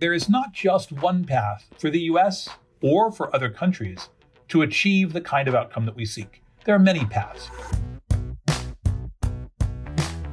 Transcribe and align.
There 0.00 0.12
is 0.12 0.28
not 0.28 0.52
just 0.52 0.92
one 0.92 1.24
path 1.24 1.66
for 1.76 1.90
the 1.90 2.02
US 2.02 2.48
or 2.80 3.10
for 3.10 3.34
other 3.34 3.50
countries 3.50 4.10
to 4.46 4.62
achieve 4.62 5.12
the 5.12 5.20
kind 5.20 5.48
of 5.48 5.56
outcome 5.56 5.86
that 5.86 5.96
we 5.96 6.04
seek. 6.04 6.40
There 6.64 6.76
are 6.76 6.78
many 6.78 7.04
paths. 7.04 7.50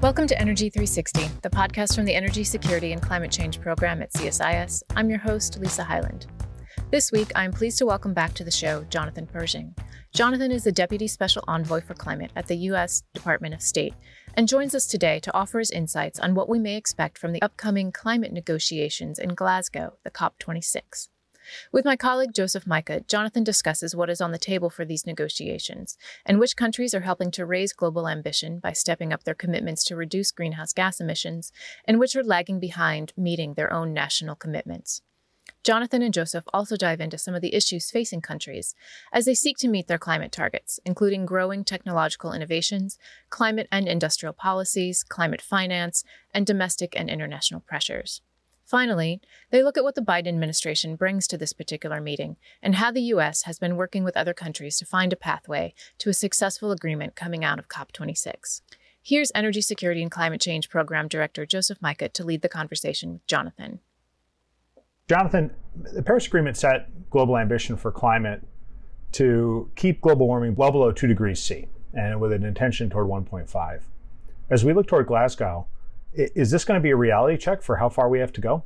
Welcome 0.04 0.28
to 0.28 0.40
Energy 0.40 0.70
360, 0.70 1.32
the 1.42 1.50
podcast 1.50 1.96
from 1.96 2.06
the 2.06 2.14
Energy 2.14 2.44
Security 2.44 2.92
and 2.92 3.02
Climate 3.02 3.32
Change 3.32 3.60
Program 3.60 4.04
at 4.04 4.14
CSIS. 4.14 4.84
I'm 4.96 5.10
your 5.10 5.18
host, 5.18 5.58
Lisa 5.60 5.84
Hyland. 5.84 6.28
This 6.92 7.12
week, 7.12 7.32
I'm 7.36 7.52
pleased 7.52 7.80
to 7.80 7.88
welcome 7.88 8.14
back 8.14 8.36
to 8.36 8.44
the 8.44 8.52
show 8.52 8.84
Jonathan 8.92 9.26
Pershing. 9.26 9.74
Jonathan 10.14 10.52
is 10.52 10.64
the 10.64 10.72
Deputy 10.72 11.08
Special 11.08 11.44
Envoy 11.48 11.82
for 11.82 11.96
Climate 11.96 12.30
at 12.36 12.46
the 12.46 12.56
U.S. 12.70 13.02
Department 13.16 13.56
of 13.56 13.64
State 13.64 13.96
and 14.36 14.48
joins 14.48 14.76
us 14.76 14.86
today 14.86 15.20
to 15.22 15.34
offer 15.34 15.60
his 15.60 15.72
insights 15.72 16.20
on 16.20 16.36
what 16.36 16.50
we 16.50 16.60
may 16.60 16.76
expect 16.76 17.18
from 17.18 17.32
the 17.32 17.42
upcoming 17.42 17.92
climate 17.92 18.34
negotiations 18.34 19.18
in 19.18 19.34
Glasgow, 19.34 19.94
the 20.04 20.12
COP26. 20.12 21.08
With 21.72 21.86
my 21.86 21.96
colleague 21.96 22.34
Joseph 22.34 22.66
Majkut, 22.66 23.08
Jonathan 23.08 23.44
discusses 23.44 23.96
what 23.96 24.10
is 24.10 24.20
on 24.20 24.32
the 24.32 24.38
table 24.38 24.70
for 24.70 24.84
these 24.84 25.06
negotiations 25.06 25.98
and 26.26 26.40
which 26.40 26.56
countries 26.56 26.94
are 26.94 27.02
helping 27.02 27.32
to 27.32 27.46
raise 27.46 27.72
global 27.72 28.08
ambition 28.08 28.60
by 28.60 28.74
stepping 28.74 29.14
up 29.14 29.24
their 29.24 29.36
commitments 29.36 29.84
to 29.86 29.96
reduce 29.96 30.32
greenhouse 30.32 30.74
gas 30.74 31.00
emissions 31.00 31.52
and 31.86 32.00
which 32.00 32.16
are 32.16 32.24
lagging 32.24 32.60
behind 32.60 33.14
meeting 33.16 33.54
their 33.54 33.72
own 33.72 33.94
national 33.94 34.36
commitments. 34.36 35.02
Jonathan 35.66 36.04
and 36.04 36.14
Joseph 36.14 36.44
also 36.54 36.78
dive 36.78 37.02
into 37.02 37.18
some 37.18 37.34
of 37.34 37.42
the 37.42 37.56
issues 37.56 37.90
facing 37.90 38.22
countries 38.22 38.76
as 39.12 39.26
they 39.26 39.34
seek 39.34 39.58
to 39.58 39.68
meet 39.68 39.88
their 39.88 39.98
climate 39.98 40.32
targets, 40.32 40.80
including 40.86 41.26
growing 41.26 41.64
technological 41.64 42.34
innovations, 42.34 43.00
climate 43.32 43.68
and 43.72 43.88
industrial 43.88 44.32
policies, 44.32 45.04
climate 45.04 45.42
finance, 45.42 46.04
and 46.36 46.46
domestic 46.46 46.94
and 46.96 47.10
international 47.10 47.62
pressures. 47.62 48.22
Finally, 48.64 49.20
they 49.50 49.64
look 49.64 49.76
at 49.76 49.84
what 49.84 49.96
the 49.96 50.02
Biden 50.02 50.28
administration 50.28 50.96
brings 50.96 51.26
to 51.28 51.38
this 51.38 51.52
particular 51.52 52.00
meeting 52.00 52.36
and 52.62 52.76
how 52.76 52.92
the 52.92 53.02
U.S. 53.02 53.46
has 53.46 53.58
been 53.58 53.76
working 53.76 54.04
with 54.04 54.16
other 54.16 54.36
countries 54.36 54.78
to 54.78 54.86
find 54.86 55.12
a 55.12 55.16
pathway 55.16 55.74
to 55.98 56.12
a 56.12 56.14
successful 56.14 56.72
agreement 56.72 57.16
coming 57.16 57.44
out 57.44 57.58
of 57.58 57.70
COP26. 57.70 58.62
Here's 59.02 59.32
Energy 59.34 59.62
Security 59.62 60.04
and 60.04 60.12
Climate 60.12 60.42
Change 60.42 60.70
Program 60.70 61.08
Director 61.08 61.44
Joseph 61.48 61.80
Majkut 61.80 62.14
to 62.14 62.24
lead 62.24 62.44
the 62.44 62.50
conversation 62.50 63.14
with 63.14 63.26
Jonathan. 63.26 63.80
Jonathan, 65.08 65.52
the 65.94 66.02
Paris 66.02 66.26
Agreement 66.26 66.58
set 66.58 67.10
global 67.12 67.38
ambition 67.38 67.78
for 67.78 67.92
climate 67.92 68.42
to 69.12 69.70
keep 69.76 70.02
global 70.02 70.28
warming 70.28 70.56
well 70.56 70.72
below 70.72 70.92
2 70.92 71.06
degrees 71.06 71.40
C 71.40 71.68
and 71.94 72.20
with 72.20 72.32
an 72.32 72.44
intention 72.44 72.90
toward 72.90 73.08
1.5. 73.08 73.82
As 74.50 74.66
we 74.66 74.74
look 74.74 74.88
toward 74.88 75.06
Glasgow, 75.06 75.68
is 76.12 76.50
this 76.50 76.66
going 76.66 76.80
to 76.80 76.82
be 76.82 76.90
a 76.90 76.96
reality 76.96 77.38
check 77.38 77.62
for 77.62 77.76
how 77.76 77.88
far 77.88 78.10
we 78.10 78.20
have 78.20 78.34
to 78.34 78.42
go? 78.42 78.64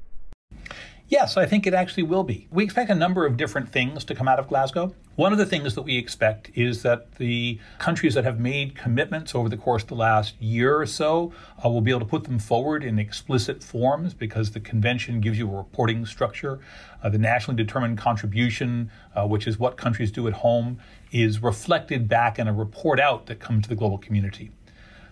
Yes, 1.10 1.38
I 1.38 1.48
think 1.48 1.66
it 1.66 1.74
actually 1.74 2.04
will 2.04 2.24
be. 2.24 2.48
We 2.52 2.64
expect 2.64 2.92
a 2.92 2.96
number 2.96 3.26
of 3.26 3.36
different 3.36 3.72
things 3.72 4.06
to 4.06 4.14
come 4.14 4.28
out 4.28 4.38
of 4.38 4.48
Glasgow. 4.48 4.94
One 5.16 5.32
of 5.32 5.40
the 5.40 5.46
things 5.46 5.74
that 5.74 5.82
we 5.82 5.98
expect 5.98 6.52
is 6.54 6.84
that 6.84 7.16
the 7.16 7.58
countries 7.80 8.14
that 8.14 8.26
have 8.26 8.40
made 8.40 8.76
commitments 8.76 9.34
over 9.34 9.50
the 9.50 9.58
course 9.58 9.82
of 9.82 9.90
the 9.90 9.96
last 9.96 10.40
year 10.40 10.80
or 10.80 10.86
so 10.86 11.34
uh, 11.66 11.68
will 11.68 11.82
be 11.82 11.90
able 11.90 12.02
to 12.02 12.06
put 12.06 12.26
them 12.26 12.38
forward 12.38 12.84
in 12.84 13.00
explicit 13.00 13.64
forms 13.64 14.14
because 14.14 14.52
the 14.52 14.60
convention 14.60 15.20
gives 15.20 15.40
you 15.40 15.50
a 15.52 15.58
reporting 15.58 16.06
structure. 16.06 16.60
Uh, 17.02 17.10
the 17.10 17.18
nationally 17.18 17.58
determined 17.58 17.98
contribution, 17.98 18.92
uh, 19.16 19.26
which 19.26 19.48
is 19.48 19.58
what 19.58 19.78
countries 19.78 20.12
do 20.12 20.28
at 20.28 20.34
home, 20.34 20.78
is 21.12 21.42
reflected 21.42 22.08
back 22.08 22.38
in 22.38 22.48
a 22.48 22.54
report 22.54 23.00
out 23.00 23.26
that 23.26 23.40
comes 23.40 23.64
to 23.64 23.70
the 23.70 23.76
global 23.76 23.98
community. 23.98 24.52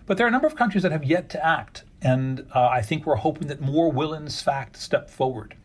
But 0.06 0.16
there 0.16 0.26
are 0.26 0.28
a 0.28 0.32
number 0.32 0.46
of 0.46 0.54
countries 0.54 0.84
that 0.84 0.92
have 0.92 1.02
yet 1.02 1.28
to 1.30 1.44
act, 1.44 1.82
and 2.00 2.46
uh, 2.54 2.68
I 2.68 2.82
think 2.82 3.04
we're 3.04 3.16
hoping 3.16 3.48
that 3.48 3.60
more 3.60 3.90
will, 3.90 4.14
in 4.14 4.28
fact, 4.28 4.76
step 4.76 5.10
forward. 5.10 5.56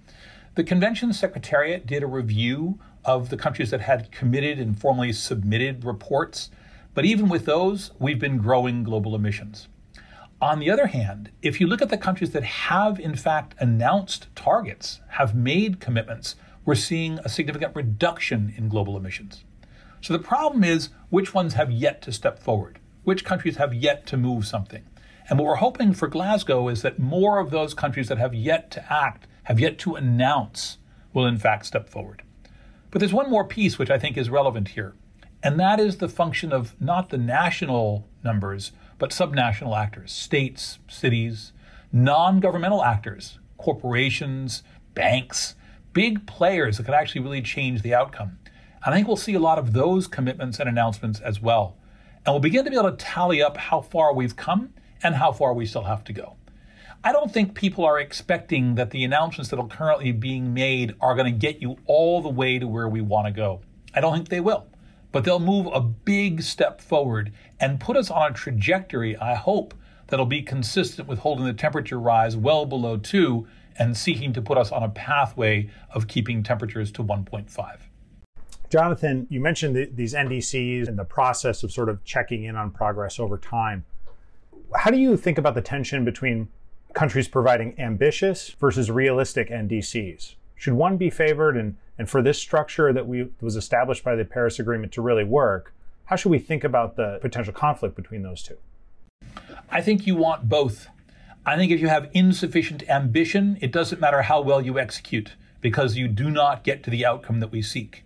The 0.55 0.63
convention 0.63 1.11
secretariat 1.13 1.87
did 1.87 2.03
a 2.03 2.07
review 2.07 2.77
of 3.03 3.29
the 3.29 3.37
countries 3.37 3.71
that 3.71 3.81
had 3.81 4.11
committed 4.11 4.59
and 4.59 4.79
formally 4.79 5.11
submitted 5.11 5.83
reports, 5.83 6.51
but 6.93 7.05
even 7.05 7.27
with 7.27 7.45
those, 7.45 7.89
we've 7.97 8.19
been 8.19 8.37
growing 8.37 8.83
global 8.83 9.15
emissions. 9.15 9.67
On 10.39 10.59
the 10.59 10.69
other 10.69 10.85
hand, 10.85 11.31
if 11.41 11.59
you 11.59 11.65
look 11.65 11.81
at 11.81 11.89
the 11.89 11.97
countries 11.97 12.33
that 12.33 12.43
have 12.43 12.99
in 12.99 13.15
fact 13.15 13.55
announced 13.57 14.27
targets, 14.35 14.99
have 15.07 15.33
made 15.33 15.79
commitments, 15.79 16.35
we're 16.65 16.75
seeing 16.75 17.17
a 17.25 17.29
significant 17.29 17.75
reduction 17.75 18.53
in 18.55 18.69
global 18.69 18.95
emissions. 18.95 19.45
So 20.01 20.13
the 20.13 20.19
problem 20.19 20.63
is 20.63 20.89
which 21.09 21.33
ones 21.33 21.55
have 21.55 21.71
yet 21.71 21.99
to 22.03 22.11
step 22.11 22.37
forward? 22.37 22.77
Which 23.03 23.25
countries 23.25 23.57
have 23.57 23.73
yet 23.73 24.05
to 24.05 24.17
move 24.17 24.45
something? 24.45 24.83
And 25.27 25.39
what 25.39 25.47
we're 25.47 25.55
hoping 25.55 25.93
for 25.93 26.07
Glasgow 26.07 26.67
is 26.67 26.83
that 26.83 26.99
more 26.99 27.39
of 27.39 27.49
those 27.49 27.73
countries 27.73 28.07
that 28.09 28.19
have 28.19 28.35
yet 28.35 28.69
to 28.71 28.93
act 28.93 29.25
have 29.43 29.59
yet 29.59 29.77
to 29.79 29.95
announce 29.95 30.77
will 31.13 31.25
in 31.25 31.37
fact 31.37 31.65
step 31.65 31.89
forward. 31.89 32.23
But 32.91 32.99
there's 32.99 33.13
one 33.13 33.29
more 33.29 33.45
piece 33.45 33.77
which 33.77 33.89
I 33.89 33.99
think 33.99 34.17
is 34.17 34.29
relevant 34.29 34.69
here, 34.69 34.93
and 35.41 35.59
that 35.59 35.79
is 35.79 35.97
the 35.97 36.09
function 36.09 36.51
of 36.51 36.79
not 36.81 37.09
the 37.09 37.17
national 37.17 38.07
numbers, 38.23 38.71
but 38.97 39.11
subnational 39.11 39.77
actors, 39.77 40.11
states, 40.11 40.79
cities, 40.87 41.51
non 41.91 42.39
governmental 42.39 42.83
actors, 42.83 43.39
corporations, 43.57 44.63
banks, 44.93 45.55
big 45.93 46.25
players 46.25 46.77
that 46.77 46.83
could 46.83 46.95
actually 46.95 47.21
really 47.21 47.41
change 47.41 47.81
the 47.81 47.93
outcome. 47.93 48.37
And 48.85 48.93
I 48.93 48.97
think 48.97 49.07
we'll 49.07 49.17
see 49.17 49.33
a 49.33 49.39
lot 49.39 49.59
of 49.59 49.73
those 49.73 50.07
commitments 50.07 50.59
and 50.59 50.67
announcements 50.67 51.19
as 51.19 51.41
well. 51.41 51.77
And 52.25 52.33
we'll 52.33 52.41
begin 52.41 52.65
to 52.65 52.71
be 52.71 52.77
able 52.77 52.91
to 52.91 52.97
tally 52.97 53.41
up 53.41 53.57
how 53.57 53.81
far 53.81 54.13
we've 54.13 54.35
come 54.35 54.73
and 55.01 55.15
how 55.15 55.31
far 55.31 55.53
we 55.53 55.65
still 55.65 55.83
have 55.83 56.03
to 56.05 56.13
go. 56.13 56.35
I 57.05 57.11
don't 57.11 57.33
think 57.33 57.53
people 57.53 57.83
are 57.83 57.99
expecting 57.99 58.75
that 58.75 58.91
the 58.91 59.03
announcements 59.03 59.49
that 59.49 59.59
are 59.59 59.67
currently 59.67 60.13
being 60.13 60.53
made 60.53 60.95
are 61.01 61.15
going 61.15 61.25
to 61.25 61.37
get 61.37 61.61
you 61.61 61.75
all 61.85 62.21
the 62.21 62.29
way 62.29 62.59
to 62.59 62.65
where 62.65 62.87
we 62.87 63.01
want 63.01 63.27
to 63.27 63.33
go. 63.33 63.59
I 63.93 63.99
don't 63.99 64.13
think 64.13 64.29
they 64.29 64.39
will. 64.39 64.67
But 65.11 65.25
they'll 65.25 65.39
move 65.39 65.67
a 65.73 65.81
big 65.81 66.41
step 66.41 66.79
forward 66.79 67.33
and 67.59 67.81
put 67.81 67.97
us 67.97 68.09
on 68.09 68.31
a 68.31 68.33
trajectory, 68.33 69.17
I 69.17 69.35
hope, 69.35 69.73
that'll 70.07 70.25
be 70.25 70.41
consistent 70.41 71.09
with 71.09 71.19
holding 71.19 71.43
the 71.45 71.53
temperature 71.53 71.99
rise 71.99 72.37
well 72.37 72.65
below 72.65 72.95
2 72.95 73.45
and 73.77 73.97
seeking 73.97 74.31
to 74.31 74.41
put 74.41 74.57
us 74.57 74.71
on 74.71 74.81
a 74.81 74.89
pathway 74.89 75.69
of 75.93 76.07
keeping 76.07 76.41
temperatures 76.41 76.89
to 76.93 77.03
1.5. 77.03 77.79
Jonathan, 78.69 79.27
you 79.29 79.41
mentioned 79.41 79.75
the, 79.75 79.89
these 79.93 80.13
NDCs 80.13 80.87
and 80.87 80.97
the 80.97 81.03
process 81.03 81.63
of 81.63 81.71
sort 81.71 81.89
of 81.89 82.01
checking 82.05 82.45
in 82.45 82.55
on 82.55 82.71
progress 82.71 83.19
over 83.19 83.37
time. 83.37 83.83
How 84.73 84.89
do 84.89 84.97
you 84.97 85.17
think 85.17 85.37
about 85.37 85.53
the 85.53 85.61
tension 85.61 86.05
between 86.05 86.47
countries 86.93 87.27
providing 87.27 87.79
ambitious 87.79 88.49
versus 88.59 88.89
realistic 88.89 89.49
NDCs? 89.49 90.35
Should 90.55 90.73
one 90.73 90.97
be 90.97 91.09
favored? 91.09 91.57
And, 91.57 91.77
and 91.97 92.09
for 92.09 92.21
this 92.21 92.37
structure 92.39 92.93
that 92.93 93.07
we, 93.07 93.29
was 93.41 93.55
established 93.55 94.03
by 94.03 94.15
the 94.15 94.25
Paris 94.25 94.59
Agreement 94.59 94.91
to 94.93 95.01
really 95.01 95.23
work, 95.23 95.73
how 96.05 96.15
should 96.15 96.29
we 96.29 96.39
think 96.39 96.63
about 96.63 96.95
the 96.95 97.19
potential 97.21 97.53
conflict 97.53 97.95
between 97.95 98.23
those 98.23 98.43
two? 98.43 98.57
I 99.69 99.81
think 99.81 100.05
you 100.05 100.15
want 100.15 100.49
both. 100.49 100.87
I 101.45 101.57
think 101.57 101.71
if 101.71 101.81
you 101.81 101.87
have 101.87 102.09
insufficient 102.13 102.87
ambition, 102.89 103.57
it 103.61 103.71
doesn't 103.71 103.99
matter 103.99 104.21
how 104.21 104.41
well 104.41 104.61
you 104.61 104.79
execute 104.79 105.35
because 105.59 105.97
you 105.97 106.07
do 106.07 106.29
not 106.29 106.63
get 106.63 106.83
to 106.83 106.89
the 106.89 107.05
outcome 107.05 107.39
that 107.39 107.51
we 107.51 107.61
seek. 107.61 108.03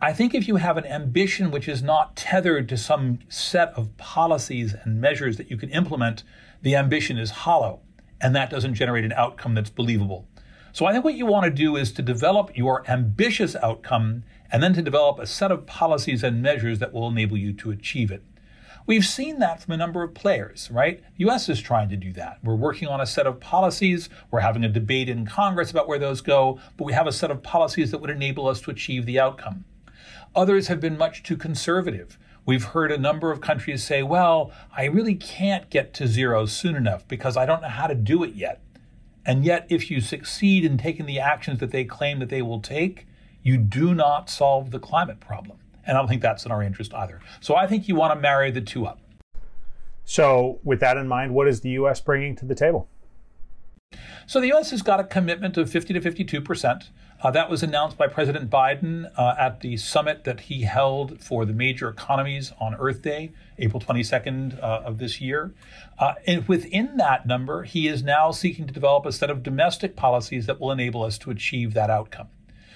I 0.00 0.12
think 0.12 0.34
if 0.34 0.48
you 0.48 0.56
have 0.56 0.76
an 0.76 0.86
ambition 0.86 1.50
which 1.50 1.68
is 1.68 1.82
not 1.82 2.16
tethered 2.16 2.68
to 2.68 2.76
some 2.76 3.18
set 3.28 3.72
of 3.74 3.96
policies 3.96 4.74
and 4.84 5.00
measures 5.00 5.36
that 5.36 5.50
you 5.50 5.56
can 5.56 5.70
implement, 5.70 6.22
the 6.62 6.76
ambition 6.76 7.18
is 7.18 7.30
hollow 7.30 7.80
and 8.20 8.34
that 8.34 8.50
doesn't 8.50 8.74
generate 8.74 9.04
an 9.04 9.12
outcome 9.12 9.54
that's 9.54 9.70
believable. 9.70 10.26
So 10.72 10.86
I 10.86 10.92
think 10.92 11.04
what 11.04 11.14
you 11.14 11.26
want 11.26 11.44
to 11.44 11.50
do 11.50 11.76
is 11.76 11.92
to 11.92 12.02
develop 12.02 12.56
your 12.56 12.88
ambitious 12.88 13.56
outcome 13.56 14.22
and 14.52 14.62
then 14.62 14.72
to 14.74 14.82
develop 14.82 15.18
a 15.18 15.26
set 15.26 15.50
of 15.50 15.66
policies 15.66 16.22
and 16.22 16.42
measures 16.42 16.78
that 16.78 16.92
will 16.92 17.08
enable 17.08 17.36
you 17.36 17.52
to 17.54 17.70
achieve 17.70 18.10
it. 18.10 18.22
We've 18.86 19.04
seen 19.04 19.38
that 19.40 19.62
from 19.62 19.74
a 19.74 19.76
number 19.76 20.02
of 20.02 20.14
players, 20.14 20.68
right? 20.72 21.02
The 21.16 21.28
US 21.28 21.48
is 21.48 21.60
trying 21.60 21.90
to 21.90 21.96
do 21.96 22.12
that. 22.14 22.38
We're 22.42 22.54
working 22.54 22.88
on 22.88 23.00
a 23.00 23.06
set 23.06 23.26
of 23.26 23.40
policies. 23.40 24.08
We're 24.30 24.40
having 24.40 24.64
a 24.64 24.68
debate 24.68 25.08
in 25.08 25.26
Congress 25.26 25.70
about 25.70 25.86
where 25.86 25.98
those 25.98 26.20
go, 26.20 26.58
but 26.76 26.84
we 26.84 26.92
have 26.92 27.06
a 27.06 27.12
set 27.12 27.30
of 27.30 27.42
policies 27.42 27.90
that 27.90 28.00
would 28.00 28.10
enable 28.10 28.48
us 28.48 28.60
to 28.62 28.70
achieve 28.70 29.06
the 29.06 29.20
outcome. 29.20 29.64
Others 30.34 30.68
have 30.68 30.80
been 30.80 30.96
much 30.96 31.22
too 31.22 31.36
conservative. 31.36 32.18
We've 32.46 32.64
heard 32.64 32.90
a 32.90 32.98
number 32.98 33.30
of 33.30 33.40
countries 33.40 33.84
say, 33.84 34.02
well, 34.02 34.52
I 34.76 34.84
really 34.86 35.14
can't 35.14 35.68
get 35.70 35.92
to 35.94 36.06
zero 36.06 36.46
soon 36.46 36.74
enough 36.74 37.06
because 37.06 37.36
I 37.36 37.46
don't 37.46 37.62
know 37.62 37.68
how 37.68 37.86
to 37.86 37.94
do 37.94 38.24
it 38.24 38.34
yet. 38.34 38.62
And 39.26 39.44
yet, 39.44 39.66
if 39.68 39.90
you 39.90 40.00
succeed 40.00 40.64
in 40.64 40.78
taking 40.78 41.06
the 41.06 41.20
actions 41.20 41.60
that 41.60 41.70
they 41.70 41.84
claim 41.84 42.18
that 42.20 42.30
they 42.30 42.42
will 42.42 42.60
take, 42.60 43.06
you 43.42 43.56
do 43.56 43.94
not 43.94 44.30
solve 44.30 44.70
the 44.70 44.78
climate 44.78 45.20
problem. 45.20 45.58
And 45.86 45.96
I 45.96 46.00
don't 46.00 46.08
think 46.08 46.22
that's 46.22 46.44
in 46.44 46.52
our 46.52 46.62
interest 46.62 46.94
either. 46.94 47.20
So 47.40 47.54
I 47.54 47.66
think 47.66 47.88
you 47.88 47.94
want 47.94 48.14
to 48.14 48.20
marry 48.20 48.50
the 48.50 48.60
two 48.60 48.86
up. 48.86 49.00
So, 50.04 50.58
with 50.64 50.80
that 50.80 50.96
in 50.96 51.06
mind, 51.06 51.34
what 51.34 51.46
is 51.46 51.60
the 51.60 51.70
U.S. 51.70 52.00
bringing 52.00 52.34
to 52.36 52.44
the 52.44 52.54
table? 52.54 52.88
So 54.26 54.40
the 54.40 54.48
U.S. 54.48 54.70
has 54.70 54.82
got 54.82 55.00
a 55.00 55.04
commitment 55.04 55.56
of 55.56 55.70
50 55.70 55.94
to 55.94 56.00
52 56.00 56.40
percent. 56.40 56.90
Uh, 57.22 57.30
that 57.30 57.50
was 57.50 57.62
announced 57.62 57.98
by 57.98 58.06
President 58.06 58.48
Biden 58.48 59.10
uh, 59.18 59.34
at 59.38 59.60
the 59.60 59.76
summit 59.76 60.24
that 60.24 60.40
he 60.40 60.62
held 60.62 61.22
for 61.22 61.44
the 61.44 61.52
major 61.52 61.86
economies 61.86 62.50
on 62.58 62.74
Earth 62.76 63.02
Day, 63.02 63.30
April 63.58 63.78
22nd 63.78 64.58
uh, 64.58 64.80
of 64.86 64.96
this 64.96 65.20
year. 65.20 65.52
Uh, 65.98 66.14
and 66.26 66.48
within 66.48 66.96
that 66.96 67.26
number, 67.26 67.64
he 67.64 67.86
is 67.86 68.02
now 68.02 68.30
seeking 68.30 68.66
to 68.66 68.72
develop 68.72 69.04
a 69.04 69.12
set 69.12 69.28
of 69.28 69.42
domestic 69.42 69.96
policies 69.96 70.46
that 70.46 70.58
will 70.58 70.72
enable 70.72 71.02
us 71.02 71.18
to 71.18 71.30
achieve 71.30 71.74
that 71.74 71.90
outcome. 71.90 72.28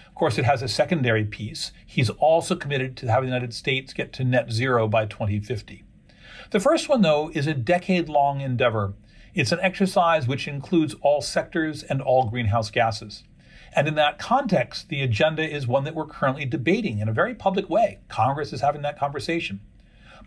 Of 0.08 0.14
course, 0.14 0.37
it 0.37 0.44
has 0.44 0.61
a 0.62 0.69
secondary 0.69 1.25
piece. 1.25 1.73
He's 1.87 2.11
also 2.11 2.55
committed 2.55 2.99
to 2.99 3.11
having 3.11 3.31
the 3.31 3.35
United 3.35 3.55
States 3.55 3.94
get 3.94 4.12
to 4.12 4.25
net 4.25 4.52
zero 4.52 4.87
by 4.87 5.06
2050. 5.06 5.85
The 6.50 6.61
first 6.61 6.90
one, 6.90 7.00
though, 7.00 7.31
is 7.32 7.47
a 7.47 7.55
decade 7.55 8.11
long 8.11 8.43
endeavor. 8.43 8.93
It's 9.35 9.52
an 9.52 9.58
exercise 9.62 10.29
which 10.29 10.47
includes 10.47 10.94
all 11.00 11.23
sectors 11.23 11.82
and 11.82 12.02
all 12.02 12.29
greenhouse 12.29 12.70
gases. 12.70 13.25
And 13.76 13.88
in 13.88 13.94
that 13.97 14.19
context, 14.19 14.88
the 14.88 15.03
agenda 15.03 15.43
is 15.43 15.67
one 15.67 15.85
that 15.85 15.94
we're 15.94 16.06
currently 16.06 16.44
debating 16.44 17.00
in 17.00 17.09
a 17.09 17.12
very 17.12 17.35
public 17.35 17.69
way. 17.69 17.99
Congress 18.09 18.53
is 18.53 18.61
having 18.61 18.82
that 18.82 18.99
conversation. 18.99 19.61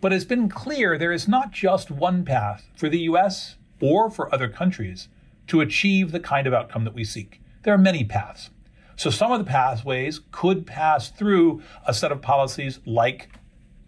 But 0.00 0.12
it's 0.12 0.24
been 0.24 0.48
clear 0.48 0.96
there 0.98 1.12
is 1.12 1.26
not 1.26 1.50
just 1.50 1.90
one 1.90 2.24
path 2.24 2.68
for 2.76 2.88
the 2.88 3.00
US 3.00 3.56
or 3.80 4.10
for 4.10 4.32
other 4.32 4.48
countries 4.48 5.08
to 5.46 5.60
achieve 5.60 6.12
the 6.12 6.20
kind 6.20 6.46
of 6.46 6.52
outcome 6.52 6.84
that 6.84 6.94
we 6.94 7.04
seek. 7.04 7.40
There 7.62 7.74
are 7.74 7.78
many 7.78 8.04
paths. 8.04 8.50
So 8.96 9.10
some 9.10 9.32
of 9.32 9.38
the 9.38 9.44
pathways 9.44 10.20
could 10.30 10.66
pass 10.66 11.10
through 11.10 11.62
a 11.86 11.94
set 11.94 12.12
of 12.12 12.20
policies 12.20 12.80
like 12.84 13.30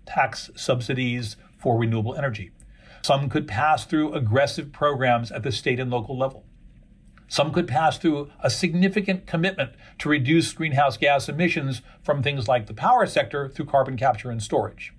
tax 0.07 0.51
subsidies 0.57 1.37
for 1.59 1.79
renewable 1.79 2.15
energy. 2.15 2.51
Some 3.03 3.29
could 3.29 3.47
pass 3.47 3.85
through 3.85 4.15
aggressive 4.15 4.73
programs 4.73 5.31
at 5.31 5.43
the 5.43 5.53
state 5.53 5.81
and 5.81 5.91
local 5.91 6.19
level. 6.19 6.45
Some 7.31 7.53
could 7.53 7.69
pass 7.69 7.97
through 7.97 8.29
a 8.41 8.51
significant 8.51 9.25
commitment 9.25 9.75
to 10.01 10.09
reduce 10.09 10.53
greenhouse 10.53 10.97
gas 10.97 11.29
emissions 11.29 11.81
from 12.03 12.25
things 12.25 12.49
like 12.49 12.67
the 12.67 12.75
power 12.75 13.07
sector 13.07 13.49
through 13.49 13.67
carbon 13.67 13.97
capture 13.97 14.33
and 14.33 14.43
storage. 14.43 14.93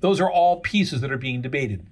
Those 0.00 0.20
are 0.20 0.30
all 0.30 0.60
pieces 0.60 1.00
that 1.00 1.10
are 1.10 1.16
being 1.16 1.40
debated. 1.40 1.86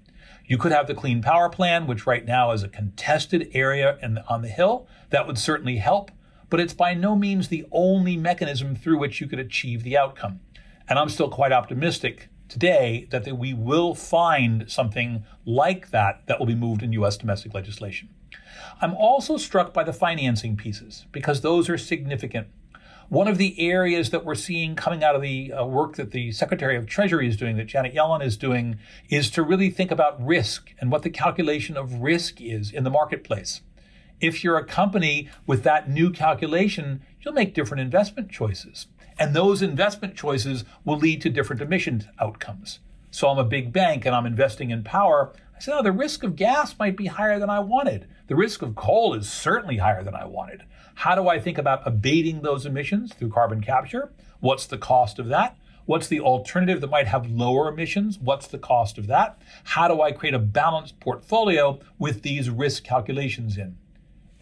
You 0.45 0.59
could 0.59 0.73
have 0.73 0.89
the 0.89 0.95
Clean 0.95 1.23
Power 1.23 1.49
Plan, 1.49 1.87
which 1.87 2.07
right 2.07 2.27
now 2.27 2.53
is 2.53 2.63
a 2.63 2.69
contested 2.69 3.51
area 3.55 3.97
in, 4.03 4.19
on 4.29 4.43
the 4.43 4.49
Hill. 4.49 4.87
That 5.09 5.27
would 5.27 5.39
certainly 5.39 5.79
help, 5.79 6.11
but 6.51 6.61
it's 6.61 6.75
by 6.75 6.93
no 6.93 7.17
means 7.17 7.49
the 7.49 7.65
only 7.73 8.19
mechanism 8.19 8.77
through 8.77 8.99
which 8.99 9.23
you 9.23 9.27
could 9.27 9.39
achieve 9.39 9.85
the 9.85 9.97
outcome. 9.97 10.41
And 10.87 10.99
I'm 10.99 11.09
still 11.09 11.31
quite 11.31 11.51
optimistic 11.51 12.29
today 12.49 13.07
that 13.11 13.27
we 13.37 13.53
will 13.53 13.95
find 13.95 14.71
something 14.71 15.25
like 15.45 15.91
that 15.91 16.27
that 16.27 16.39
will 16.39 16.47
be 16.47 16.55
moved 16.55 16.83
in 16.83 16.93
U.S. 16.95 17.17
domestic 17.17 17.55
legislation. 17.55 18.09
I'm 18.81 18.95
also 18.95 19.37
struck 19.37 19.73
by 19.75 19.85
the 19.85 19.93
financing 19.93 20.57
pieces 20.57 21.07
because 21.13 21.41
those 21.41 21.69
are 21.69 21.79
significant. 21.79 22.49
One 23.09 23.27
of 23.27 23.39
the 23.39 23.59
areas 23.59 24.11
that 24.11 24.25
we're 24.25 24.35
seeing 24.35 24.77
coming 24.77 25.03
out 25.03 25.15
of 25.15 25.23
the 25.23 25.53
uh, 25.53 25.65
work 25.65 25.97
that 25.97 26.11
the 26.11 26.31
Secretary 26.31 26.77
of 26.77 26.87
Treasury 26.87 27.27
is 27.27 27.39
doing, 27.39 27.57
that 27.57 27.67
Janet 27.67 27.95
Yellen 27.95 28.23
is 28.23 28.37
doing, 28.37 28.79
is 29.09 29.31
to 29.31 29.43
really 29.43 29.71
think 29.71 29.91
about 29.91 30.25
risk 30.25 30.75
and 30.79 30.93
what 30.93 31.03
the 31.03 31.11
calculation 31.11 31.77
of 31.77 32.03
risk 32.03 32.41
is 32.41 32.71
in 32.71 32.85
the 32.85 32.91
marketplace. 32.91 33.63
If 34.21 34.45
you're 34.45 34.59
a 34.59 34.65
company 34.65 35.31
with 35.47 35.63
that 35.63 35.89
new 35.89 36.11
calculation, 36.11 37.03
you'll 37.23 37.35
make 37.35 37.55
different 37.55 37.81
investment 37.81 38.31
choices. 38.31 38.89
And 39.19 39.35
those 39.35 39.63
investment 39.63 40.17
choices 40.17 40.65
will 40.85 40.99
lead 40.99 41.21
to 41.23 41.31
different 41.31 41.61
emission 41.61 42.09
outcomes. 42.21 42.79
So 43.11 43.29
I'm 43.29 43.39
a 43.39 43.45
big 43.45 43.73
bank 43.73 44.07
and 44.07 44.15
I'm 44.15 44.27
investing 44.27 44.71
in 44.71 44.85
power. 44.85 45.33
I 45.57 45.61
said, 45.61 45.75
oh, 45.77 45.83
the 45.83 45.91
risk 45.91 46.23
of 46.23 46.37
gas 46.37 46.79
might 46.79 46.97
be 46.97 47.07
higher 47.07 47.39
than 47.41 47.51
I 47.51 47.59
wanted. 47.59 48.07
The 48.29 48.37
risk 48.37 48.63
of 48.63 48.77
coal 48.77 49.15
is 49.15 49.29
certainly 49.29 49.79
higher 49.79 50.05
than 50.05 50.15
I 50.15 50.25
wanted. 50.25 50.63
How 50.95 51.15
do 51.15 51.29
I 51.29 51.41
think 51.41 51.59
about 51.59 51.87
abating 51.87 52.43
those 52.43 52.65
emissions 52.65 53.13
through 53.13 53.31
carbon 53.31 53.61
capture? 53.61 54.13
What's 54.41 54.67
the 54.67 54.79
cost 54.79 55.19
of 55.19 55.27
that? 55.29 55.57
What's 55.85 56.07
the 56.07 56.21
alternative 56.21 56.81
that 56.83 56.91
might 56.91 57.09
have 57.09 57.31
lower 57.31 57.69
emissions? 57.69 58.19
What's 58.19 58.47
the 58.47 58.59
cost 58.59 58.99
of 58.99 59.07
that? 59.07 59.41
How 59.65 59.89
do 59.89 60.03
I 60.03 60.13
create 60.13 60.35
a 60.35 60.39
balanced 60.39 61.01
portfolio 61.01 61.81
with 61.99 62.23
these 62.23 62.51
risk 62.51 62.85
calculations 62.85 63.57
in? 63.57 63.79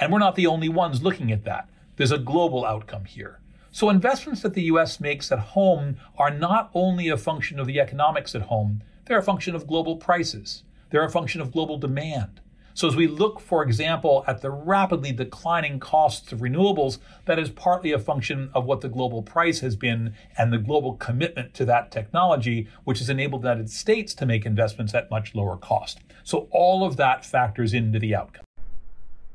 And 0.00 0.12
we're 0.12 0.19
not 0.19 0.34
the 0.34 0.49
only 0.49 0.69
ones 0.69 1.02
looking 1.02 1.31
at 1.31 1.44
that. 1.44 1.70
There's 1.96 2.12
a 2.12 2.19
global 2.19 2.64
outcome 2.64 3.05
here. 3.05 3.40
So 3.76 3.90
investments 3.90 4.40
that 4.40 4.55
the 4.55 4.73
US 4.73 5.00
makes 5.00 5.31
at 5.31 5.38
home 5.38 5.99
are 6.17 6.31
not 6.31 6.70
only 6.73 7.11
a 7.11 7.19
function 7.19 7.61
of 7.61 7.67
the 7.67 7.78
economics 7.78 8.34
at 8.34 8.49
home, 8.49 8.82
they're 9.05 9.19
a 9.19 9.23
function 9.23 9.55
of 9.55 9.67
global 9.67 9.96
prices. 9.96 10.62
They're 10.88 11.05
a 11.05 11.11
function 11.11 11.43
of 11.43 11.52
global 11.52 11.76
demand. 11.76 12.40
So, 12.73 12.88
as 12.88 12.96
we 12.96 13.06
look, 13.06 13.38
for 13.38 13.62
example, 13.62 14.25
at 14.26 14.40
the 14.40 14.50
rapidly 14.50 15.12
declining 15.12 15.78
costs 15.78 16.32
of 16.32 16.38
renewables, 16.38 17.00
that 17.26 17.38
is 17.38 17.50
partly 17.50 17.93
a 17.93 17.99
function 17.99 18.49
of 18.55 18.64
what 18.64 18.81
the 18.81 18.88
global 18.88 19.23
price 19.23 19.61
has 19.61 19.76
been 19.76 20.14
and 20.38 20.55
the 20.55 20.58
global 20.58 20.94
commitment 20.94 21.52
to 21.52 21.67
that 21.67 21.90
technology, 21.90 22.69
which 22.84 23.00
has 23.00 23.11
enabled 23.11 23.43
the 23.43 23.49
United 23.49 23.69
States 23.69 24.14
to 24.14 24.25
make 24.25 24.46
investments 24.46 24.94
at 24.94 25.11
much 25.11 25.34
lower 25.34 25.58
cost. 25.58 25.99
So, 26.25 26.49
all 26.50 26.82
of 26.82 26.96
that 26.96 27.26
factors 27.26 27.75
into 27.75 27.99
the 27.99 28.14
outcome. 28.14 28.46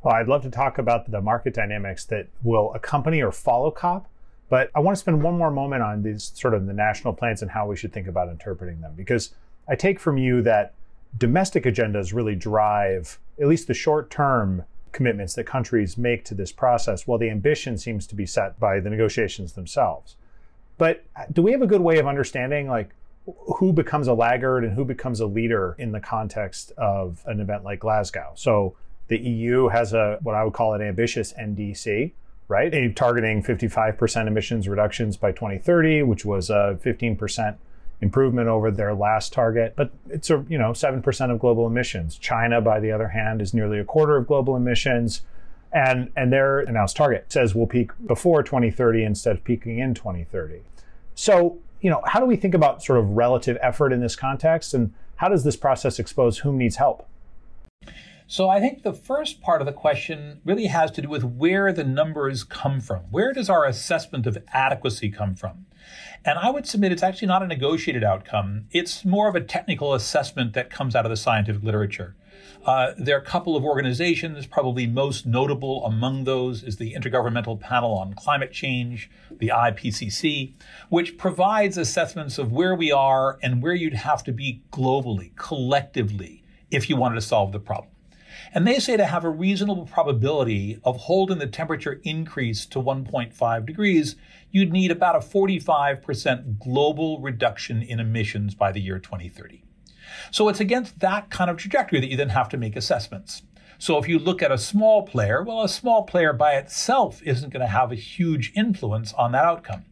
Well, 0.01 0.15
I'd 0.15 0.27
love 0.27 0.41
to 0.41 0.49
talk 0.49 0.79
about 0.79 1.11
the 1.11 1.21
market 1.21 1.53
dynamics 1.53 2.05
that 2.05 2.29
will 2.41 2.73
accompany 2.73 3.21
or 3.21 3.31
follow 3.31 3.69
COP, 3.69 4.07
but 4.51 4.69
I 4.75 4.81
want 4.81 4.97
to 4.97 4.99
spend 4.99 5.23
one 5.23 5.37
more 5.37 5.49
moment 5.49 5.81
on 5.81 6.03
these 6.03 6.33
sort 6.35 6.53
of 6.53 6.67
the 6.67 6.73
national 6.73 7.13
plans 7.13 7.41
and 7.41 7.49
how 7.49 7.65
we 7.65 7.77
should 7.77 7.93
think 7.93 8.07
about 8.07 8.27
interpreting 8.27 8.81
them, 8.81 8.91
because 8.97 9.33
I 9.69 9.75
take 9.75 9.97
from 9.97 10.17
you 10.17 10.41
that 10.41 10.73
domestic 11.17 11.63
agendas 11.63 12.13
really 12.13 12.35
drive 12.35 13.17
at 13.39 13.47
least 13.47 13.67
the 13.67 13.73
short 13.73 14.11
term 14.11 14.65
commitments 14.91 15.35
that 15.35 15.45
countries 15.45 15.97
make 15.97 16.25
to 16.25 16.35
this 16.35 16.51
process, 16.51 17.07
while 17.07 17.17
the 17.17 17.29
ambition 17.29 17.77
seems 17.77 18.05
to 18.07 18.13
be 18.13 18.25
set 18.25 18.59
by 18.59 18.81
the 18.81 18.89
negotiations 18.89 19.53
themselves. 19.53 20.17
But 20.77 21.05
uh, 21.15 21.23
do 21.31 21.41
we 21.41 21.53
have 21.53 21.61
a 21.61 21.67
good 21.67 21.79
way 21.79 21.97
of 21.97 22.05
understanding 22.05 22.67
like 22.67 22.89
who 23.55 23.71
becomes 23.71 24.09
a 24.09 24.13
laggard 24.13 24.65
and 24.65 24.73
who 24.73 24.83
becomes 24.83 25.21
a 25.21 25.27
leader 25.27 25.77
in 25.79 25.93
the 25.93 26.01
context 26.01 26.73
of 26.77 27.23
an 27.25 27.39
event 27.39 27.63
like 27.63 27.79
Glasgow? 27.79 28.33
So 28.35 28.75
the 29.07 29.17
EU 29.17 29.69
has 29.69 29.93
a 29.93 30.19
what 30.21 30.35
I 30.35 30.43
would 30.43 30.51
call 30.51 30.73
an 30.73 30.81
ambitious 30.81 31.31
NDC, 31.39 32.11
right? 32.51 32.95
Targeting 32.95 33.41
55% 33.41 34.27
emissions 34.27 34.67
reductions 34.67 35.15
by 35.15 35.31
2030, 35.31 36.03
which 36.03 36.25
was 36.25 36.49
a 36.49 36.77
15% 36.83 37.55
improvement 38.01 38.49
over 38.49 38.69
their 38.69 38.93
last 38.93 39.31
target, 39.31 39.73
but 39.77 39.91
it's 40.09 40.29
a, 40.29 40.43
you 40.49 40.57
know, 40.57 40.71
7% 40.71 41.31
of 41.31 41.39
global 41.39 41.65
emissions. 41.65 42.17
China, 42.17 42.59
by 42.59 42.81
the 42.81 42.91
other 42.91 43.07
hand, 43.07 43.41
is 43.41 43.53
nearly 43.53 43.79
a 43.79 43.85
quarter 43.85 44.17
of 44.17 44.27
global 44.27 44.57
emissions. 44.57 45.21
And, 45.71 46.11
and 46.17 46.33
their 46.33 46.59
announced 46.59 46.97
target 46.97 47.31
says 47.31 47.55
we'll 47.55 47.67
peak 47.67 47.91
before 48.05 48.43
2030 48.43 49.05
instead 49.05 49.37
of 49.37 49.43
peaking 49.45 49.79
in 49.79 49.93
2030. 49.93 50.59
So, 51.15 51.57
you 51.79 51.89
know, 51.89 52.01
how 52.05 52.19
do 52.19 52.25
we 52.25 52.35
think 52.35 52.53
about 52.53 52.83
sort 52.83 52.99
of 52.99 53.11
relative 53.11 53.57
effort 53.61 53.93
in 53.93 54.01
this 54.01 54.17
context? 54.17 54.73
And 54.73 54.93
how 55.15 55.29
does 55.29 55.45
this 55.45 55.55
process 55.55 55.99
expose 55.99 56.39
whom 56.39 56.57
needs 56.57 56.75
help? 56.75 57.07
So 58.31 58.47
I 58.47 58.61
think 58.61 58.83
the 58.83 58.93
first 58.93 59.41
part 59.41 59.61
of 59.61 59.65
the 59.65 59.73
question 59.73 60.39
really 60.45 60.67
has 60.67 60.89
to 60.91 61.01
do 61.01 61.09
with 61.09 61.21
where 61.21 61.73
the 61.73 61.83
numbers 61.83 62.45
come 62.45 62.79
from. 62.79 63.01
Where 63.11 63.33
does 63.33 63.49
our 63.49 63.65
assessment 63.65 64.25
of 64.25 64.37
adequacy 64.53 65.09
come 65.11 65.35
from? 65.35 65.65
And 66.23 66.39
I 66.39 66.49
would 66.49 66.65
submit 66.65 66.93
it's 66.93 67.03
actually 67.03 67.27
not 67.27 67.43
a 67.43 67.47
negotiated 67.47 68.05
outcome. 68.05 68.67
It's 68.71 69.03
more 69.03 69.27
of 69.27 69.35
a 69.35 69.41
technical 69.41 69.93
assessment 69.93 70.53
that 70.53 70.69
comes 70.69 70.95
out 70.95 71.05
of 71.05 71.09
the 71.09 71.17
scientific 71.17 71.61
literature. 71.61 72.15
Uh, 72.65 72.93
there 72.97 73.17
are 73.17 73.21
a 73.21 73.25
couple 73.25 73.57
of 73.57 73.65
organizations, 73.65 74.45
probably 74.45 74.87
most 74.87 75.25
notable 75.25 75.85
among 75.85 76.23
those 76.23 76.63
is 76.63 76.77
the 76.77 76.93
Intergovernmental 76.93 77.59
Panel 77.59 77.91
on 77.95 78.13
Climate 78.13 78.53
Change, 78.53 79.11
the 79.29 79.51
IPCC, 79.53 80.53
which 80.87 81.17
provides 81.17 81.77
assessments 81.77 82.37
of 82.37 82.53
where 82.53 82.75
we 82.75 82.93
are 82.93 83.37
and 83.43 83.61
where 83.61 83.73
you'd 83.73 83.93
have 83.93 84.23
to 84.23 84.31
be 84.31 84.63
globally, 84.71 85.35
collectively, 85.35 86.45
if 86.69 86.89
you 86.89 86.95
wanted 86.95 87.15
to 87.15 87.21
solve 87.21 87.51
the 87.51 87.59
problem. 87.59 87.90
And 88.53 88.67
they 88.67 88.79
say 88.79 88.97
to 88.97 89.05
have 89.05 89.23
a 89.23 89.29
reasonable 89.29 89.85
probability 89.85 90.79
of 90.83 90.97
holding 90.97 91.37
the 91.37 91.47
temperature 91.47 92.01
increase 92.03 92.65
to 92.67 92.79
1.5 92.79 93.65
degrees, 93.65 94.15
you'd 94.51 94.73
need 94.73 94.91
about 94.91 95.15
a 95.15 95.19
45% 95.19 96.59
global 96.59 97.21
reduction 97.21 97.81
in 97.81 97.99
emissions 97.99 98.53
by 98.53 98.71
the 98.71 98.81
year 98.81 98.99
2030. 98.99 99.63
So 100.31 100.49
it's 100.49 100.59
against 100.59 100.99
that 100.99 101.29
kind 101.29 101.49
of 101.49 101.57
trajectory 101.57 102.01
that 102.01 102.09
you 102.09 102.17
then 102.17 102.29
have 102.29 102.49
to 102.49 102.57
make 102.57 102.75
assessments. 102.75 103.43
So 103.77 103.97
if 103.97 104.07
you 104.07 104.19
look 104.19 104.43
at 104.43 104.51
a 104.51 104.57
small 104.57 105.03
player, 105.03 105.41
well, 105.43 105.63
a 105.63 105.69
small 105.69 106.03
player 106.03 106.33
by 106.33 106.53
itself 106.53 107.21
isn't 107.23 107.51
going 107.51 107.61
to 107.61 107.71
have 107.71 107.91
a 107.91 107.95
huge 107.95 108.51
influence 108.55 109.13
on 109.13 109.31
that 109.31 109.45
outcome. 109.45 109.85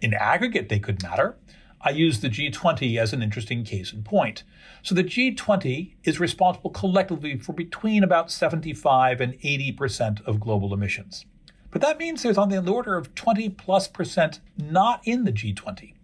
In 0.00 0.12
aggregate, 0.12 0.68
they 0.68 0.80
could 0.80 1.02
matter. 1.02 1.36
I 1.80 1.90
use 1.90 2.20
the 2.20 2.28
G20 2.28 2.98
as 2.98 3.12
an 3.12 3.22
interesting 3.22 3.64
case 3.64 3.92
in 3.92 4.02
point. 4.02 4.42
So 4.82 4.94
the 4.94 5.04
G20 5.04 5.94
is 6.02 6.18
responsible 6.18 6.70
collectively 6.70 7.38
for 7.38 7.52
between 7.52 8.02
about 8.02 8.30
75 8.30 9.20
and 9.20 9.34
80% 9.34 10.24
of 10.26 10.40
global 10.40 10.74
emissions. 10.74 11.24
But 11.70 11.80
that 11.82 11.98
means 11.98 12.22
there's 12.22 12.36
on 12.36 12.48
the 12.48 12.58
order 12.58 12.96
of 12.96 13.14
20 13.14 13.48
plus 13.50 13.86
percent 13.88 14.40
not 14.58 15.00
in 15.04 15.24
the 15.24 15.32
G20. 15.32 15.94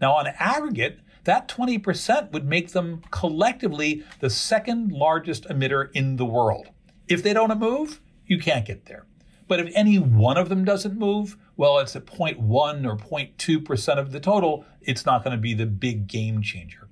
Now, 0.00 0.14
on 0.14 0.26
aggregate, 0.38 1.00
that 1.24 1.48
20% 1.48 2.30
would 2.32 2.46
make 2.46 2.72
them 2.72 3.02
collectively 3.10 4.04
the 4.20 4.30
second 4.30 4.92
largest 4.92 5.48
emitter 5.48 5.90
in 5.94 6.16
the 6.16 6.26
world. 6.26 6.68
If 7.08 7.22
they 7.22 7.32
don't 7.32 7.58
move, 7.58 8.00
You 8.26 8.38
can't 8.38 8.66
get 8.66 8.86
there. 8.86 9.06
But 9.48 9.60
if 9.60 9.72
any 9.74 9.98
one 9.98 10.36
of 10.36 10.48
them 10.48 10.64
doesn't 10.64 10.98
move, 10.98 11.36
well, 11.56 11.78
it's 11.78 11.94
at 11.94 12.06
0.1 12.06 12.84
or 12.84 12.96
0.2% 12.96 13.98
of 13.98 14.10
the 14.10 14.20
total. 14.20 14.64
It's 14.80 15.06
not 15.06 15.22
going 15.22 15.36
to 15.36 15.40
be 15.40 15.54
the 15.54 15.66
big 15.66 16.08
game 16.08 16.42
changer. 16.42 16.85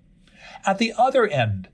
At 0.64 0.78
the 0.78 0.92
other 0.96 1.26
end, 1.26 1.68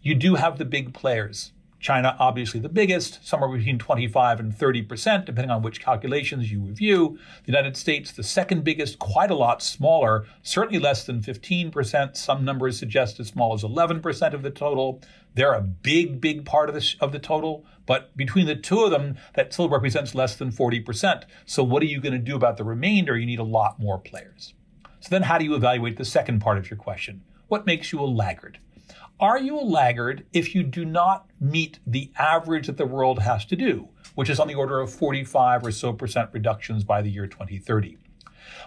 you 0.00 0.14
do 0.14 0.36
have 0.36 0.58
the 0.58 0.64
big 0.64 0.94
players. 0.94 1.52
China, 1.78 2.16
obviously 2.18 2.58
the 2.58 2.68
biggest, 2.68 3.26
somewhere 3.26 3.50
between 3.50 3.78
25 3.78 4.40
and 4.40 4.56
30 4.56 4.82
percent, 4.82 5.26
depending 5.26 5.50
on 5.50 5.62
which 5.62 5.80
calculations 5.80 6.50
you 6.50 6.60
review. 6.60 7.18
The 7.44 7.52
United 7.52 7.76
States, 7.76 8.10
the 8.12 8.22
second 8.22 8.64
biggest, 8.64 8.98
quite 8.98 9.30
a 9.30 9.36
lot 9.36 9.62
smaller, 9.62 10.26
certainly 10.42 10.80
less 10.80 11.04
than 11.04 11.22
15 11.22 11.70
percent. 11.70 12.16
Some 12.16 12.44
numbers 12.44 12.78
suggest 12.78 13.20
as 13.20 13.28
small 13.28 13.52
as 13.54 13.62
11 13.62 14.00
percent 14.00 14.34
of 14.34 14.42
the 14.42 14.50
total. 14.50 15.02
They're 15.34 15.52
a 15.52 15.60
big, 15.60 16.20
big 16.20 16.44
part 16.44 16.68
of 16.68 16.74
the, 16.74 16.94
of 17.00 17.12
the 17.12 17.18
total, 17.18 17.64
but 17.84 18.16
between 18.16 18.46
the 18.46 18.56
two 18.56 18.82
of 18.82 18.90
them, 18.90 19.16
that 19.34 19.52
still 19.52 19.68
represents 19.68 20.14
less 20.14 20.34
than 20.34 20.50
40 20.50 20.80
percent. 20.80 21.26
So 21.44 21.62
what 21.62 21.82
are 21.82 21.86
you 21.86 22.00
going 22.00 22.14
to 22.14 22.18
do 22.18 22.36
about 22.36 22.56
the 22.56 22.64
remainder? 22.64 23.16
You 23.16 23.26
need 23.26 23.38
a 23.38 23.44
lot 23.44 23.78
more 23.78 23.98
players. 23.98 24.54
So 25.00 25.10
then 25.10 25.22
how 25.22 25.38
do 25.38 25.44
you 25.44 25.54
evaluate 25.54 25.98
the 25.98 26.04
second 26.04 26.40
part 26.40 26.58
of 26.58 26.70
your 26.70 26.78
question? 26.78 27.22
What 27.48 27.66
makes 27.66 27.92
you 27.92 28.00
a 28.00 28.06
laggard? 28.06 28.58
Are 29.20 29.38
you 29.38 29.58
a 29.58 29.62
laggard 29.62 30.26
if 30.32 30.54
you 30.54 30.62
do 30.62 30.84
not 30.84 31.30
meet 31.40 31.78
the 31.86 32.10
average 32.18 32.66
that 32.66 32.76
the 32.76 32.86
world 32.86 33.20
has 33.20 33.44
to 33.46 33.56
do, 33.56 33.88
which 34.14 34.28
is 34.28 34.40
on 34.40 34.48
the 34.48 34.54
order 34.54 34.80
of 34.80 34.92
45 34.92 35.64
or 35.64 35.70
so 35.70 35.92
percent 35.92 36.30
reductions 36.32 36.82
by 36.82 37.02
the 37.02 37.10
year 37.10 37.26
2030? 37.26 37.98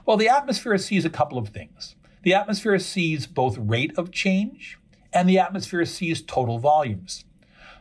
Well, 0.06 0.18
the 0.18 0.30
atmosphere 0.30 0.78
sees 0.78 1.06
a 1.06 1.10
couple 1.10 1.38
of 1.38 1.50
things. 1.50 1.96
The 2.24 2.34
atmosphere 2.34 2.80
sees 2.80 3.28
both 3.28 3.58
rate 3.58 3.94
of 3.98 4.12
change 4.12 4.80
and 5.12 5.28
the 5.28 5.40
atmosphere 5.40 5.86
sees 5.86 6.22
total 6.22 6.58
volumes. 6.58 7.26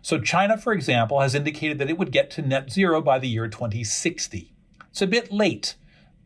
So, 0.02 0.20
China, 0.20 0.56
for 0.56 0.72
example, 0.72 1.20
has 1.20 1.34
indicated 1.34 1.78
that 1.78 1.90
it 1.90 1.98
would 1.98 2.12
get 2.12 2.30
to 2.32 2.42
net 2.42 2.70
zero 2.70 3.00
by 3.00 3.18
the 3.18 3.28
year 3.28 3.48
2060. 3.48 4.52
It's 4.90 5.02
a 5.02 5.06
bit 5.06 5.32
late. 5.32 5.76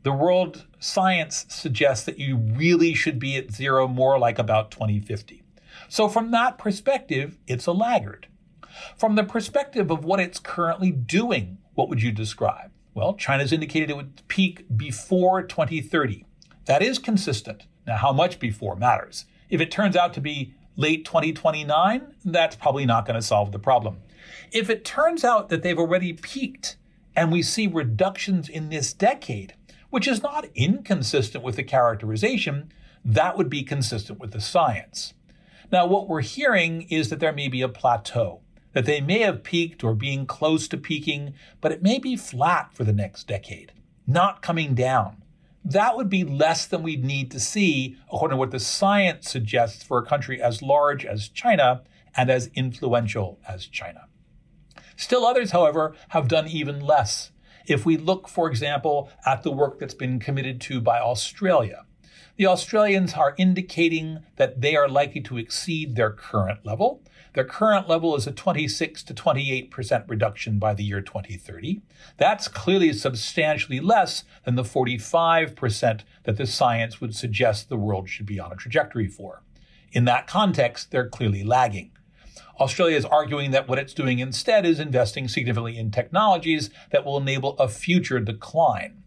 The 0.02 0.12
world 0.12 0.66
science 0.80 1.47
suggests 1.49 2.04
that 2.06 2.18
you 2.18 2.37
really 2.37 2.92
should 2.92 3.18
be 3.18 3.37
at 3.37 3.52
zero 3.52 3.87
more 3.87 4.18
like 4.18 4.38
about 4.38 4.73
2050. 4.73 5.44
So, 5.88 6.09
from 6.09 6.32
that 6.32 6.59
perspective, 6.59 7.38
it's 7.47 7.66
a 7.66 7.73
laggard. 7.73 8.26
From 8.97 9.14
the 9.14 9.25
perspective 9.25 9.90
of 9.90 10.04
what 10.04 10.18
it's 10.18 10.38
currently 10.40 10.90
doing, 10.90 11.59
what 11.75 11.88
would 11.88 12.02
you 12.02 12.11
describe? 12.11 12.73
Well, 12.94 13.14
China's 13.14 13.52
indicated 13.52 13.90
it 13.90 13.97
would 13.97 14.26
peak 14.28 14.66
before 14.76 15.42
2030. 15.42 16.26
That 16.66 16.82
is 16.82 16.99
consistent. 16.99 17.66
Now, 17.87 17.97
how 17.97 18.12
much 18.12 18.38
before 18.38 18.76
matters. 18.76 19.26
If 19.50 19.61
it 19.61 19.71
turns 19.71 19.97
out 19.97 20.14
to 20.14 20.21
be 20.21 20.54
late 20.76 21.04
2029, 21.04 22.14
that's 22.25 22.56
probably 22.56 22.87
not 22.87 23.06
going 23.06 23.16
to 23.16 23.26
solve 23.26 23.52
the 23.52 23.59
problem. 23.59 23.99
If 24.50 24.68
it 24.68 24.85
turns 24.85 25.25
out 25.25 25.49
that 25.49 25.62
they've 25.62 25.78
already 25.78 26.12
peaked 26.12 26.76
and 27.14 27.30
we 27.30 27.42
see 27.42 27.66
reductions 27.66 28.49
in 28.49 28.68
this 28.68 28.92
decade, 28.92 29.54
which 29.92 30.08
is 30.08 30.22
not 30.22 30.46
inconsistent 30.54 31.44
with 31.44 31.56
the 31.56 31.62
characterization, 31.62 32.72
that 33.04 33.37
would 33.37 33.50
be 33.50 33.62
consistent 33.62 34.18
with 34.18 34.32
the 34.32 34.40
science. 34.40 35.12
Now, 35.70 35.87
what 35.87 36.08
we're 36.08 36.22
hearing 36.22 36.87
is 36.88 37.11
that 37.11 37.20
there 37.20 37.30
may 37.30 37.46
be 37.46 37.61
a 37.61 37.68
plateau, 37.68 38.40
that 38.72 38.87
they 38.87 39.02
may 39.02 39.18
have 39.18 39.42
peaked 39.42 39.84
or 39.84 39.94
being 39.94 40.25
close 40.25 40.66
to 40.68 40.78
peaking, 40.78 41.34
but 41.61 41.72
it 41.72 41.82
may 41.82 41.99
be 41.99 42.16
flat 42.16 42.72
for 42.72 42.84
the 42.84 42.92
next 42.94 43.28
decade, 43.28 43.72
not 44.06 44.40
coming 44.40 44.75
down. 44.75 45.22
That 45.62 45.94
would 45.94 46.08
be 46.08 46.25
less 46.25 46.64
than 46.64 46.82
we'd 46.82 47.04
need 47.04 47.30
to 47.32 47.38
see, 47.38 47.99
according 48.11 48.37
to 48.37 48.38
what 48.38 48.50
the 48.50 48.61
science 48.61 49.28
suggests 49.28 49.84
for 49.84 49.99
a 49.99 50.06
country 50.06 50.40
as 50.40 50.62
large 50.62 51.04
as 51.04 51.28
China 51.28 51.82
and 52.16 52.30
as 52.30 52.49
influential 52.54 53.38
as 53.46 53.66
China. 53.66 54.06
Still 54.96 55.26
others, 55.26 55.50
however, 55.50 55.94
have 56.08 56.28
done 56.28 56.49
even 56.49 56.80
less. 56.80 57.30
If 57.66 57.87
we 57.87 57.97
look, 57.97 58.28
for 58.28 58.49
example, 58.49 59.11
at 59.25 59.42
the 59.42 59.52
work 59.52 59.78
that's 59.78 59.95
been 59.95 60.19
committed 60.19 60.61
to 60.62 60.81
by 60.81 61.00
Australia, 61.00 61.85
the 62.37 62.47
Australians 62.47 63.14
are 63.14 63.35
indicating 63.37 64.21
that 64.37 64.61
they 64.61 64.75
are 64.75 64.88
likely 64.88 65.21
to 65.23 65.38
exceed 65.38 65.95
their 65.95 66.11
current 66.11 66.64
level. 66.64 67.02
Their 67.35 67.45
current 67.45 67.88
level 67.88 68.16
is 68.16 68.26
a 68.26 68.33
26 68.33 69.02
to 69.04 69.14
28% 69.14 70.04
reduction 70.09 70.59
by 70.59 70.75
the 70.75 70.83
year 70.83 71.00
2030. 71.00 71.83
That's 72.16 72.49
clearly 72.49 72.92
substantially 72.92 73.81
less 73.81 74.25
than 74.45 74.57
the 74.57 74.62
45% 74.62 76.00
that 76.25 76.37
the 76.37 76.47
science 76.47 77.00
would 77.00 77.14
suggest 77.14 77.69
the 77.69 77.76
world 77.76 78.09
should 78.09 78.26
be 78.26 78.40
on 78.40 78.52
a 78.52 78.57
trajectory 78.57 79.07
for. 79.07 79.42
In 79.92 80.04
that 80.07 80.26
context, 80.26 80.90
they're 80.90 81.09
clearly 81.09 81.45
lagging. 81.45 81.91
Australia 82.61 82.97
is 82.97 83.04
arguing 83.04 83.50
that 83.50 83.68
what 83.68 83.78
it's 83.78 83.94
doing 83.94 84.18
instead 84.18 84.66
is 84.66 84.78
investing 84.78 85.28
significantly 85.28 85.78
in 85.78 85.90
technologies 85.90 86.71
that 86.90 87.04
will 87.04 87.18
enable 87.18 87.56
a 87.59 87.68
future 87.68 88.21
decline. 88.21 89.02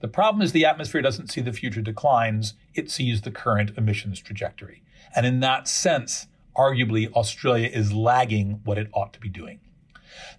The 0.00 0.08
problem 0.08 0.42
is 0.42 0.52
the 0.52 0.66
atmosphere 0.66 1.02
doesn't 1.02 1.30
see 1.30 1.40
the 1.40 1.52
future 1.52 1.80
declines, 1.80 2.54
it 2.74 2.90
sees 2.90 3.22
the 3.22 3.30
current 3.30 3.72
emissions 3.76 4.20
trajectory. 4.20 4.82
And 5.16 5.24
in 5.24 5.40
that 5.40 5.66
sense, 5.66 6.26
arguably, 6.56 7.10
Australia 7.12 7.68
is 7.72 7.92
lagging 7.92 8.60
what 8.64 8.78
it 8.78 8.90
ought 8.92 9.12
to 9.14 9.20
be 9.20 9.28
doing. 9.28 9.60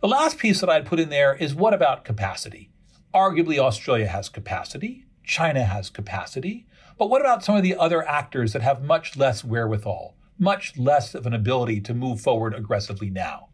The 0.02 0.08
last 0.08 0.38
piece 0.38 0.62
that 0.62 0.70
I'd 0.70 0.86
put 0.86 1.00
in 1.00 1.10
there 1.10 1.34
is 1.34 1.56
what 1.56 1.74
about 1.74 2.06
capacity? 2.06 2.70
Arguably, 3.14 3.58
Australia 3.58 4.08
has 4.08 4.30
capacity, 4.30 5.06
China 5.24 5.64
has 5.64 5.90
capacity, 5.90 6.66
but 6.98 7.10
what 7.10 7.22
about 7.22 7.44
some 7.44 7.56
of 7.56 7.64
the 7.64 7.76
other 7.76 8.08
actors 8.08 8.54
that 8.54 8.62
have 8.62 8.84
much 8.84 9.18
less 9.18 9.44
wherewithal, 9.44 10.15
much 10.38 10.78
less 10.78 11.16
of 11.16 11.26
an 11.26 11.34
ability 11.34 11.82
to 11.82 11.94
move 11.94 12.22
forward 12.22 12.54
aggressively 12.54 13.10
now? 13.10 13.50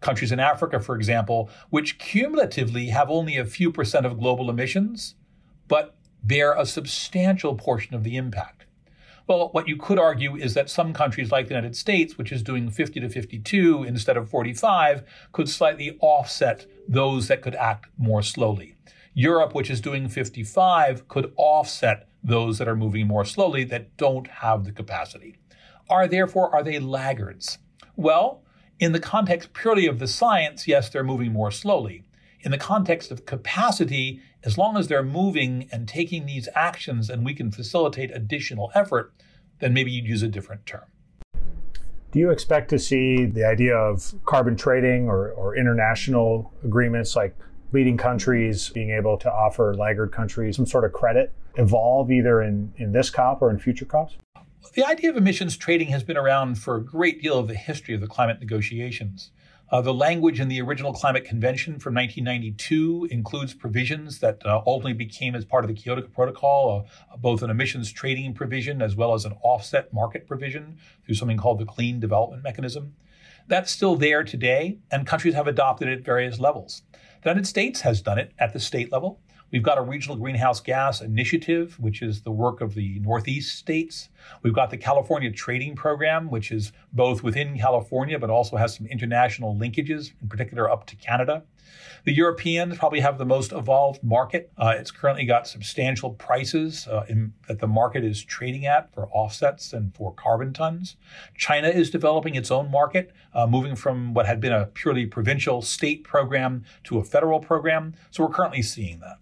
Countries 0.00 0.32
in 0.32 0.40
Africa, 0.40 0.80
for 0.80 0.96
example, 0.96 1.48
which 1.70 1.98
cumulatively 1.98 2.88
have 2.88 3.10
only 3.10 3.36
a 3.36 3.44
few 3.44 3.72
percent 3.72 4.04
of 4.04 4.18
global 4.18 4.50
emissions, 4.50 5.14
but 5.68 5.96
bear 6.22 6.54
a 6.54 6.66
substantial 6.66 7.54
portion 7.54 7.94
of 7.94 8.04
the 8.04 8.16
impact. 8.16 8.66
Well, 9.26 9.48
what 9.52 9.68
you 9.68 9.76
could 9.76 9.98
argue 9.98 10.36
is 10.36 10.52
that 10.52 10.68
some 10.68 10.92
countries 10.92 11.32
like 11.32 11.46
the 11.48 11.54
United 11.54 11.74
States, 11.76 12.18
which 12.18 12.30
is 12.30 12.42
doing 12.42 12.68
50 12.68 13.00
to 13.00 13.08
52 13.08 13.84
instead 13.84 14.18
of 14.18 14.28
45, 14.28 15.02
could 15.32 15.48
slightly 15.48 15.96
offset 16.00 16.66
those 16.86 17.28
that 17.28 17.40
could 17.40 17.54
act 17.54 17.88
more 17.96 18.22
slowly. 18.22 18.76
Europe, 19.14 19.54
which 19.54 19.70
is 19.70 19.80
doing 19.80 20.08
55, 20.08 21.08
could 21.08 21.32
offset 21.36 22.06
those 22.22 22.58
that 22.58 22.68
are 22.68 22.76
moving 22.76 23.06
more 23.06 23.24
slowly 23.24 23.64
that 23.64 23.96
don't 23.96 24.26
have 24.26 24.64
the 24.64 24.72
capacity. 24.72 25.38
Are 25.90 26.08
therefore, 26.08 26.54
are 26.54 26.62
they 26.62 26.78
laggards? 26.78 27.58
Well, 27.96 28.42
in 28.80 28.92
the 28.92 29.00
context 29.00 29.52
purely 29.52 29.86
of 29.86 29.98
the 29.98 30.08
science, 30.08 30.66
yes, 30.66 30.88
they're 30.88 31.04
moving 31.04 31.32
more 31.32 31.50
slowly. 31.50 32.04
In 32.40 32.50
the 32.50 32.58
context 32.58 33.10
of 33.10 33.26
capacity, 33.26 34.20
as 34.42 34.58
long 34.58 34.76
as 34.76 34.88
they're 34.88 35.02
moving 35.02 35.68
and 35.70 35.88
taking 35.88 36.26
these 36.26 36.48
actions 36.54 37.08
and 37.08 37.24
we 37.24 37.34
can 37.34 37.50
facilitate 37.50 38.10
additional 38.10 38.70
effort, 38.74 39.12
then 39.60 39.72
maybe 39.72 39.90
you'd 39.90 40.06
use 40.06 40.22
a 40.22 40.28
different 40.28 40.66
term. 40.66 40.84
Do 42.12 42.18
you 42.18 42.30
expect 42.30 42.70
to 42.70 42.78
see 42.78 43.26
the 43.26 43.44
idea 43.44 43.76
of 43.76 44.14
carbon 44.24 44.56
trading 44.56 45.08
or, 45.08 45.30
or 45.30 45.56
international 45.56 46.52
agreements 46.62 47.16
like 47.16 47.36
leading 47.72 47.96
countries 47.96 48.70
being 48.70 48.90
able 48.90 49.16
to 49.18 49.32
offer 49.32 49.74
laggard 49.74 50.12
countries 50.12 50.56
some 50.56 50.66
sort 50.66 50.84
of 50.84 50.92
credit 50.92 51.32
evolve 51.56 52.10
either 52.10 52.40
in, 52.42 52.72
in 52.76 52.92
this 52.92 53.10
COP 53.10 53.42
or 53.42 53.50
in 53.50 53.58
future 53.58 53.84
COPs? 53.84 54.16
The 54.72 54.84
idea 54.84 55.10
of 55.10 55.16
emissions 55.16 55.56
trading 55.56 55.88
has 55.88 56.02
been 56.02 56.16
around 56.16 56.56
for 56.56 56.76
a 56.76 56.84
great 56.84 57.22
deal 57.22 57.38
of 57.38 57.48
the 57.48 57.54
history 57.54 57.94
of 57.94 58.00
the 58.00 58.06
climate 58.06 58.40
negotiations. 58.40 59.30
Uh, 59.70 59.80
the 59.80 59.94
language 59.94 60.40
in 60.40 60.48
the 60.48 60.60
original 60.60 60.92
Climate 60.92 61.24
Convention 61.24 61.78
from 61.78 61.94
1992 61.94 63.08
includes 63.10 63.54
provisions 63.54 64.18
that 64.20 64.44
uh, 64.44 64.62
ultimately 64.66 64.92
became, 64.94 65.34
as 65.34 65.44
part 65.44 65.64
of 65.64 65.68
the 65.68 65.74
Kyoto 65.74 66.02
Protocol, 66.02 66.88
uh, 67.12 67.16
both 67.16 67.42
an 67.42 67.50
emissions 67.50 67.92
trading 67.92 68.34
provision 68.34 68.82
as 68.82 68.96
well 68.96 69.14
as 69.14 69.24
an 69.24 69.34
offset 69.42 69.92
market 69.92 70.26
provision 70.26 70.78
through 71.04 71.14
something 71.14 71.36
called 71.36 71.58
the 71.58 71.66
Clean 71.66 72.00
Development 72.00 72.42
Mechanism. 72.42 72.94
That's 73.46 73.70
still 73.70 73.96
there 73.96 74.24
today, 74.24 74.78
and 74.90 75.06
countries 75.06 75.34
have 75.34 75.46
adopted 75.46 75.88
it 75.88 75.98
at 75.98 76.04
various 76.04 76.40
levels. 76.40 76.82
The 77.24 77.30
United 77.30 77.46
States 77.46 77.80
has 77.80 78.02
done 78.02 78.18
it 78.18 78.34
at 78.38 78.52
the 78.52 78.60
state 78.60 78.92
level. 78.92 79.18
We've 79.50 79.62
got 79.62 79.78
a 79.78 79.80
regional 79.80 80.18
greenhouse 80.18 80.60
gas 80.60 81.00
initiative, 81.00 81.74
which 81.80 82.02
is 82.02 82.20
the 82.20 82.30
work 82.30 82.60
of 82.60 82.74
the 82.74 82.98
Northeast 82.98 83.56
states. 83.56 84.10
We've 84.42 84.52
got 84.52 84.68
the 84.68 84.76
California 84.76 85.32
Trading 85.32 85.74
Program, 85.74 86.28
which 86.28 86.52
is 86.52 86.72
both 86.92 87.22
within 87.22 87.58
California, 87.58 88.18
but 88.18 88.28
also 88.28 88.58
has 88.58 88.76
some 88.76 88.86
international 88.86 89.56
linkages, 89.56 90.12
in 90.20 90.28
particular 90.28 90.70
up 90.70 90.84
to 90.88 90.96
Canada. 90.96 91.44
The 92.04 92.12
Europeans 92.12 92.76
probably 92.76 93.00
have 93.00 93.18
the 93.18 93.24
most 93.24 93.52
evolved 93.52 94.02
market. 94.02 94.52
Uh, 94.58 94.74
it's 94.76 94.90
currently 94.90 95.24
got 95.24 95.48
substantial 95.48 96.10
prices 96.10 96.86
uh, 96.86 97.04
in, 97.08 97.32
that 97.48 97.60
the 97.60 97.66
market 97.66 98.04
is 98.04 98.22
trading 98.22 98.66
at 98.66 98.92
for 98.92 99.08
offsets 99.08 99.72
and 99.72 99.94
for 99.94 100.12
carbon 100.12 100.52
tons. 100.52 100.96
China 101.36 101.68
is 101.68 101.90
developing 101.90 102.34
its 102.34 102.50
own 102.50 102.70
market, 102.70 103.12
uh, 103.32 103.46
moving 103.46 103.74
from 103.74 104.12
what 104.12 104.26
had 104.26 104.40
been 104.40 104.52
a 104.52 104.66
purely 104.66 105.06
provincial 105.06 105.62
state 105.62 106.04
program 106.04 106.64
to 106.84 106.98
a 106.98 107.04
federal 107.04 107.40
program. 107.40 107.94
So 108.10 108.24
we're 108.24 108.34
currently 108.34 108.62
seeing 108.62 109.00
that. 109.00 109.16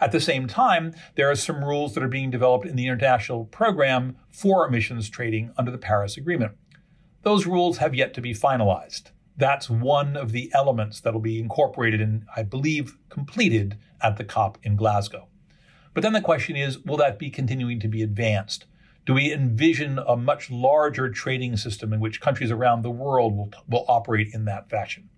At 0.00 0.10
the 0.10 0.20
same 0.20 0.48
time, 0.48 0.94
there 1.14 1.30
are 1.30 1.36
some 1.36 1.62
rules 1.62 1.94
that 1.94 2.02
are 2.02 2.08
being 2.08 2.30
developed 2.30 2.66
in 2.66 2.74
the 2.74 2.86
international 2.86 3.44
program 3.44 4.16
for 4.30 4.66
emissions 4.66 5.08
trading 5.08 5.52
under 5.56 5.70
the 5.70 5.78
Paris 5.78 6.16
Agreement. 6.16 6.56
Those 7.22 7.46
rules 7.46 7.78
have 7.78 7.94
yet 7.94 8.12
to 8.14 8.20
be 8.20 8.34
finalized. 8.34 9.12
That's 9.36 9.70
one 9.70 10.16
of 10.16 10.32
the 10.32 10.50
elements 10.54 11.00
that'll 11.00 11.20
be 11.20 11.38
incorporated 11.38 12.00
and, 12.00 12.26
I 12.36 12.42
believe, 12.42 12.98
completed 13.08 13.78
at 14.00 14.16
the 14.16 14.24
COP 14.24 14.58
in 14.62 14.76
Glasgow. 14.76 15.28
But 15.94 16.02
then 16.02 16.12
the 16.12 16.20
question 16.20 16.56
is 16.56 16.78
will 16.80 16.96
that 16.98 17.18
be 17.18 17.30
continuing 17.30 17.80
to 17.80 17.88
be 17.88 18.02
advanced? 18.02 18.66
Do 19.04 19.14
we 19.14 19.32
envision 19.32 19.98
a 19.98 20.16
much 20.16 20.50
larger 20.50 21.08
trading 21.10 21.56
system 21.56 21.92
in 21.92 22.00
which 22.00 22.20
countries 22.20 22.52
around 22.52 22.82
the 22.82 22.90
world 22.90 23.36
will, 23.36 23.50
will 23.68 23.84
operate 23.88 24.32
in 24.32 24.44
that 24.44 24.70
fashion? 24.70 25.08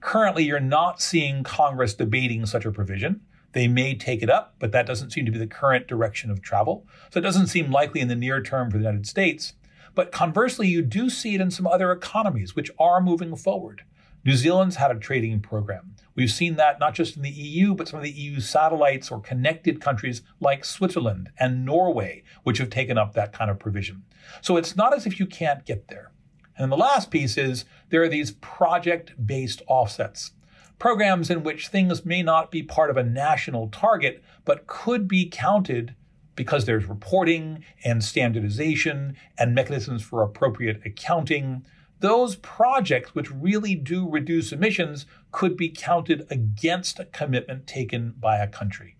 Currently, 0.00 0.44
you're 0.44 0.60
not 0.60 1.00
seeing 1.00 1.42
Congress 1.42 1.94
debating 1.94 2.44
such 2.44 2.66
a 2.66 2.70
provision. 2.70 3.22
They 3.52 3.68
may 3.68 3.94
take 3.94 4.22
it 4.22 4.28
up, 4.28 4.56
but 4.58 4.72
that 4.72 4.84
doesn't 4.84 5.10
seem 5.10 5.24
to 5.24 5.32
be 5.32 5.38
the 5.38 5.46
current 5.46 5.86
direction 5.86 6.30
of 6.30 6.42
travel. 6.42 6.86
So 7.10 7.18
it 7.18 7.22
doesn't 7.22 7.46
seem 7.46 7.70
likely 7.70 8.02
in 8.02 8.08
the 8.08 8.14
near 8.14 8.42
term 8.42 8.70
for 8.70 8.76
the 8.76 8.84
United 8.84 9.06
States. 9.06 9.54
But 9.94 10.12
conversely, 10.12 10.68
you 10.68 10.82
do 10.82 11.08
see 11.08 11.34
it 11.34 11.40
in 11.40 11.50
some 11.50 11.66
other 11.66 11.92
economies 11.92 12.56
which 12.56 12.70
are 12.78 13.00
moving 13.00 13.36
forward. 13.36 13.82
New 14.24 14.34
Zealand's 14.36 14.76
had 14.76 14.90
a 14.90 14.98
trading 14.98 15.40
program. 15.40 15.94
We've 16.14 16.30
seen 16.30 16.56
that 16.56 16.80
not 16.80 16.94
just 16.94 17.16
in 17.16 17.22
the 17.22 17.30
EU, 17.30 17.74
but 17.74 17.88
some 17.88 17.98
of 17.98 18.04
the 18.04 18.10
EU 18.10 18.40
satellites 18.40 19.10
or 19.10 19.20
connected 19.20 19.82
countries 19.82 20.22
like 20.40 20.64
Switzerland 20.64 21.28
and 21.38 21.64
Norway, 21.64 22.22
which 22.42 22.56
have 22.58 22.70
taken 22.70 22.96
up 22.96 23.12
that 23.12 23.32
kind 23.32 23.50
of 23.50 23.58
provision. 23.58 24.04
So 24.40 24.56
it's 24.56 24.76
not 24.76 24.94
as 24.94 25.06
if 25.06 25.20
you 25.20 25.26
can't 25.26 25.66
get 25.66 25.88
there. 25.88 26.10
And 26.56 26.72
the 26.72 26.76
last 26.76 27.10
piece 27.10 27.36
is 27.36 27.66
there 27.90 28.02
are 28.02 28.08
these 28.08 28.30
project 28.30 29.12
based 29.26 29.60
offsets, 29.66 30.32
programs 30.78 31.28
in 31.28 31.42
which 31.42 31.68
things 31.68 32.06
may 32.06 32.22
not 32.22 32.50
be 32.50 32.62
part 32.62 32.88
of 32.90 32.96
a 32.96 33.02
national 33.02 33.68
target, 33.68 34.22
but 34.46 34.66
could 34.66 35.06
be 35.06 35.28
counted 35.28 35.94
because 36.36 36.64
there's 36.64 36.86
reporting 36.86 37.64
and 37.84 38.02
standardization 38.02 39.16
and 39.38 39.54
mechanisms 39.54 40.02
for 40.02 40.22
appropriate 40.22 40.80
accounting. 40.84 41.64
Those 42.00 42.36
projects 42.36 43.14
which 43.14 43.30
really 43.30 43.74
do 43.74 44.08
reduce 44.08 44.52
emissions 44.52 45.06
could 45.30 45.56
be 45.56 45.68
counted 45.68 46.26
against 46.30 46.98
a 46.98 47.04
commitment 47.04 47.66
taken 47.66 48.14
by 48.18 48.38
a 48.38 48.48
country. 48.48 48.96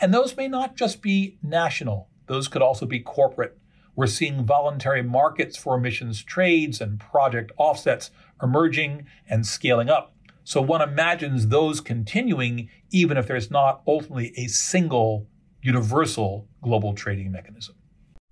And 0.00 0.14
those 0.14 0.36
may 0.36 0.48
not 0.48 0.76
just 0.76 1.02
be 1.02 1.38
national, 1.42 2.08
those 2.26 2.48
could 2.48 2.62
also 2.62 2.86
be 2.86 3.00
corporate. 3.00 3.58
We're 3.96 4.06
seeing 4.06 4.46
voluntary 4.46 5.02
markets 5.02 5.56
for 5.56 5.76
emissions 5.76 6.22
trades 6.22 6.80
and 6.80 7.00
project 7.00 7.50
offsets 7.56 8.12
emerging 8.40 9.06
and 9.28 9.44
scaling 9.44 9.88
up. 9.88 10.14
So 10.44 10.62
one 10.62 10.80
imagines 10.80 11.48
those 11.48 11.80
continuing 11.80 12.70
even 12.90 13.16
if 13.16 13.26
there's 13.26 13.50
not 13.50 13.82
ultimately 13.86 14.32
a 14.36 14.46
single 14.46 15.26
universal 15.62 16.46
global 16.62 16.94
trading 16.94 17.32
mechanism. 17.32 17.74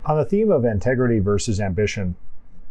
On 0.05 0.17
the 0.17 0.25
theme 0.25 0.51
of 0.51 0.65
integrity 0.65 1.19
versus 1.19 1.59
ambition, 1.59 2.15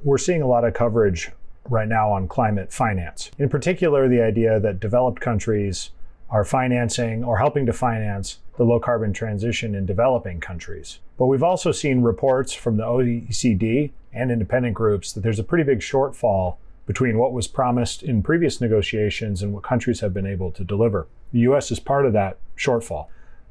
we're 0.02 0.18
seeing 0.18 0.42
a 0.42 0.46
lot 0.46 0.64
of 0.64 0.74
coverage 0.74 1.30
right 1.68 1.88
now 1.88 2.10
on 2.10 2.28
climate 2.28 2.72
finance. 2.72 3.30
In 3.38 3.48
particular, 3.48 4.08
the 4.08 4.22
idea 4.22 4.60
that 4.60 4.80
developed 4.80 5.20
countries 5.20 5.90
are 6.30 6.44
financing 6.44 7.22
or 7.22 7.38
helping 7.38 7.66
to 7.66 7.72
finance 7.72 8.38
the 8.56 8.64
low 8.64 8.80
carbon 8.80 9.12
transition 9.12 9.74
in 9.74 9.86
developing 9.86 10.40
countries. 10.40 10.98
But 11.18 11.26
we've 11.26 11.42
also 11.42 11.72
seen 11.72 12.02
reports 12.02 12.52
from 12.52 12.76
the 12.76 12.84
OECD 12.84 13.90
and 14.12 14.30
independent 14.30 14.74
groups 14.74 15.12
that 15.12 15.20
there's 15.20 15.38
a 15.38 15.44
pretty 15.44 15.64
big 15.64 15.80
shortfall 15.80 16.56
between 16.86 17.18
what 17.18 17.32
was 17.32 17.48
promised 17.48 18.02
in 18.02 18.22
previous 18.22 18.60
negotiations 18.60 19.42
and 19.42 19.52
what 19.52 19.62
countries 19.62 20.00
have 20.00 20.14
been 20.14 20.26
able 20.26 20.50
to 20.52 20.64
deliver. 20.64 21.06
The 21.32 21.40
US 21.40 21.70
is 21.70 21.80
part 21.80 22.06
of 22.06 22.12
that 22.14 22.38
shortfall. 22.56 23.08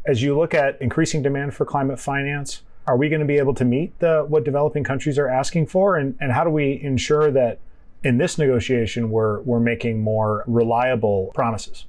As 0.08 0.22
you 0.22 0.38
look 0.38 0.54
at 0.54 0.80
increasing 0.82 1.24
demand 1.24 1.56
for 1.56 1.66
climate 1.66 2.00
finance, 2.00 2.62
are 2.86 2.96
we 2.96 3.10
going 3.10 3.22
to 3.22 3.26
be 3.26 3.40
able 3.40 3.56
to 3.56 3.66
meet 3.66 3.98
the, 4.00 4.24
what 4.28 4.44
developing 4.44 4.84
countries 4.84 5.18
are 5.18 5.28
asking 5.28 5.66
for? 5.66 5.98
And, 5.98 6.16
and 6.22 6.32
how 6.32 6.44
do 6.44 6.52
we 6.52 6.80
ensure 6.84 7.32
that 7.32 7.60
in 8.04 8.20
this 8.20 8.38
negotiation 8.38 9.10
we're, 9.10 9.42
we're 9.42 9.60
making 9.60 10.04
more 10.04 10.44
reliable 10.46 11.32
promises? 11.34 11.88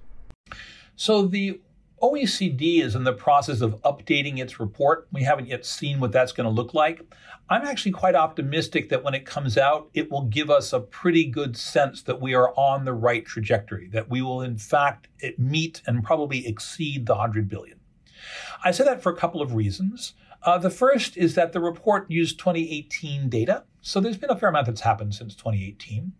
So 0.96 1.26
the 1.26 1.60
OECD 2.02 2.82
is 2.82 2.94
in 2.94 3.04
the 3.04 3.12
process 3.12 3.60
of 3.60 3.74
updating 3.82 4.38
its 4.38 4.58
report. 4.58 5.08
We 5.12 5.22
haven't 5.22 5.48
yet 5.48 5.66
seen 5.66 6.00
what 6.00 6.12
that's 6.12 6.32
going 6.32 6.46
to 6.46 6.50
look 6.50 6.72
like. 6.72 7.02
I'm 7.50 7.66
actually 7.66 7.92
quite 7.92 8.14
optimistic 8.14 8.88
that 8.88 9.04
when 9.04 9.12
it 9.12 9.26
comes 9.26 9.58
out, 9.58 9.90
it 9.92 10.10
will 10.10 10.24
give 10.24 10.48
us 10.48 10.72
a 10.72 10.80
pretty 10.80 11.26
good 11.26 11.54
sense 11.54 12.00
that 12.04 12.18
we 12.18 12.34
are 12.34 12.54
on 12.56 12.86
the 12.86 12.94
right 12.94 13.26
trajectory, 13.26 13.88
that 13.88 14.08
we 14.08 14.22
will 14.22 14.40
in 14.40 14.56
fact 14.56 15.08
eh, 15.20 15.32
meet 15.36 15.82
and 15.86 16.02
probably 16.02 16.46
exceed 16.46 17.04
the 17.04 17.14
100 17.14 17.50
billion. 17.50 17.78
I 18.64 18.70
say 18.70 18.84
that 18.84 19.02
for 19.02 19.12
a 19.12 19.16
couple 19.16 19.42
of 19.42 19.54
reasons. 19.54 20.14
Uh, 20.42 20.58
the 20.58 20.70
first 20.70 21.16
is 21.16 21.34
that 21.34 21.52
the 21.52 21.60
report 21.60 22.10
used 22.10 22.38
2018 22.38 23.28
data, 23.28 23.64
so 23.80 24.00
there's 24.00 24.16
been 24.16 24.30
a 24.30 24.36
fair 24.36 24.48
amount 24.48 24.66
that's 24.66 24.82
happened 24.82 25.14
since 25.14 25.34
2018. 25.34 26.12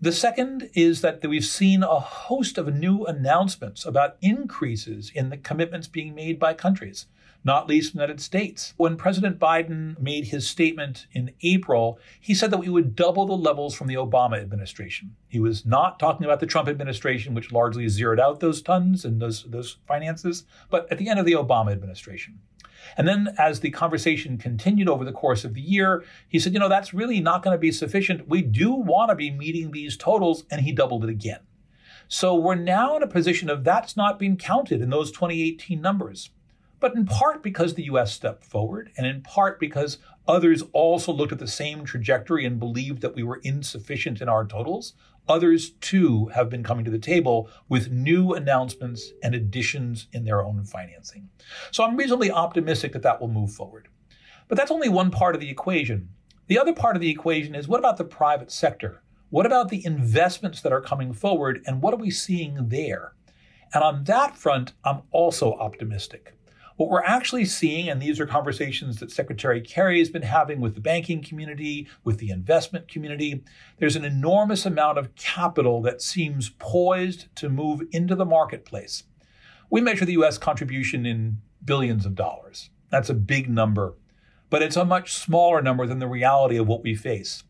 The 0.00 0.12
second 0.12 0.70
is 0.74 1.00
that 1.00 1.26
we've 1.26 1.44
seen 1.44 1.82
a 1.82 1.98
host 1.98 2.58
of 2.58 2.74
new 2.74 3.06
announcements 3.06 3.86
about 3.86 4.18
increases 4.20 5.10
in 5.14 5.30
the 5.30 5.38
commitments 5.38 5.88
being 5.88 6.14
made 6.14 6.38
by 6.38 6.52
countries, 6.52 7.06
not 7.46 7.68
least 7.68 7.92
the 7.92 7.98
United 7.98 8.20
States. 8.20 8.74
When 8.76 8.96
President 8.96 9.38
Biden 9.38 9.98
made 10.00 10.26
his 10.26 10.48
statement 10.48 11.06
in 11.12 11.30
April, 11.42 11.98
he 12.20 12.34
said 12.34 12.50
that 12.50 12.58
we 12.58 12.68
would 12.68 12.96
double 12.96 13.24
the 13.24 13.36
levels 13.36 13.74
from 13.74 13.86
the 13.86 13.94
Obama 13.94 14.40
administration. 14.40 15.14
He 15.28 15.38
was 15.38 15.64
not 15.64 16.00
talking 16.00 16.24
about 16.24 16.40
the 16.40 16.46
Trump 16.46 16.68
administration, 16.68 17.34
which 17.34 17.52
largely 17.52 17.86
zeroed 17.88 18.18
out 18.18 18.40
those 18.40 18.60
tons 18.60 19.04
and 19.04 19.22
those, 19.22 19.44
those 19.44 19.78
finances, 19.86 20.44
but 20.70 20.90
at 20.90 20.98
the 20.98 21.08
end 21.08 21.20
of 21.20 21.24
the 21.24 21.34
Obama 21.34 21.70
administration. 21.70 22.40
And 22.96 23.06
then 23.06 23.34
as 23.38 23.60
the 23.60 23.70
conversation 23.70 24.38
continued 24.38 24.88
over 24.88 25.04
the 25.04 25.12
course 25.12 25.44
of 25.44 25.54
the 25.54 25.60
year, 25.60 26.04
he 26.28 26.38
said, 26.38 26.52
you 26.52 26.58
know, 26.58 26.68
that's 26.68 26.92
really 26.92 27.20
not 27.20 27.42
going 27.42 27.54
to 27.54 27.58
be 27.58 27.72
sufficient. 27.72 28.28
We 28.28 28.42
do 28.42 28.72
want 28.72 29.10
to 29.10 29.14
be 29.14 29.30
meeting 29.30 29.70
these 29.70 29.96
totals. 29.96 30.44
And 30.50 30.60
he 30.62 30.72
doubled 30.72 31.04
it 31.04 31.10
again. 31.10 31.40
So 32.08 32.34
we're 32.34 32.54
now 32.54 32.96
in 32.96 33.02
a 33.02 33.08
position 33.08 33.50
of 33.50 33.64
that's 33.64 33.96
not 33.96 34.18
being 34.18 34.36
counted 34.36 34.80
in 34.80 34.90
those 34.90 35.10
2018 35.10 35.80
numbers. 35.80 36.30
But 36.78 36.94
in 36.94 37.06
part 37.06 37.42
because 37.42 37.74
the 37.74 37.84
US 37.84 38.12
stepped 38.12 38.44
forward, 38.44 38.90
and 38.96 39.06
in 39.06 39.22
part 39.22 39.58
because 39.58 39.98
others 40.28 40.62
also 40.72 41.12
looked 41.12 41.32
at 41.32 41.38
the 41.38 41.46
same 41.46 41.84
trajectory 41.84 42.44
and 42.44 42.58
believed 42.58 43.00
that 43.02 43.14
we 43.14 43.22
were 43.22 43.40
insufficient 43.42 44.20
in 44.20 44.28
our 44.28 44.46
totals, 44.46 44.94
Others 45.28 45.70
too 45.80 46.26
have 46.26 46.48
been 46.48 46.62
coming 46.62 46.84
to 46.84 46.90
the 46.90 46.98
table 46.98 47.50
with 47.68 47.90
new 47.90 48.34
announcements 48.34 49.12
and 49.22 49.34
additions 49.34 50.06
in 50.12 50.24
their 50.24 50.42
own 50.42 50.64
financing. 50.64 51.28
So 51.72 51.84
I'm 51.84 51.96
reasonably 51.96 52.30
optimistic 52.30 52.92
that 52.92 53.02
that 53.02 53.20
will 53.20 53.28
move 53.28 53.52
forward. 53.52 53.88
But 54.48 54.56
that's 54.56 54.70
only 54.70 54.88
one 54.88 55.10
part 55.10 55.34
of 55.34 55.40
the 55.40 55.50
equation. 55.50 56.10
The 56.46 56.58
other 56.58 56.72
part 56.72 56.94
of 56.94 57.02
the 57.02 57.10
equation 57.10 57.56
is 57.56 57.66
what 57.66 57.80
about 57.80 57.96
the 57.96 58.04
private 58.04 58.52
sector? 58.52 59.02
What 59.30 59.46
about 59.46 59.68
the 59.68 59.84
investments 59.84 60.62
that 60.62 60.72
are 60.72 60.80
coming 60.80 61.12
forward 61.12 61.60
and 61.66 61.82
what 61.82 61.92
are 61.92 61.98
we 61.98 62.12
seeing 62.12 62.68
there? 62.68 63.14
And 63.74 63.82
on 63.82 64.04
that 64.04 64.36
front, 64.36 64.74
I'm 64.84 65.02
also 65.10 65.54
optimistic. 65.54 66.34
What 66.76 66.90
we're 66.90 67.02
actually 67.04 67.46
seeing, 67.46 67.88
and 67.88 68.02
these 68.02 68.20
are 68.20 68.26
conversations 68.26 68.98
that 68.98 69.10
Secretary 69.10 69.62
Kerry 69.62 69.98
has 69.98 70.10
been 70.10 70.20
having 70.20 70.60
with 70.60 70.74
the 70.74 70.80
banking 70.82 71.22
community, 71.22 71.88
with 72.04 72.18
the 72.18 72.28
investment 72.30 72.86
community, 72.86 73.42
there's 73.78 73.96
an 73.96 74.04
enormous 74.04 74.66
amount 74.66 74.98
of 74.98 75.14
capital 75.14 75.80
that 75.82 76.02
seems 76.02 76.50
poised 76.58 77.34
to 77.36 77.48
move 77.48 77.80
into 77.92 78.14
the 78.14 78.26
marketplace. 78.26 79.04
We 79.70 79.80
measure 79.80 80.04
the 80.04 80.20
US 80.20 80.36
contribution 80.36 81.06
in 81.06 81.38
billions 81.64 82.04
of 82.04 82.14
dollars. 82.14 82.68
That's 82.90 83.08
a 83.08 83.14
big 83.14 83.48
number, 83.48 83.94
but 84.50 84.60
it's 84.60 84.76
a 84.76 84.84
much 84.84 85.14
smaller 85.14 85.62
number 85.62 85.86
than 85.86 85.98
the 85.98 86.06
reality 86.06 86.58
of 86.58 86.68
what 86.68 86.82
we 86.82 86.94
face. 86.94 87.42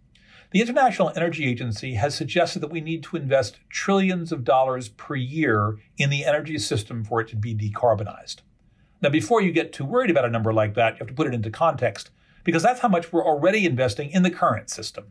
The 0.53 0.61
International 0.61 1.13
Energy 1.17 1.47
Agency 1.47 1.95
has 1.95 2.15
suggested 2.15 2.61
that 2.61 2.71
we 2.71 2.81
need 2.81 3.03
to 3.03 3.17
invest 3.17 3.59
trillions 3.71 4.31
of 4.31 4.45
dollars 4.45 4.89
per 4.91 5.17
year 5.17 5.79
in 5.99 6.11
the 6.11 6.25
energy 6.25 6.59
system 6.59 7.03
for 7.03 7.21
it 7.21 7.27
to 7.29 7.37
be 7.37 7.57
decarbonized. 7.57 8.43
Now, 9.03 9.11
before 9.11 9.43
you 9.43 9.53
get 9.53 9.73
too 9.73 9.85
worried 9.85 10.11
about 10.11 10.25
a 10.25 10.31
number 10.31 10.53
like 10.53 10.75
that, 10.75 10.95
you 10.95 10.99
have 10.99 11.09
to 11.09 11.15
put 11.15 11.27
it 11.27 11.35
into 11.35 11.51
context 11.51 12.11
because 12.45 12.63
that's 12.63 12.81
how 12.81 12.89
much 12.89 13.13
we're 13.13 13.27
already 13.27 13.67
investing 13.67 14.11
in 14.11 14.23
the 14.23 14.31
current 14.31 14.71
system. 14.71 15.07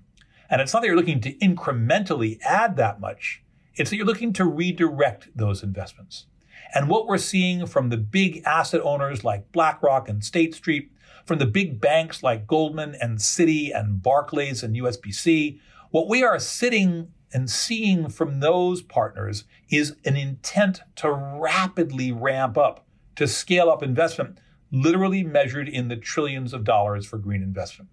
And 0.50 0.62
it's 0.62 0.74
not 0.74 0.82
that 0.82 0.88
you're 0.88 0.96
looking 0.96 1.22
to 1.22 1.34
incrementally 1.36 2.40
add 2.42 2.78
that 2.78 3.00
much, 3.00 3.44
it's 3.76 3.90
that 3.90 3.98
you're 3.98 4.06
looking 4.06 4.34
to 4.34 4.46
redirect 4.46 5.30
those 5.36 5.62
investments. 5.62 6.28
And 6.74 6.90
what 6.90 7.08
we're 7.08 7.18
seeing 7.18 7.66
from 7.66 7.90
the 7.90 7.98
big 7.98 8.42
asset 8.46 8.82
owners 8.82 9.24
like 9.24 9.52
BlackRock 9.52 10.10
and 10.10 10.24
State 10.24 10.56
Street, 10.56 10.92
from 11.26 11.40
the 11.40 11.46
big 11.46 11.82
banks 11.82 12.24
like 12.24 12.48
Goldman 12.48 12.96
and 13.02 13.18
Citi 13.18 13.76
and 13.76 14.02
Barclays 14.02 14.64
and 14.64 14.76
HSBC, 14.76 15.60
what 15.92 16.08
we 16.08 16.24
are 16.24 16.40
sitting 16.40 17.12
and 17.34 17.50
seeing 17.50 18.10
from 18.10 18.40
those 18.40 18.82
partners 18.82 19.44
is 19.70 19.96
an 20.06 20.16
intent 20.16 20.82
to 20.98 21.12
rapidly 21.12 22.12
ramp 22.12 22.58
up 22.58 22.85
to 23.16 23.28
scale 23.28 23.70
up 23.70 23.84
investment, 23.84 24.40
literally 24.72 25.24
measured 25.24 25.68
in 25.70 25.88
the 25.88 25.96
trillions 25.96 26.54
of 26.54 26.64
dollars 26.64 27.06
for 27.06 27.18
green 27.18 27.42
investment. 27.42 27.90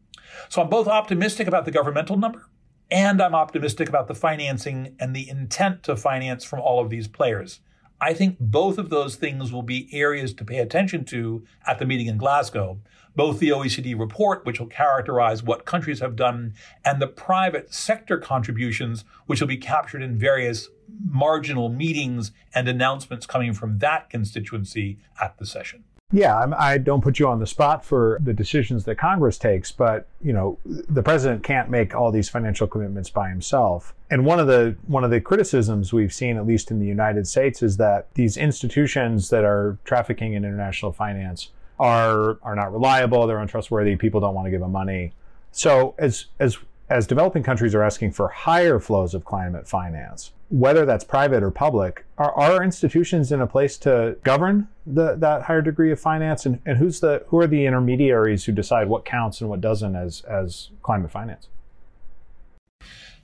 So 0.48 0.62
I'm 0.62 0.68
both 0.68 0.88
optimistic 0.88 1.46
about 1.46 1.64
the 1.64 1.70
governmental 1.70 2.16
number 2.16 2.48
and 2.90 3.22
I'm 3.22 3.34
optimistic 3.34 3.88
about 3.88 4.06
the 4.06 4.14
financing 4.14 4.96
and 5.00 5.16
the 5.16 5.28
intent 5.28 5.82
to 5.84 5.96
finance 5.96 6.44
from 6.44 6.60
all 6.60 6.80
of 6.80 6.90
these 6.90 7.08
players. 7.08 7.60
I 8.00 8.14
think 8.14 8.36
both 8.40 8.78
of 8.78 8.90
those 8.90 9.16
things 9.16 9.52
will 9.52 9.62
be 9.62 9.88
areas 9.92 10.34
to 10.34 10.44
pay 10.44 10.58
attention 10.58 11.04
to 11.06 11.44
at 11.66 11.78
the 11.78 11.86
meeting 11.86 12.08
in 12.08 12.18
Glasgow. 12.18 12.80
Both 13.14 13.38
the 13.38 13.50
OECD 13.50 13.98
report, 13.98 14.44
which 14.46 14.58
will 14.58 14.68
characterize 14.68 15.42
what 15.42 15.64
countries 15.64 16.00
have 16.00 16.16
done, 16.16 16.54
and 16.84 17.00
the 17.00 17.06
private 17.06 17.74
sector 17.74 18.18
contributions, 18.18 19.04
which 19.26 19.40
will 19.40 19.48
be 19.48 19.58
captured 19.58 20.02
in 20.02 20.16
various 20.16 20.68
marginal 21.04 21.68
meetings 21.68 22.32
and 22.54 22.68
announcements 22.68 23.26
coming 23.26 23.52
from 23.52 23.78
that 23.78 24.10
constituency 24.10 24.98
at 25.20 25.36
the 25.38 25.46
session. 25.46 25.84
Yeah, 26.14 26.38
I'm, 26.38 26.52
I 26.52 26.76
do 26.76 26.90
not 26.90 27.02
put 27.02 27.18
you 27.18 27.26
on 27.26 27.40
the 27.40 27.46
spot 27.46 27.82
for 27.84 28.18
the 28.22 28.34
decisions 28.34 28.84
that 28.84 28.96
Congress 28.96 29.38
takes, 29.38 29.72
but 29.72 30.06
you 30.20 30.34
know, 30.34 30.58
the 30.64 31.02
president 31.02 31.42
can't 31.42 31.70
make 31.70 31.94
all 31.94 32.12
these 32.12 32.28
financial 32.28 32.66
commitments 32.66 33.08
by 33.08 33.30
himself. 33.30 33.94
And 34.10 34.26
one 34.26 34.38
of 34.38 34.46
the 34.46 34.76
one 34.86 35.04
of 35.04 35.10
the 35.10 35.22
criticisms 35.22 35.90
we've 35.90 36.12
seen, 36.12 36.36
at 36.36 36.46
least 36.46 36.70
in 36.70 36.78
the 36.78 36.86
United 36.86 37.26
States, 37.26 37.62
is 37.62 37.78
that 37.78 38.12
these 38.12 38.36
institutions 38.36 39.30
that 39.30 39.42
are 39.42 39.78
trafficking 39.84 40.34
in 40.34 40.44
international 40.44 40.92
finance 40.92 41.48
are 41.78 42.38
are 42.42 42.54
not 42.54 42.72
reliable. 42.72 43.26
They're 43.26 43.38
untrustworthy. 43.38 43.96
People 43.96 44.20
don't 44.20 44.34
want 44.34 44.46
to 44.46 44.50
give 44.50 44.60
them 44.60 44.72
money. 44.72 45.12
So 45.50 45.94
as 45.98 46.26
as 46.38 46.58
as 46.88 47.06
developing 47.06 47.42
countries 47.42 47.74
are 47.74 47.82
asking 47.82 48.12
for 48.12 48.28
higher 48.28 48.78
flows 48.78 49.14
of 49.14 49.24
climate 49.24 49.66
finance, 49.66 50.32
whether 50.50 50.84
that's 50.84 51.04
private 51.04 51.42
or 51.42 51.50
public, 51.50 52.04
are 52.18 52.32
our 52.34 52.62
institutions 52.62 53.32
in 53.32 53.40
a 53.40 53.46
place 53.46 53.78
to 53.78 54.16
govern 54.22 54.68
the, 54.86 55.14
that 55.16 55.42
higher 55.42 55.62
degree 55.62 55.90
of 55.90 55.98
finance? 55.98 56.44
And, 56.44 56.60
and 56.66 56.76
who's 56.76 57.00
the 57.00 57.24
who 57.28 57.38
are 57.38 57.46
the 57.46 57.64
intermediaries 57.64 58.44
who 58.44 58.52
decide 58.52 58.88
what 58.88 59.04
counts 59.04 59.40
and 59.40 59.48
what 59.48 59.60
doesn't 59.60 59.96
as 59.96 60.20
as 60.22 60.70
climate 60.82 61.10
finance? 61.10 61.48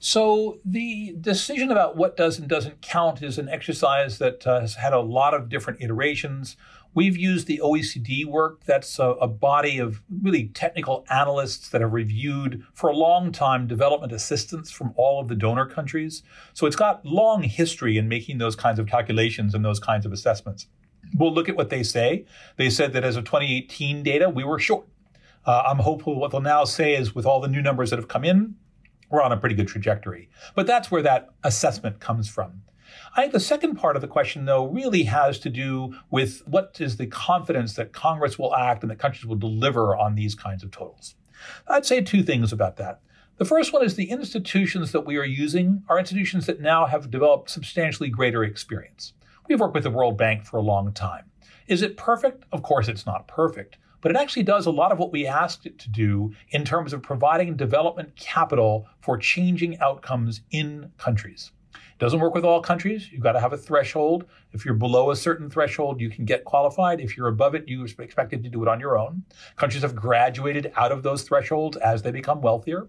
So 0.01 0.59
the 0.65 1.17
decision 1.21 1.71
about 1.73 1.97
what 1.97 2.17
does 2.17 2.39
and 2.39 2.49
doesn't 2.49 2.81
count 2.81 3.23
is 3.23 3.37
an 3.37 3.49
exercise 3.49 4.19
that 4.19 4.47
uh, 4.47 4.61
has 4.61 4.77
had 4.77 4.93
a 4.93 5.01
lot 5.01 5.35
of 5.35 5.49
different 5.49 5.83
iterations. 5.83 6.57
We've 6.99 7.17
used 7.17 7.47
the 7.47 7.61
OECD 7.63 8.27
work. 8.27 8.65
That's 8.65 8.99
a, 8.99 9.11
a, 9.21 9.29
body 9.29 9.79
of 9.79 10.03
really 10.21 10.49
technical 10.49 11.07
analysts 11.09 11.69
that 11.69 11.81
have 11.81 11.93
reviewed 11.93 12.65
for 12.75 12.91
a 12.91 12.93
long 12.93 13.31
time 13.31 13.69
development 13.69 14.11
assistance 14.11 14.73
from 14.73 14.95
all 14.97 15.21
of 15.21 15.29
the 15.29 15.37
donor 15.37 15.65
countries. 15.65 16.25
So 16.55 16.67
it's 16.67 16.75
got 16.75 17.07
long 17.07 17.45
history 17.45 17.99
in 17.99 18.09
making 18.09 18.39
those 18.39 18.57
kinds 18.57 18.81
of 18.81 18.89
calculations 18.89 19.55
and 19.55 19.65
those 19.65 19.79
kinds 19.79 20.07
of 20.07 20.13
assessments. 20.13 20.67
We'll 21.15 21.33
look 21.33 21.49
at 21.49 21.55
what 21.55 21.71
they 21.71 21.85
say. 21.85 22.25
They 22.57 22.69
said 22.69 22.93
that 22.95 23.05
as 23.05 23.15
of 23.15 23.23
2018 23.23 24.03
data, 24.03 24.29
we 24.29 24.43
were 24.43 24.59
short. 24.59 24.89
Uh, 25.47 25.63
I'm 25.69 25.79
hopeful 25.79 26.19
what 26.19 26.33
they'll 26.33 26.41
now 26.41 26.65
say 26.65 26.97
is 26.97 27.15
with 27.15 27.27
all 27.27 27.41
the 27.41 27.47
new 27.47 27.63
numbers 27.63 27.91
that 27.91 28.01
have 28.01 28.09
come 28.09 28.25
in, 28.25 28.57
we're 29.09 29.23
on 29.23 29.31
a 29.31 29.37
pretty 29.37 29.55
good 29.55 29.69
trajectory. 29.69 30.31
But 30.57 30.67
that's 30.67 30.91
where 30.91 31.03
that 31.03 31.29
assessment 31.45 32.01
comes 32.01 32.29
from. 32.29 32.63
I 33.17 33.23
think 33.23 33.33
the 33.33 33.41
second 33.41 33.77
part 33.77 33.97
of 33.97 34.03
the 34.03 34.09
question, 34.09 34.45
though, 34.45 34.67
really 34.67 35.05
has 35.05 35.39
to 35.41 35.51
do 35.51 35.95
with 36.11 36.43
what 36.47 36.77
is 36.81 36.97
the 36.97 37.07
confidence 37.07 37.75
that 37.75 37.93
Congress 37.93 38.39
will 38.39 38.55
act 38.55 38.83
and 38.83 38.91
that 38.91 38.99
countries 38.99 39.27
will 39.27 39.37
deliver 39.37 39.97
on 39.97 40.15
these 40.15 40.35
kinds 40.35 40.63
of 40.63 40.71
totals. 40.71 41.15
I'd 41.67 41.87
say 41.87 42.01
two 42.01 42.23
things 42.23 42.53
about 42.53 42.77
that. 42.77 43.01
The 43.39 43.45
first 43.45 43.73
one 43.73 43.85
is 43.85 43.95
the 43.95 44.11
institutions 44.11 44.91
that 44.93 45.07
we 45.07 45.17
are 45.17 45.25
using 45.25 45.85
are 45.89 45.99
institutions 45.99 46.47
that 46.47 46.61
now 46.61 46.87
have 46.87 47.11
developed 47.11 47.51
substantially 47.51 48.11
greater 48.11 48.43
experience. 48.43 49.13
We've 49.49 49.61
worked 49.61 49.75
with 49.75 49.85
the 49.85 49.91
World 49.91 50.19
Bank 50.19 50.45
for 50.45 50.57
a 50.57 50.63
long 50.63 50.93
time. 50.93 51.31
Is 51.69 51.83
it 51.83 51.97
perfect? 51.97 52.45
Of 52.51 52.63
course, 52.63 52.89
it's 52.89 53.07
not 53.07 53.29
perfect, 53.29 53.79
but 54.01 54.11
it 54.11 54.17
actually 54.17 54.43
does 54.43 54.67
a 54.67 54.71
lot 54.71 54.91
of 54.91 54.99
what 54.99 55.13
we 55.13 55.27
asked 55.27 55.67
it 55.67 55.79
to 55.79 55.89
do 55.89 56.35
in 56.51 56.65
terms 56.65 56.93
of 56.93 57.03
providing 57.03 57.57
development 57.57 58.17
capital 58.17 58.89
for 59.01 59.17
changing 59.17 59.79
outcomes 59.79 60.41
in 60.51 60.91
countries. 60.99 61.53
Doesn't 61.99 62.21
work 62.21 62.35
with 62.35 62.45
all 62.45 62.61
countries. 62.61 63.11
You've 63.11 63.23
got 63.23 63.33
to 63.33 63.41
have 63.41 63.53
a 63.53 63.57
threshold. 63.57 64.27
If 64.53 64.65
you're 64.65 64.75
below 64.75 65.11
a 65.11 65.17
certain 65.17 65.51
threshold, 65.51 66.01
you 66.01 66.11
can 66.11 66.25
get 66.25 66.45
qualified. 66.45 67.01
If 67.01 67.17
you're 67.17 67.27
above 67.27 67.57
it, 67.57 67.65
you're 67.67 67.87
expected 67.87 68.45
to 68.45 68.49
do 68.49 68.63
it 68.63 68.69
on 68.69 68.79
your 68.79 68.97
own. 68.97 69.25
Countries 69.57 69.83
have 69.83 69.97
graduated 69.97 70.73
out 70.77 70.93
of 70.93 71.03
those 71.03 71.23
thresholds 71.23 71.77
as 71.79 72.03
they 72.03 72.13
become 72.13 72.41
wealthier. 72.41 72.89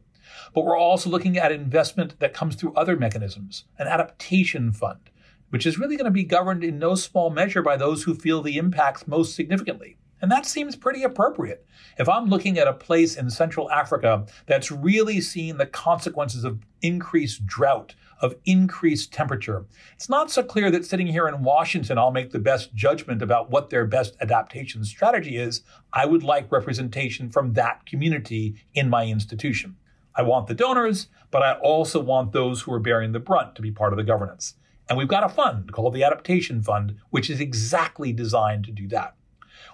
But 0.53 0.63
we're 0.63 0.77
also 0.77 1.09
looking 1.09 1.39
at 1.39 1.51
investment 1.51 2.19
that 2.19 2.35
comes 2.35 2.55
through 2.55 2.75
other 2.75 2.95
mechanisms, 2.95 3.63
an 3.79 3.87
adaptation 3.87 4.71
fund, 4.71 5.09
which 5.49 5.65
is 5.65 5.79
really 5.79 5.95
going 5.95 6.05
to 6.05 6.11
be 6.11 6.23
governed 6.23 6.63
in 6.63 6.77
no 6.77 6.93
small 6.93 7.31
measure 7.31 7.63
by 7.63 7.77
those 7.77 8.03
who 8.03 8.13
feel 8.13 8.43
the 8.43 8.57
impacts 8.57 9.07
most 9.07 9.33
significantly. 9.33 9.97
And 10.21 10.31
that 10.31 10.45
seems 10.45 10.75
pretty 10.75 11.03
appropriate. 11.03 11.65
If 11.97 12.09
I'm 12.09 12.25
looking 12.25 12.59
at 12.59 12.67
a 12.67 12.73
place 12.73 13.15
in 13.15 13.29
Central 13.29 13.71
Africa 13.71 14.25
that's 14.45 14.69
really 14.69 15.21
seeing 15.21 15.57
the 15.57 15.65
consequences 15.65 16.43
of 16.43 16.59
increased 16.81 17.45
drought, 17.45 17.95
of 18.21 18.35
increased 18.45 19.13
temperature. 19.13 19.65
It's 19.93 20.09
not 20.09 20.31
so 20.31 20.43
clear 20.43 20.69
that 20.71 20.85
sitting 20.85 21.07
here 21.07 21.27
in 21.27 21.43
Washington, 21.43 21.97
I'll 21.97 22.11
make 22.11 22.31
the 22.31 22.39
best 22.39 22.73
judgment 22.73 23.21
about 23.21 23.49
what 23.49 23.69
their 23.69 23.85
best 23.85 24.15
adaptation 24.21 24.83
strategy 24.83 25.37
is. 25.37 25.61
I 25.93 26.05
would 26.05 26.23
like 26.23 26.51
representation 26.51 27.29
from 27.29 27.53
that 27.53 27.85
community 27.85 28.55
in 28.73 28.89
my 28.89 29.05
institution. 29.05 29.75
I 30.15 30.23
want 30.23 30.47
the 30.47 30.53
donors, 30.53 31.07
but 31.31 31.43
I 31.43 31.53
also 31.53 31.99
want 31.99 32.31
those 32.33 32.61
who 32.61 32.73
are 32.73 32.79
bearing 32.79 33.11
the 33.11 33.19
brunt 33.19 33.55
to 33.55 33.61
be 33.61 33.71
part 33.71 33.93
of 33.93 33.97
the 33.97 34.03
governance. 34.03 34.55
And 34.89 34.97
we've 34.97 35.07
got 35.07 35.23
a 35.23 35.29
fund 35.29 35.71
called 35.71 35.93
the 35.93 36.03
Adaptation 36.03 36.61
Fund, 36.63 36.97
which 37.11 37.29
is 37.29 37.39
exactly 37.39 38.11
designed 38.11 38.65
to 38.65 38.71
do 38.71 38.87
that. 38.87 39.15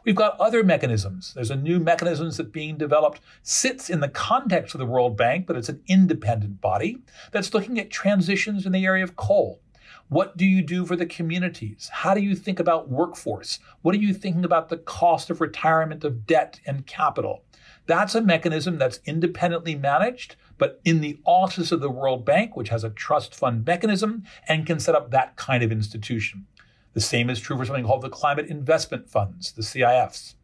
We've 0.05 0.15
got 0.15 0.39
other 0.39 0.63
mechanisms. 0.63 1.33
There's 1.33 1.49
a 1.49 1.55
new 1.55 1.79
mechanism 1.79 2.29
that's 2.29 2.49
being 2.51 2.77
developed, 2.77 3.21
sits 3.41 3.89
in 3.89 4.01
the 4.01 4.07
context 4.07 4.75
of 4.75 4.79
the 4.79 4.85
World 4.85 5.17
Bank, 5.17 5.47
but 5.47 5.55
it's 5.55 5.67
an 5.67 5.81
independent 5.87 6.61
body 6.61 6.99
that's 7.31 7.55
looking 7.55 7.79
at 7.79 7.89
transitions 7.89 8.67
in 8.67 8.71
the 8.71 8.85
area 8.85 9.03
of 9.03 9.15
coal. 9.15 9.61
What 10.07 10.37
do 10.37 10.45
you 10.45 10.61
do 10.61 10.85
for 10.85 10.95
the 10.95 11.07
communities? 11.07 11.89
How 11.91 12.13
do 12.13 12.21
you 12.21 12.35
think 12.35 12.59
about 12.59 12.87
workforce? 12.87 13.57
What 13.81 13.95
are 13.95 13.99
you 13.99 14.13
thinking 14.13 14.45
about 14.45 14.69
the 14.69 14.77
cost 14.77 15.31
of 15.31 15.41
retirement 15.41 16.03
of 16.03 16.27
debt 16.27 16.59
and 16.67 16.85
capital? 16.85 17.43
That's 17.87 18.13
a 18.13 18.21
mechanism 18.21 18.77
that's 18.77 18.99
independently 19.05 19.73
managed, 19.73 20.35
but 20.59 20.81
in 20.85 21.01
the 21.01 21.19
office 21.25 21.71
of 21.71 21.81
the 21.81 21.89
World 21.89 22.23
Bank, 22.23 22.55
which 22.55 22.69
has 22.69 22.83
a 22.83 22.91
trust 22.91 23.33
fund 23.33 23.65
mechanism 23.65 24.23
and 24.47 24.67
can 24.67 24.79
set 24.79 24.93
up 24.93 25.09
that 25.09 25.35
kind 25.35 25.63
of 25.63 25.71
institution. 25.71 26.45
The 26.95 27.01
same 27.01 27.29
is 27.29 27.41
true 27.41 27.57
for 27.57 27.65
something 27.65 27.85
called 27.85 28.03
the 28.03 28.09
Climate 28.09 28.47
Investment 28.47 29.09
Funds, 29.09 29.51
the 29.51 29.61
CIFs. 29.61 30.35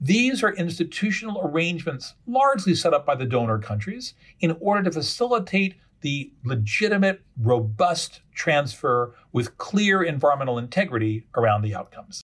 These 0.00 0.40
are 0.44 0.54
institutional 0.54 1.40
arrangements 1.44 2.14
largely 2.28 2.76
set 2.76 2.94
up 2.94 3.04
by 3.04 3.16
the 3.16 3.26
donor 3.26 3.58
countries 3.58 4.14
in 4.38 4.56
order 4.60 4.84
to 4.84 4.92
facilitate 4.92 5.74
the 6.02 6.32
legitimate, 6.44 7.22
robust 7.42 8.20
transfer 8.32 9.16
with 9.32 9.58
clear 9.58 10.04
environmental 10.04 10.58
integrity 10.58 11.26
around 11.34 11.62
the 11.62 11.74
outcomes. 11.74 12.22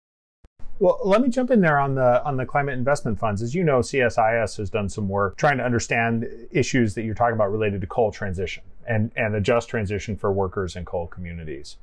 Well, 0.79 1.01
let 1.03 1.21
me 1.21 1.27
jump 1.27 1.51
in 1.51 1.59
there 1.59 1.77
on 1.77 1.95
the 1.95 2.23
on 2.23 2.37
the 2.37 2.45
climate 2.45 2.75
investment 2.77 3.19
funds. 3.19 3.41
As 3.41 3.53
you 3.53 3.63
know, 3.65 3.79
CSIS 3.79 4.55
has 4.55 4.69
done 4.69 4.87
some 4.87 5.09
work 5.09 5.35
trying 5.35 5.57
to 5.57 5.65
understand 5.65 6.29
issues 6.51 6.93
that 6.93 7.03
you're 7.03 7.15
talking 7.15 7.35
about 7.35 7.51
related 7.51 7.81
to 7.81 7.87
coal 7.87 8.11
transition 8.11 8.63
and, 8.87 9.11
and 9.17 9.35
a 9.35 9.41
just 9.41 9.67
transition 9.67 10.15
for 10.15 10.31
workers 10.31 10.77
in 10.77 10.85
coal 10.85 11.07
communities 11.07 11.75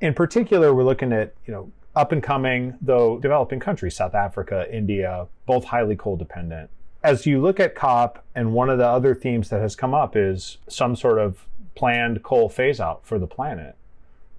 in 0.00 0.14
particular, 0.14 0.74
we're 0.74 0.84
looking 0.84 1.12
at, 1.12 1.34
you 1.46 1.52
know, 1.52 1.72
up 1.94 2.12
and 2.12 2.22
coming, 2.22 2.74
though 2.80 3.18
developing 3.18 3.58
countries, 3.58 3.96
South 3.96 4.14
Africa, 4.14 4.66
India, 4.70 5.26
both 5.46 5.64
highly 5.64 5.96
coal 5.96 6.16
dependent. 6.16 6.70
As 7.02 7.24
you 7.24 7.40
look 7.40 7.58
at 7.58 7.74
COP, 7.74 8.24
and 8.34 8.52
one 8.52 8.68
of 8.68 8.78
the 8.78 8.86
other 8.86 9.14
themes 9.14 9.48
that 9.48 9.60
has 9.60 9.74
come 9.76 9.94
up 9.94 10.16
is 10.16 10.58
some 10.68 10.96
sort 10.96 11.18
of 11.18 11.46
planned 11.74 12.22
coal 12.22 12.48
phase 12.48 12.80
out 12.80 13.06
for 13.06 13.18
the 13.18 13.26
planet. 13.26 13.76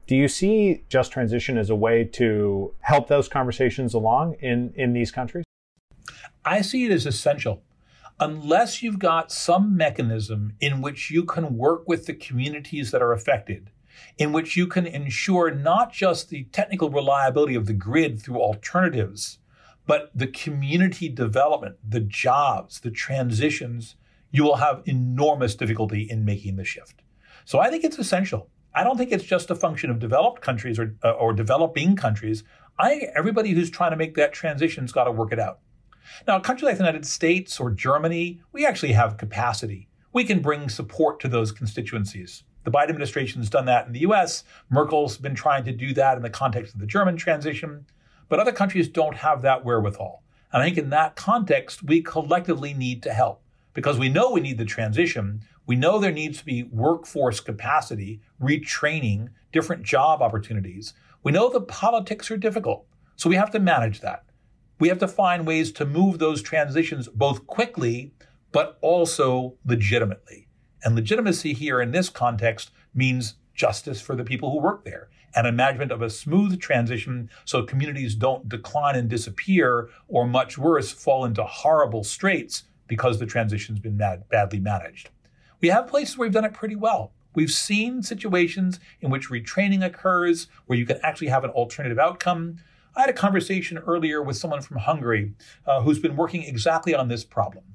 Do 0.05 0.15
you 0.15 0.27
see 0.27 0.83
just 0.89 1.11
transition 1.11 1.57
as 1.57 1.69
a 1.69 1.75
way 1.75 2.03
to 2.03 2.73
help 2.81 3.07
those 3.07 3.27
conversations 3.27 3.93
along 3.93 4.35
in, 4.39 4.73
in 4.75 4.93
these 4.93 5.11
countries? 5.11 5.45
I 6.45 6.61
see 6.61 6.85
it 6.85 6.91
as 6.91 7.05
essential. 7.05 7.63
Unless 8.19 8.81
you've 8.81 8.99
got 8.99 9.31
some 9.31 9.75
mechanism 9.75 10.53
in 10.59 10.81
which 10.81 11.11
you 11.11 11.23
can 11.23 11.57
work 11.57 11.87
with 11.87 12.05
the 12.05 12.13
communities 12.13 12.91
that 12.91 13.01
are 13.01 13.13
affected, 13.13 13.69
in 14.17 14.31
which 14.31 14.55
you 14.55 14.67
can 14.67 14.85
ensure 14.85 15.51
not 15.51 15.93
just 15.93 16.29
the 16.29 16.45
technical 16.45 16.89
reliability 16.89 17.55
of 17.55 17.65
the 17.65 17.73
grid 17.73 18.21
through 18.21 18.41
alternatives, 18.41 19.39
but 19.85 20.11
the 20.13 20.27
community 20.27 21.09
development, 21.09 21.77
the 21.87 22.01
jobs, 22.01 22.81
the 22.81 22.91
transitions, 22.91 23.95
you 24.31 24.43
will 24.43 24.57
have 24.57 24.83
enormous 24.85 25.55
difficulty 25.55 26.01
in 26.09 26.25
making 26.25 26.57
the 26.57 26.65
shift. 26.65 27.01
So 27.45 27.59
I 27.59 27.69
think 27.69 27.83
it's 27.83 27.97
essential. 27.97 28.49
I 28.75 28.83
don't 28.83 28.97
think 28.97 29.11
it's 29.11 29.23
just 29.23 29.49
a 29.49 29.55
function 29.55 29.89
of 29.89 29.99
developed 29.99 30.41
countries 30.41 30.77
or, 30.77 30.95
uh, 31.03 31.11
or 31.11 31.33
developing 31.33 31.95
countries. 31.95 32.43
I 32.77 33.07
everybody 33.15 33.51
who's 33.51 33.71
trying 33.71 33.91
to 33.91 33.97
make 33.97 34.15
that 34.15 34.33
transition's 34.33 34.91
got 34.91 35.05
to 35.05 35.11
work 35.11 35.31
it 35.31 35.39
out. 35.39 35.59
Now, 36.27 36.37
a 36.37 36.41
country 36.41 36.67
like 36.67 36.77
the 36.77 36.83
United 36.83 37.05
States 37.05 37.59
or 37.59 37.71
Germany, 37.71 38.41
we 38.51 38.65
actually 38.65 38.93
have 38.93 39.17
capacity. 39.17 39.89
We 40.13 40.23
can 40.23 40.41
bring 40.41 40.69
support 40.69 41.19
to 41.21 41.27
those 41.27 41.51
constituencies. 41.51 42.43
The 42.67 42.71
Biden 42.71 42.89
administration 42.89 43.39
has 43.39 43.49
done 43.49 43.63
that 43.67 43.87
in 43.87 43.93
the 43.93 44.01
US. 44.01 44.43
Merkel's 44.69 45.17
been 45.17 45.35
trying 45.35 45.63
to 45.63 45.71
do 45.71 45.93
that 45.93 46.17
in 46.17 46.21
the 46.21 46.29
context 46.29 46.73
of 46.73 46.81
the 46.81 46.85
German 46.85 47.15
transition. 47.15 47.85
But 48.27 48.41
other 48.41 48.51
countries 48.51 48.89
don't 48.89 49.15
have 49.15 49.41
that 49.43 49.63
wherewithal. 49.63 50.21
And 50.51 50.61
I 50.61 50.65
think 50.65 50.77
in 50.77 50.89
that 50.89 51.15
context, 51.15 51.81
we 51.81 52.01
collectively 52.01 52.73
need 52.73 53.03
to 53.03 53.13
help 53.13 53.41
because 53.73 53.97
we 53.97 54.09
know 54.09 54.31
we 54.31 54.41
need 54.41 54.57
the 54.57 54.65
transition. 54.65 55.43
We 55.65 55.77
know 55.77 55.97
there 55.97 56.11
needs 56.11 56.39
to 56.39 56.45
be 56.45 56.63
workforce 56.63 57.39
capacity, 57.39 58.19
retraining, 58.41 59.29
different 59.53 59.83
job 59.83 60.21
opportunities. 60.21 60.93
We 61.23 61.31
know 61.31 61.47
the 61.47 61.61
politics 61.61 62.29
are 62.31 62.35
difficult, 62.35 62.85
so 63.15 63.29
we 63.29 63.37
have 63.37 63.51
to 63.51 63.59
manage 63.61 64.01
that. 64.01 64.25
We 64.77 64.89
have 64.89 64.99
to 64.99 65.07
find 65.07 65.47
ways 65.47 65.71
to 65.71 65.85
move 65.85 66.19
those 66.19 66.41
transitions 66.41 67.07
both 67.07 67.47
quickly, 67.47 68.11
but 68.51 68.77
also 68.81 69.55
legitimately. 69.65 70.46
And 70.87 70.95
legitimacy 70.95 71.51
here 71.51 71.81
in 71.81 71.91
this 71.91 72.07
context 72.07 72.71
means 72.95 73.33
justice 73.53 73.99
for 73.99 74.15
the 74.15 74.23
people 74.23 74.51
who 74.51 74.61
work 74.61 74.85
there 74.85 75.09
and 75.35 75.45
a 75.45 75.51
management 75.51 75.91
of 75.91 76.01
a 76.01 76.09
smooth 76.09 76.61
transition 76.61 77.29
so 77.43 77.63
communities 77.63 78.15
don't 78.15 78.47
decline 78.47 78.95
and 78.95 79.09
disappear 79.09 79.89
or 80.07 80.25
much 80.25 80.57
worse 80.57 80.89
fall 80.89 81.25
into 81.25 81.43
horrible 81.43 82.05
straits 82.05 82.63
because 82.87 83.19
the 83.19 83.25
transition's 83.25 83.79
been 83.79 83.97
mad, 83.97 84.29
badly 84.29 84.61
managed. 84.61 85.09
We 85.59 85.67
have 85.67 85.87
places 85.87 86.17
where 86.17 86.25
we've 86.25 86.33
done 86.33 86.45
it 86.45 86.53
pretty 86.53 86.77
well. 86.77 87.11
We've 87.35 87.51
seen 87.51 88.01
situations 88.01 88.79
in 89.01 89.09
which 89.09 89.29
retraining 89.29 89.83
occurs 89.83 90.47
where 90.67 90.79
you 90.79 90.85
can 90.85 91.01
actually 91.03 91.27
have 91.27 91.43
an 91.43 91.49
alternative 91.49 91.99
outcome. 91.99 92.59
I 92.95 93.01
had 93.01 93.09
a 93.09 93.13
conversation 93.13 93.77
earlier 93.79 94.23
with 94.23 94.37
someone 94.37 94.61
from 94.61 94.77
Hungary 94.77 95.33
uh, 95.65 95.81
who's 95.81 95.99
been 95.99 96.15
working 96.15 96.43
exactly 96.43 96.95
on 96.95 97.09
this 97.09 97.25
problem. 97.25 97.65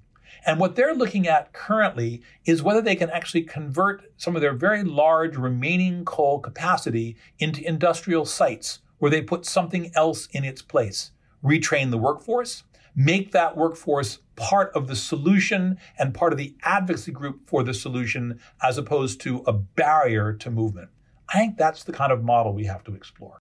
And 0.45 0.59
what 0.59 0.75
they're 0.75 0.95
looking 0.95 1.29
at 1.29 1.53
currently 1.53 2.23
is 2.45 2.63
whether 2.63 2.83
they 2.83 2.97
can 2.97 3.11
actually 3.11 3.43
convert 3.43 4.13
some 4.17 4.35
of 4.35 4.43
their 4.43 4.55
very 4.55 4.83
large 4.83 5.37
remaining 5.37 6.05
coal 6.05 6.41
capacity 6.41 7.17
into 7.39 7.67
industrial 7.67 8.25
sites 8.25 8.81
where 8.99 9.11
they 9.11 9.23
put 9.23 9.47
something 9.47 9.93
else 9.95 10.27
in 10.33 10.45
its 10.45 10.63
place, 10.63 11.13
retrain 11.45 11.91
the 11.91 11.99
workforce, 11.99 12.65
make 12.95 13.33
that 13.33 13.57
workforce 13.57 14.19
part 14.37 14.73
of 14.75 14.87
the 14.89 14.97
solution 14.97 15.79
and 15.99 16.15
part 16.15 16.33
of 16.33 16.39
the 16.39 16.55
advocacy 16.63 17.13
group 17.13 17.41
for 17.47 17.63
the 17.63 17.75
solution 17.75 18.39
as 18.63 18.79
opposed 18.79 19.21
to 19.21 19.43
a 19.47 19.53
barrier 19.53 20.33
to 20.33 20.51
movement. 20.51 20.91
I 21.29 21.39
think 21.39 21.57
that's 21.57 21.85
the 21.85 21.93
kind 21.93 22.13
of 22.13 22.23
model 22.23 22.53
we 22.53 22.65
have 22.67 22.85
to 22.85 22.95
explore. 22.95 23.39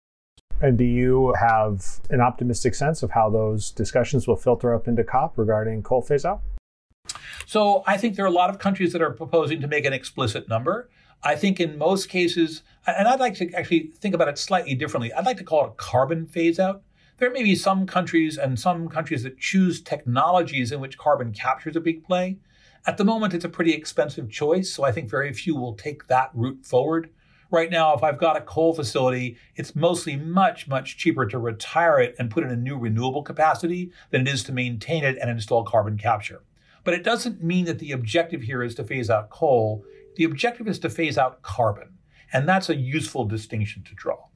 And 0.62 0.78
do 0.78 0.86
you 0.86 1.34
have 1.40 2.00
an 2.10 2.22
optimistic 2.22 2.76
sense 2.76 3.04
of 3.04 3.12
how 3.12 3.30
those 3.30 3.72
discussions 3.72 4.28
will 4.28 4.38
filter 4.38 4.74
up 4.74 4.88
into 4.88 5.04
COP 5.04 5.38
regarding 5.38 5.84
coal 5.84 6.02
phase 6.02 6.26
out? 6.26 6.42
So 7.46 7.84
I 7.86 7.98
think 7.98 8.16
there 8.16 8.26
are 8.26 8.30
a 8.30 8.32
lot 8.32 8.50
of 8.50 8.60
countries 8.60 8.94
that 8.94 9.02
are 9.02 9.12
proposing 9.12 9.62
to 9.62 9.68
make 9.68 9.86
an 9.86 9.94
explicit 9.94 10.50
number. 10.50 10.90
I 11.24 11.36
think 11.36 11.60
in 11.60 11.78
most 11.78 12.10
cases, 12.10 12.62
and 12.86 13.08
I'd 13.08 13.20
like 13.20 13.36
to 13.36 13.52
actually 13.54 13.92
think 13.98 14.14
about 14.14 14.28
it 14.28 14.38
slightly 14.38 14.76
differently. 14.76 15.14
I'd 15.14 15.26
like 15.26 15.38
to 15.38 15.44
call 15.44 15.66
it 15.66 15.70
a 15.70 15.76
carbon 15.76 16.26
phase 16.28 16.60
out. 16.60 16.84
There 17.18 17.32
may 17.32 17.44
be 17.44 17.56
some 17.56 17.88
countries 17.88 18.38
and 18.38 18.60
some 18.60 18.90
countries 18.90 19.24
that 19.24 19.40
choose 19.40 19.82
technologies 19.82 20.72
in 20.72 20.82
which 20.82 20.98
carbon 20.98 21.32
capture 21.32 21.70
is 21.70 21.76
a 21.76 21.82
big 21.82 22.04
play. 22.04 22.38
At 22.86 22.98
the 22.98 23.06
moment, 23.06 23.34
it's 23.34 23.46
a 23.46 23.50
pretty 23.50 23.74
expensive 23.74 24.30
choice, 24.30 24.72
so 24.72 24.84
I 24.84 24.92
think 24.92 25.10
very 25.10 25.34
few 25.34 25.56
will 25.56 25.74
take 25.74 26.08
that 26.08 26.30
route 26.34 26.66
forward. 26.66 27.10
Right 27.50 27.72
now, 27.72 27.96
if 27.96 28.04
I've 28.04 28.20
got 28.20 28.38
a 28.38 28.42
coal 28.42 28.74
facility, 28.74 29.38
it's 29.56 29.76
mostly 29.76 30.18
much, 30.18 30.68
much 30.68 30.98
cheaper 30.98 31.26
to 31.28 31.40
retire 31.40 32.00
it 32.00 32.16
and 32.20 32.30
put 32.30 32.44
in 32.44 32.50
a 32.50 32.56
new 32.56 32.78
renewable 32.78 33.24
capacity 33.24 33.92
than 34.12 34.22
it 34.22 34.28
is 34.28 34.44
to 34.44 34.52
maintain 34.52 35.04
it 35.04 35.18
and 35.20 35.30
install 35.30 35.64
carbon 35.64 35.98
capture. 35.98 36.44
But 36.86 36.94
it 36.94 37.04
doesn't 37.04 37.44
mean 37.44 37.66
that 37.66 37.80
the 37.80 37.92
objective 37.92 38.44
here 38.44 38.64
is 38.64 38.76
to 38.76 38.86
phase 38.86 39.10
out 39.10 39.30
coal. 39.30 39.84
The 40.16 40.24
objective 40.24 40.68
is 40.68 40.80
to 40.80 40.90
phase 40.90 41.18
out 41.18 41.42
carbon. 41.42 41.98
And 42.32 42.48
that's 42.48 42.70
a 42.70 42.76
useful 42.76 43.26
distinction 43.26 43.84
to 43.84 43.96
draw. 43.96 44.28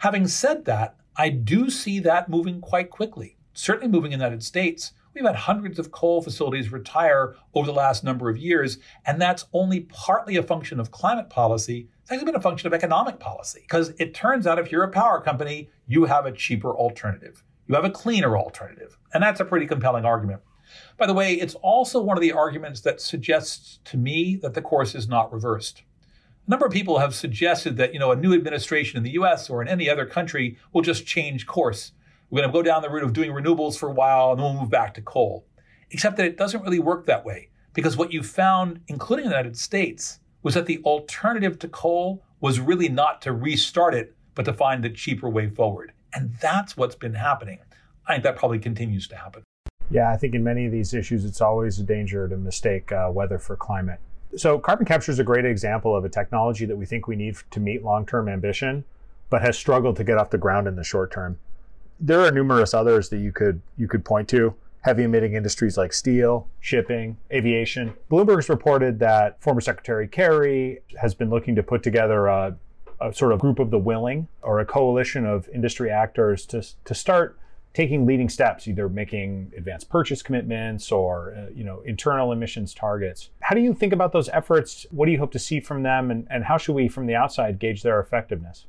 Having 0.00 0.28
said 0.28 0.64
that, 0.66 0.96
I 1.16 1.28
do 1.28 1.70
see 1.70 2.00
that 2.00 2.28
moving 2.28 2.60
quite 2.60 2.90
quickly, 2.90 3.36
certainly 3.54 3.88
moving 3.88 4.12
in 4.12 4.18
the 4.18 4.24
United 4.24 4.42
States. 4.42 4.92
We've 5.14 5.24
had 5.24 5.36
hundreds 5.36 5.78
of 5.78 5.92
coal 5.92 6.22
facilities 6.22 6.72
retire 6.72 7.36
over 7.54 7.66
the 7.66 7.72
last 7.72 8.02
number 8.02 8.30
of 8.30 8.38
years, 8.38 8.78
and 9.06 9.20
that's 9.20 9.44
only 9.52 9.80
partly 9.80 10.36
a 10.36 10.42
function 10.42 10.80
of 10.80 10.90
climate 10.90 11.28
policy. 11.28 11.88
It's 12.02 12.10
actually 12.10 12.26
been 12.26 12.36
a 12.36 12.40
function 12.40 12.66
of 12.66 12.74
economic 12.74 13.20
policy. 13.20 13.60
Because 13.60 13.90
it 13.98 14.14
turns 14.14 14.46
out 14.46 14.58
if 14.58 14.72
you're 14.72 14.84
a 14.84 14.90
power 14.90 15.20
company, 15.20 15.70
you 15.86 16.06
have 16.06 16.26
a 16.26 16.32
cheaper 16.32 16.74
alternative. 16.74 17.44
You 17.68 17.74
have 17.74 17.84
a 17.84 17.90
cleaner 17.90 18.36
alternative. 18.36 18.98
And 19.14 19.22
that's 19.22 19.40
a 19.40 19.44
pretty 19.44 19.66
compelling 19.66 20.04
argument. 20.04 20.40
By 20.96 21.06
the 21.06 21.14
way, 21.14 21.34
it's 21.34 21.54
also 21.56 22.00
one 22.00 22.16
of 22.16 22.20
the 22.20 22.32
arguments 22.32 22.80
that 22.82 23.00
suggests 23.00 23.80
to 23.84 23.96
me 23.96 24.36
that 24.36 24.54
the 24.54 24.62
course 24.62 24.94
is 24.94 25.08
not 25.08 25.32
reversed. 25.32 25.82
A 26.46 26.50
number 26.50 26.66
of 26.66 26.72
people 26.72 26.98
have 26.98 27.14
suggested 27.14 27.76
that, 27.76 27.92
you 27.92 28.00
know, 28.00 28.10
a 28.10 28.16
new 28.16 28.34
administration 28.34 28.96
in 28.96 29.04
the 29.04 29.12
US 29.12 29.48
or 29.48 29.62
in 29.62 29.68
any 29.68 29.88
other 29.88 30.06
country 30.06 30.58
will 30.72 30.82
just 30.82 31.06
change 31.06 31.46
course. 31.46 31.92
We're 32.30 32.40
going 32.40 32.50
to 32.50 32.52
go 32.52 32.62
down 32.62 32.82
the 32.82 32.90
route 32.90 33.04
of 33.04 33.12
doing 33.12 33.30
renewables 33.30 33.78
for 33.78 33.88
a 33.88 33.92
while 33.92 34.30
and 34.30 34.40
then 34.40 34.44
we'll 34.44 34.62
move 34.62 34.70
back 34.70 34.94
to 34.94 35.02
coal. 35.02 35.46
Except 35.90 36.16
that 36.16 36.26
it 36.26 36.36
doesn't 36.36 36.62
really 36.62 36.78
work 36.78 37.06
that 37.06 37.24
way 37.24 37.50
because 37.74 37.96
what 37.96 38.12
you 38.12 38.22
found, 38.22 38.80
including 38.88 39.26
in 39.26 39.30
the 39.30 39.36
United 39.36 39.56
States, 39.56 40.18
was 40.42 40.54
that 40.54 40.66
the 40.66 40.80
alternative 40.84 41.58
to 41.60 41.68
coal 41.68 42.24
was 42.40 42.58
really 42.58 42.88
not 42.88 43.22
to 43.22 43.32
restart 43.32 43.94
it, 43.94 44.16
but 44.34 44.44
to 44.44 44.52
find 44.52 44.82
the 44.82 44.90
cheaper 44.90 45.28
way 45.28 45.48
forward. 45.48 45.92
And 46.14 46.34
that's 46.40 46.76
what's 46.76 46.96
been 46.96 47.14
happening. 47.14 47.60
I 48.06 48.14
think 48.14 48.24
that 48.24 48.36
probably 48.36 48.58
continues 48.58 49.06
to 49.08 49.16
happen. 49.16 49.44
Yeah, 49.92 50.10
I 50.10 50.16
think 50.16 50.34
in 50.34 50.42
many 50.42 50.64
of 50.64 50.72
these 50.72 50.94
issues, 50.94 51.24
it's 51.26 51.42
always 51.42 51.78
a 51.78 51.82
danger 51.82 52.26
to 52.26 52.36
mistake 52.36 52.90
uh, 52.90 53.10
weather 53.12 53.38
for 53.38 53.56
climate. 53.56 54.00
So, 54.36 54.58
carbon 54.58 54.86
capture 54.86 55.12
is 55.12 55.18
a 55.18 55.24
great 55.24 55.44
example 55.44 55.94
of 55.94 56.06
a 56.06 56.08
technology 56.08 56.64
that 56.64 56.76
we 56.76 56.86
think 56.86 57.06
we 57.06 57.16
need 57.16 57.36
to 57.50 57.60
meet 57.60 57.84
long 57.84 58.06
term 58.06 58.28
ambition, 58.28 58.84
but 59.28 59.42
has 59.42 59.58
struggled 59.58 59.96
to 59.96 60.04
get 60.04 60.16
off 60.16 60.30
the 60.30 60.38
ground 60.38 60.66
in 60.66 60.76
the 60.76 60.84
short 60.84 61.12
term. 61.12 61.38
There 62.00 62.20
are 62.20 62.30
numerous 62.30 62.72
others 62.72 63.10
that 63.10 63.18
you 63.18 63.32
could 63.32 63.60
you 63.76 63.86
could 63.86 64.04
point 64.04 64.28
to. 64.30 64.54
Heavy 64.80 65.04
emitting 65.04 65.34
industries 65.34 65.76
like 65.76 65.92
steel, 65.92 66.48
shipping, 66.58 67.18
aviation. 67.30 67.92
Bloomberg's 68.10 68.48
reported 68.48 68.98
that 68.98 69.40
former 69.40 69.60
Secretary 69.60 70.08
Kerry 70.08 70.80
has 71.00 71.14
been 71.14 71.30
looking 71.30 71.54
to 71.54 71.62
put 71.62 71.84
together 71.84 72.26
a, 72.26 72.56
a 73.00 73.12
sort 73.12 73.32
of 73.32 73.38
group 73.38 73.60
of 73.60 73.70
the 73.70 73.78
willing 73.78 74.26
or 74.40 74.58
a 74.58 74.64
coalition 74.64 75.24
of 75.24 75.48
industry 75.50 75.88
actors 75.88 76.46
to, 76.46 76.66
to 76.84 76.94
start 76.94 77.38
taking 77.74 78.04
leading 78.04 78.28
steps, 78.28 78.68
either 78.68 78.88
making 78.88 79.52
advanced 79.56 79.88
purchase 79.88 80.22
commitments 80.22 80.92
or 80.92 81.34
uh, 81.34 81.50
you 81.54 81.64
know 81.64 81.80
internal 81.80 82.32
emissions 82.32 82.74
targets. 82.74 83.30
How 83.40 83.54
do 83.54 83.60
you 83.60 83.74
think 83.74 83.92
about 83.92 84.12
those 84.12 84.28
efforts? 84.28 84.86
What 84.90 85.06
do 85.06 85.12
you 85.12 85.18
hope 85.18 85.32
to 85.32 85.38
see 85.38 85.60
from 85.60 85.82
them, 85.82 86.10
and, 86.10 86.26
and 86.30 86.44
how 86.44 86.58
should 86.58 86.74
we, 86.74 86.88
from 86.88 87.06
the 87.06 87.14
outside, 87.14 87.58
gauge 87.58 87.82
their 87.82 88.00
effectiveness? 88.00 88.66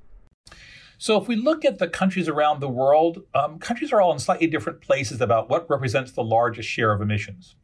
So, 0.97 1.19
if 1.21 1.27
we 1.27 1.35
look 1.35 1.65
at 1.65 1.79
the 1.79 1.87
countries 1.87 2.29
around 2.29 2.61
the 2.61 2.69
world, 2.69 3.23
um, 3.35 3.59
countries 3.59 3.91
are 3.91 3.99
all 3.99 4.13
in 4.13 4.19
slightly 4.19 4.47
different 4.47 4.79
places 4.79 5.19
about 5.19 5.49
what 5.49 5.69
represents 5.69 6.11
the 6.11 6.23
largest 6.23 6.69
share 6.69 6.93
of 6.93 7.01
emissions. 7.01 7.55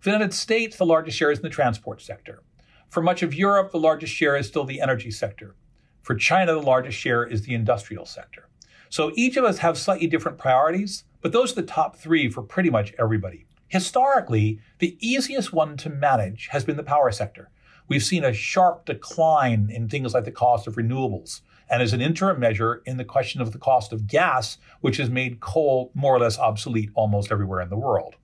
For 0.00 0.10
the 0.10 0.16
United 0.16 0.34
States, 0.34 0.76
the 0.76 0.86
largest 0.86 1.18
share 1.18 1.30
is 1.30 1.38
in 1.38 1.42
the 1.42 1.50
transport 1.50 2.00
sector. 2.00 2.42
For 2.88 3.02
much 3.02 3.22
of 3.22 3.34
Europe, 3.34 3.72
the 3.72 3.78
largest 3.78 4.14
share 4.14 4.36
is 4.36 4.46
still 4.46 4.64
the 4.64 4.80
energy 4.80 5.10
sector. 5.10 5.56
For 6.02 6.14
China, 6.14 6.52
the 6.54 6.62
largest 6.62 6.96
share 6.96 7.24
is 7.24 7.42
the 7.42 7.54
industrial 7.54 8.06
sector. 8.06 8.48
So 8.96 9.12
each 9.14 9.36
of 9.36 9.44
us 9.44 9.58
have 9.58 9.76
slightly 9.76 10.06
different 10.06 10.38
priorities, 10.38 11.04
but 11.20 11.30
those 11.30 11.52
are 11.52 11.56
the 11.56 11.64
top 11.64 11.96
three 11.96 12.30
for 12.30 12.42
pretty 12.42 12.70
much 12.70 12.94
everybody. 12.98 13.44
Historically, 13.68 14.58
the 14.78 14.96
easiest 15.06 15.52
one 15.52 15.76
to 15.76 15.90
manage 15.90 16.46
has 16.46 16.64
been 16.64 16.78
the 16.78 16.82
power 16.82 17.12
sector. 17.12 17.50
We've 17.88 18.02
seen 18.02 18.24
a 18.24 18.32
sharp 18.32 18.86
decline 18.86 19.68
in 19.70 19.86
things 19.86 20.14
like 20.14 20.24
the 20.24 20.30
cost 20.30 20.66
of 20.66 20.76
renewables. 20.76 21.42
And 21.68 21.82
as 21.82 21.92
an 21.92 22.00
interim 22.00 22.40
measure, 22.40 22.80
in 22.86 22.96
the 22.96 23.04
question 23.04 23.42
of 23.42 23.52
the 23.52 23.58
cost 23.58 23.92
of 23.92 24.06
gas, 24.06 24.56
which 24.80 24.96
has 24.96 25.10
made 25.10 25.40
coal 25.40 25.90
more 25.92 26.16
or 26.16 26.18
less 26.18 26.38
obsolete 26.38 26.88
almost 26.94 27.30
everywhere 27.30 27.60
in 27.60 27.68
the 27.68 27.76
world. 27.76 28.16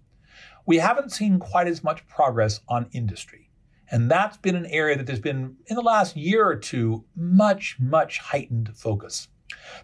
We 0.65 0.79
haven't 0.79 1.13
seen 1.13 1.39
quite 1.39 1.67
as 1.67 1.85
much 1.85 2.09
progress 2.09 2.61
on 2.67 2.89
industry. 2.93 3.51
And 3.91 4.11
that's 4.11 4.39
been 4.39 4.57
an 4.57 4.65
area 4.65 4.97
that 4.97 5.07
there's 5.07 5.21
been, 5.21 5.55
in 5.67 5.77
the 5.77 5.83
last 5.83 6.17
year 6.17 6.49
or 6.49 6.57
two, 6.57 7.05
much, 7.15 7.77
much 7.79 8.21
heightened 8.21 8.75
focus. 8.75 9.29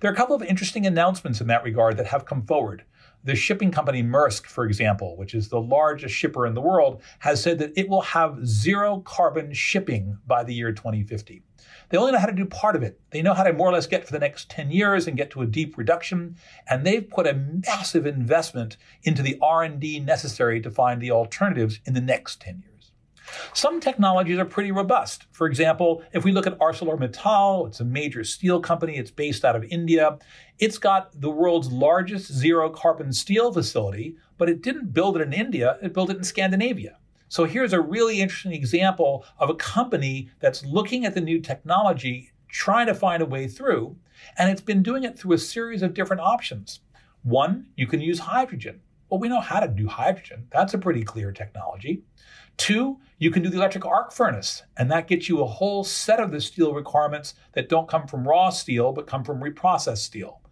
There 0.00 0.10
are 0.10 0.14
a 0.14 0.16
couple 0.16 0.36
of 0.36 0.42
interesting 0.42 0.86
announcements 0.86 1.40
in 1.40 1.46
that 1.48 1.64
regard 1.64 1.96
that 1.96 2.06
have 2.06 2.24
come 2.24 2.42
forward. 2.42 2.84
The 3.24 3.34
shipping 3.34 3.72
company 3.72 4.02
Maersk, 4.02 4.46
for 4.46 4.64
example, 4.64 5.16
which 5.16 5.34
is 5.34 5.48
the 5.48 5.60
largest 5.60 6.14
shipper 6.14 6.46
in 6.46 6.54
the 6.54 6.60
world, 6.60 7.02
has 7.18 7.42
said 7.42 7.58
that 7.58 7.72
it 7.76 7.88
will 7.88 8.02
have 8.02 8.46
zero 8.46 9.00
carbon 9.00 9.52
shipping 9.52 10.18
by 10.26 10.44
the 10.44 10.54
year 10.54 10.72
2050. 10.72 11.42
They 11.88 11.98
only 11.98 12.12
know 12.12 12.18
how 12.18 12.26
to 12.26 12.32
do 12.32 12.44
part 12.44 12.76
of 12.76 12.82
it. 12.82 13.00
They 13.10 13.22
know 13.22 13.34
how 13.34 13.42
to 13.42 13.52
more 13.52 13.68
or 13.68 13.72
less 13.72 13.86
get 13.86 14.04
for 14.06 14.12
the 14.12 14.18
next 14.18 14.50
10 14.50 14.70
years 14.70 15.06
and 15.06 15.16
get 15.16 15.30
to 15.30 15.42
a 15.42 15.46
deep 15.46 15.76
reduction, 15.76 16.36
and 16.68 16.86
they've 16.86 17.08
put 17.08 17.26
a 17.26 17.34
massive 17.66 18.06
investment 18.06 18.76
into 19.02 19.22
the 19.22 19.38
R&D 19.42 20.00
necessary 20.00 20.60
to 20.60 20.70
find 20.70 21.00
the 21.00 21.10
alternatives 21.10 21.80
in 21.84 21.94
the 21.94 22.00
next 22.00 22.40
10 22.40 22.60
years. 22.60 22.67
Some 23.54 23.80
technologies 23.80 24.38
are 24.38 24.44
pretty 24.44 24.72
robust. 24.72 25.26
For 25.32 25.46
example, 25.46 26.02
if 26.12 26.24
we 26.24 26.32
look 26.32 26.46
at 26.46 26.58
ArcelorMittal, 26.58 27.66
it's 27.68 27.80
a 27.80 27.84
major 27.84 28.24
steel 28.24 28.60
company, 28.60 28.96
it's 28.96 29.10
based 29.10 29.44
out 29.44 29.56
of 29.56 29.64
India. 29.64 30.18
It's 30.58 30.78
got 30.78 31.20
the 31.20 31.30
world's 31.30 31.72
largest 31.72 32.32
zero 32.32 32.70
carbon 32.70 33.12
steel 33.12 33.52
facility, 33.52 34.16
but 34.36 34.48
it 34.48 34.62
didn't 34.62 34.92
build 34.92 35.16
it 35.16 35.22
in 35.22 35.32
India, 35.32 35.78
it 35.82 35.92
built 35.92 36.10
it 36.10 36.16
in 36.16 36.24
Scandinavia. 36.24 36.98
So 37.28 37.44
here's 37.44 37.74
a 37.74 37.80
really 37.80 38.20
interesting 38.20 38.52
example 38.52 39.24
of 39.38 39.50
a 39.50 39.54
company 39.54 40.30
that's 40.40 40.64
looking 40.64 41.04
at 41.04 41.14
the 41.14 41.20
new 41.20 41.40
technology, 41.40 42.32
trying 42.48 42.86
to 42.86 42.94
find 42.94 43.22
a 43.22 43.26
way 43.26 43.46
through, 43.46 43.96
and 44.38 44.50
it's 44.50 44.62
been 44.62 44.82
doing 44.82 45.04
it 45.04 45.18
through 45.18 45.34
a 45.34 45.38
series 45.38 45.82
of 45.82 45.94
different 45.94 46.22
options. 46.22 46.80
One, 47.22 47.66
you 47.76 47.86
can 47.86 48.00
use 48.00 48.18
hydrogen. 48.18 48.80
Well, 49.10 49.20
we 49.20 49.28
know 49.28 49.40
how 49.40 49.60
to 49.60 49.68
do 49.68 49.86
hydrogen. 49.86 50.46
That's 50.50 50.74
a 50.74 50.78
pretty 50.78 51.02
clear 51.02 51.32
technology. 51.32 52.02
Two, 52.58 52.98
you 53.18 53.30
can 53.30 53.42
do 53.42 53.48
the 53.48 53.56
electric 53.56 53.86
arc 53.86 54.12
furnace, 54.12 54.62
and 54.76 54.90
that 54.90 55.08
gets 55.08 55.28
you 55.28 55.40
a 55.40 55.46
whole 55.46 55.84
set 55.84 56.20
of 56.20 56.30
the 56.30 56.40
steel 56.40 56.74
requirements 56.74 57.34
that 57.54 57.68
don't 57.68 57.88
come 57.88 58.06
from 58.06 58.28
raw 58.28 58.50
steel, 58.50 58.92
but 58.92 59.06
come 59.06 59.24
from 59.24 59.40
reprocessed 59.40 59.98
steel. 59.98 60.42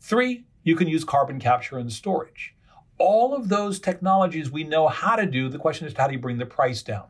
Three, 0.00 0.46
you 0.62 0.76
can 0.76 0.88
use 0.88 1.04
carbon 1.04 1.40
capture 1.40 1.78
and 1.78 1.92
storage. 1.92 2.54
All 2.98 3.34
of 3.34 3.48
those 3.48 3.80
technologies 3.80 4.50
we 4.50 4.64
know 4.64 4.88
how 4.88 5.16
to 5.16 5.26
do. 5.26 5.48
The 5.48 5.58
question 5.58 5.86
is, 5.86 5.94
how 5.96 6.06
do 6.06 6.14
you 6.14 6.18
bring 6.18 6.38
the 6.38 6.46
price 6.46 6.82
down? 6.82 7.06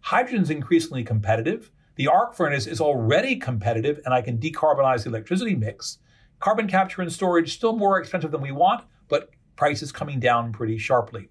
Hydrogen 0.00 0.42
is 0.42 0.50
increasingly 0.50 1.04
competitive. 1.04 1.70
The 1.96 2.08
arc 2.08 2.34
furnace 2.34 2.66
is 2.66 2.80
already 2.80 3.36
competitive, 3.36 4.00
and 4.04 4.14
I 4.14 4.22
can 4.22 4.38
decarbonize 4.38 5.02
the 5.02 5.10
electricity 5.10 5.56
mix. 5.56 5.98
Carbon 6.38 6.68
capture 6.68 7.02
and 7.02 7.12
storage 7.12 7.54
still 7.54 7.76
more 7.76 7.98
expensive 7.98 8.30
than 8.30 8.40
we 8.40 8.52
want, 8.52 8.84
but 9.08 9.30
price 9.56 9.82
is 9.82 9.90
coming 9.90 10.20
down 10.20 10.52
pretty 10.52 10.78
sharply. 10.78 11.28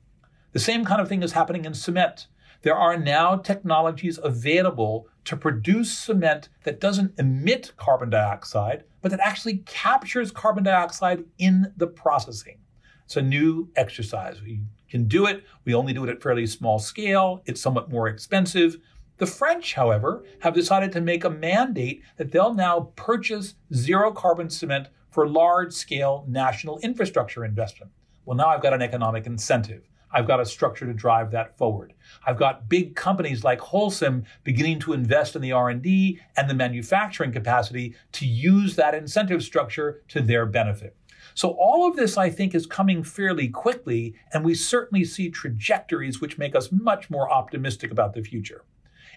The 0.51 0.60
same 0.60 0.84
kind 0.84 0.99
of 0.99 1.08
thing 1.08 1.23
is 1.23 1.32
happening 1.32 1.63
in 1.63 1.73
cement. 1.73 2.27
There 2.61 2.75
are 2.75 2.97
now 2.97 3.37
technologies 3.37 4.19
available 4.21 5.07
to 5.25 5.37
produce 5.37 5.97
cement 5.97 6.49
that 6.63 6.79
doesn't 6.79 7.19
emit 7.19 7.73
carbon 7.77 8.09
dioxide, 8.09 8.83
but 9.01 9.11
that 9.11 9.19
actually 9.19 9.57
captures 9.65 10.31
carbon 10.31 10.63
dioxide 10.63 11.25
in 11.37 11.73
the 11.77 11.87
processing. 11.87 12.59
It's 13.05 13.17
a 13.17 13.21
new 13.21 13.69
exercise. 13.75 14.41
We 14.41 14.61
can 14.89 15.07
do 15.07 15.25
it. 15.25 15.43
We 15.65 15.73
only 15.73 15.93
do 15.93 16.03
it 16.03 16.09
at 16.09 16.21
fairly 16.21 16.47
small 16.47 16.79
scale. 16.79 17.41
It's 17.45 17.61
somewhat 17.61 17.89
more 17.89 18.07
expensive. 18.07 18.77
The 19.17 19.25
French, 19.25 19.73
however, 19.73 20.23
have 20.41 20.53
decided 20.53 20.91
to 20.91 21.01
make 21.01 21.23
a 21.23 21.29
mandate 21.29 22.03
that 22.17 22.31
they'll 22.31 22.53
now 22.53 22.91
purchase 22.95 23.55
zero 23.73 24.11
carbon 24.11 24.49
cement 24.49 24.89
for 25.09 25.27
large 25.27 25.73
scale 25.73 26.25
national 26.27 26.79
infrastructure 26.79 27.43
investment. 27.43 27.91
Well, 28.25 28.37
now 28.37 28.47
I've 28.47 28.61
got 28.61 28.73
an 28.73 28.81
economic 28.81 29.25
incentive. 29.25 29.87
I've 30.17 30.25
got 30.25 30.39
a 30.39 30.45
structure 30.47 30.88
to 30.88 30.95
drive 30.95 31.30
that 31.30 31.60
forward. 31.60 31.93
I've 32.25 32.39
got 32.39 32.67
big 32.67 32.95
companies 32.95 33.43
like 33.43 33.60
Holcim 33.60 34.25
beginning 34.43 34.80
to 34.80 34.93
invest 34.93 35.36
in 35.36 35.43
the 35.43 35.51
R&D 35.51 36.19
and 36.36 36.49
the 36.49 36.56
manufacturing 36.56 37.32
capacity 37.32 37.93
to 38.13 38.25
use 38.25 38.75
that 38.75 38.95
incentive 38.95 39.43
structure 39.43 40.01
to 40.08 40.21
their 40.21 40.47
benefit. 40.47 40.95
So 41.36 41.49
all 41.60 41.88
of 41.88 41.95
this, 41.95 42.17
I 42.17 42.32
think, 42.32 42.56
is 42.56 42.65
coming 42.65 43.03
fairly 43.03 43.47
quickly, 43.47 44.15
and 44.34 44.43
we 44.43 44.56
certainly 44.56 45.06
see 45.06 45.30
trajectories 45.30 46.19
which 46.19 46.39
make 46.39 46.56
us 46.56 46.71
much 46.71 47.12
more 47.12 47.32
optimistic 47.32 47.91
about 47.91 48.15
the 48.15 48.23
future. 48.23 48.65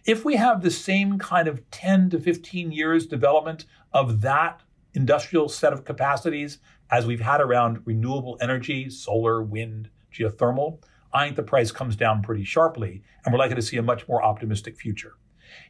If 0.04 0.26
we 0.26 0.36
have 0.36 0.60
the 0.60 0.70
same 0.70 1.18
kind 1.18 1.48
of 1.48 1.62
10 1.70 2.10
to 2.10 2.20
15 2.20 2.72
years 2.72 3.06
development 3.06 3.64
of 3.94 4.20
that 4.20 4.60
industrial 4.92 5.48
set 5.48 5.72
of 5.72 5.86
capacities 5.86 6.58
as 6.90 7.06
we've 7.06 7.22
had 7.22 7.40
around 7.40 7.80
renewable 7.86 8.36
energy, 8.42 8.90
solar, 8.90 9.42
wind, 9.42 9.88
geothermal, 10.12 10.82
I 11.12 11.24
think 11.24 11.36
the 11.36 11.42
price 11.42 11.72
comes 11.72 11.96
down 11.96 12.22
pretty 12.22 12.44
sharply, 12.44 13.02
and 13.24 13.32
we're 13.32 13.38
likely 13.38 13.56
to 13.56 13.62
see 13.62 13.76
a 13.76 13.82
much 13.82 14.06
more 14.08 14.22
optimistic 14.22 14.76
future. 14.76 15.14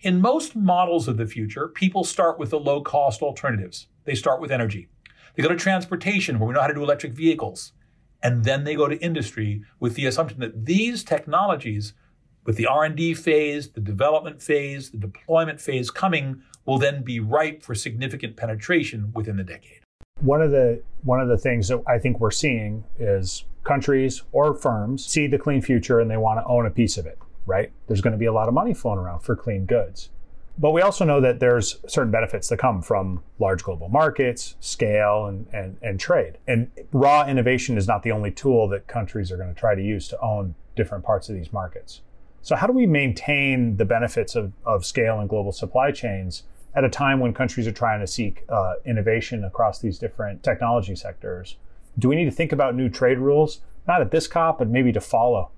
In 0.02 0.20
most 0.20 0.54
models 0.54 1.08
of 1.08 1.16
the 1.16 1.26
future, 1.26 1.68
people 1.68 2.04
start 2.04 2.38
with 2.38 2.50
the 2.50 2.60
low 2.60 2.82
cost 2.82 3.22
alternatives. 3.22 3.86
They 4.04 4.14
start 4.14 4.40
with 4.40 4.50
energy. 4.52 4.88
They 5.34 5.42
go 5.42 5.48
to 5.48 5.56
transportation, 5.56 6.38
where 6.38 6.48
we 6.48 6.54
know 6.54 6.60
how 6.60 6.66
to 6.66 6.74
do 6.74 6.82
electric 6.82 7.12
vehicles. 7.12 7.72
And 8.22 8.44
then 8.44 8.64
they 8.64 8.74
go 8.74 8.88
to 8.88 9.02
industry 9.02 9.62
with 9.78 9.94
the 9.94 10.04
assumption 10.06 10.40
that 10.40 10.66
these 10.66 11.02
technologies, 11.02 11.94
with 12.44 12.56
the 12.56 12.66
R&D 12.66 13.14
phase, 13.14 13.70
the 13.70 13.80
development 13.80 14.42
phase, 14.42 14.90
the 14.90 14.98
deployment 14.98 15.60
phase 15.60 15.90
coming, 15.90 16.42
will 16.66 16.78
then 16.78 17.02
be 17.02 17.20
ripe 17.20 17.62
for 17.62 17.74
significant 17.74 18.36
penetration 18.36 19.12
within 19.14 19.36
the 19.36 19.44
decade. 19.44 19.79
One 20.20 20.42
of 20.42 20.50
the 20.50 20.82
one 21.02 21.20
of 21.20 21.28
the 21.28 21.38
things 21.38 21.68
that 21.68 21.82
I 21.86 21.98
think 21.98 22.20
we're 22.20 22.30
seeing 22.30 22.84
is 22.98 23.44
countries 23.64 24.22
or 24.32 24.54
firms 24.54 25.04
see 25.06 25.26
the 25.26 25.38
clean 25.38 25.62
future 25.62 26.00
and 26.00 26.10
they 26.10 26.16
want 26.16 26.40
to 26.40 26.46
own 26.46 26.66
a 26.66 26.70
piece 26.70 26.98
of 26.98 27.06
it, 27.06 27.18
right? 27.46 27.72
There's 27.86 28.00
going 28.00 28.12
to 28.12 28.18
be 28.18 28.26
a 28.26 28.32
lot 28.32 28.48
of 28.48 28.54
money 28.54 28.74
flowing 28.74 28.98
around 28.98 29.20
for 29.20 29.34
clean 29.34 29.64
goods. 29.64 30.10
But 30.58 30.72
we 30.72 30.82
also 30.82 31.06
know 31.06 31.22
that 31.22 31.40
there's 31.40 31.78
certain 31.86 32.10
benefits 32.10 32.48
that 32.48 32.58
come 32.58 32.82
from 32.82 33.22
large 33.38 33.62
global 33.62 33.88
markets, 33.88 34.56
scale, 34.60 35.26
and, 35.26 35.46
and, 35.54 35.78
and 35.80 35.98
trade. 35.98 36.36
And 36.46 36.70
raw 36.92 37.26
innovation 37.26 37.78
is 37.78 37.88
not 37.88 38.02
the 38.02 38.12
only 38.12 38.30
tool 38.30 38.68
that 38.68 38.86
countries 38.86 39.32
are 39.32 39.38
going 39.38 39.52
to 39.54 39.58
try 39.58 39.74
to 39.74 39.82
use 39.82 40.06
to 40.08 40.20
own 40.20 40.54
different 40.76 41.02
parts 41.02 41.30
of 41.30 41.34
these 41.34 41.50
markets. 41.50 42.02
So, 42.42 42.56
how 42.56 42.66
do 42.66 42.72
we 42.72 42.86
maintain 42.86 43.76
the 43.76 43.84
benefits 43.84 44.34
of, 44.34 44.52
of 44.64 44.84
scale 44.84 45.18
and 45.18 45.28
global 45.28 45.52
supply 45.52 45.92
chains 45.92 46.42
at 46.74 46.84
a 46.84 46.88
time 46.88 47.20
when 47.20 47.32
countries 47.32 47.66
are 47.66 47.72
trying 47.72 48.00
to 48.00 48.06
seek 48.06 48.44
uh, 48.48 48.74
innovation 48.84 49.44
across 49.44 49.80
these 49.80 49.98
different 49.98 50.42
technology 50.42 50.94
sectors? 50.94 51.56
Do 51.98 52.08
we 52.08 52.16
need 52.16 52.26
to 52.26 52.30
think 52.30 52.52
about 52.52 52.74
new 52.74 52.88
trade 52.88 53.18
rules? 53.18 53.60
Not 53.86 54.00
at 54.00 54.10
this 54.10 54.26
COP, 54.26 54.58
but 54.58 54.68
maybe 54.68 54.92
to 54.92 55.00
follow. 55.00 55.50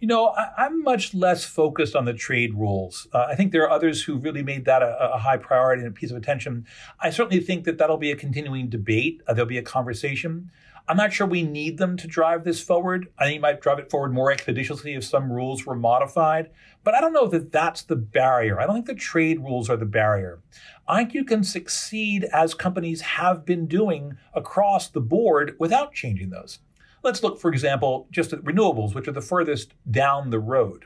You 0.00 0.08
know, 0.08 0.26
I, 0.26 0.66
am 0.66 0.82
much 0.82 1.14
less 1.14 1.44
focused 1.44 1.96
on 1.96 2.04
the 2.04 2.12
trade 2.12 2.54
rules. 2.54 3.08
Uh, 3.12 3.26
I 3.30 3.34
think 3.36 3.52
there 3.52 3.62
are 3.62 3.70
others 3.70 4.02
who 4.02 4.16
really 4.16 4.42
made 4.42 4.66
that 4.66 4.82
a, 4.82 5.14
a, 5.14 5.18
high 5.18 5.38
priority 5.38 5.82
and 5.82 5.90
a 5.90 5.94
piece 5.94 6.10
of 6.10 6.16
attention. 6.16 6.66
I 7.00 7.10
certainly 7.10 7.42
think 7.42 7.64
that 7.64 7.78
that'll 7.78 7.96
be 7.96 8.10
a 8.10 8.16
continuing 8.16 8.68
debate. 8.68 9.22
Uh, 9.26 9.32
there'll 9.32 9.48
be 9.48 9.56
a 9.56 9.62
conversation. 9.62 10.50
I'm 10.86 10.98
not 10.98 11.14
sure 11.14 11.26
we 11.26 11.42
need 11.42 11.78
them 11.78 11.96
to 11.96 12.06
drive 12.06 12.44
this 12.44 12.60
forward. 12.60 13.08
I 13.18 13.24
think 13.24 13.36
you 13.36 13.40
might 13.40 13.62
drive 13.62 13.78
it 13.78 13.90
forward 13.90 14.12
more 14.12 14.30
expeditiously 14.30 14.94
if 14.94 15.04
some 15.04 15.32
rules 15.32 15.64
were 15.64 15.74
modified. 15.74 16.50
But 16.84 16.94
I 16.94 17.00
don't 17.00 17.14
know 17.14 17.26
that 17.28 17.50
that's 17.50 17.82
the 17.82 17.96
barrier. 17.96 18.60
I 18.60 18.66
don't 18.66 18.74
think 18.74 18.86
the 18.86 18.94
trade 18.94 19.40
rules 19.40 19.70
are 19.70 19.76
the 19.76 19.86
barrier. 19.86 20.40
I 20.86 20.98
think 20.98 21.14
you 21.14 21.24
can 21.24 21.42
succeed 21.42 22.24
as 22.24 22.52
companies 22.52 23.00
have 23.00 23.46
been 23.46 23.66
doing 23.66 24.18
across 24.34 24.88
the 24.88 25.00
board 25.00 25.56
without 25.58 25.94
changing 25.94 26.28
those. 26.28 26.58
Let's 27.02 27.22
look, 27.22 27.40
for 27.40 27.50
example, 27.50 28.06
just 28.10 28.34
at 28.34 28.44
renewables, 28.44 28.94
which 28.94 29.08
are 29.08 29.12
the 29.12 29.22
furthest 29.22 29.72
down 29.90 30.28
the 30.28 30.38
road. 30.38 30.84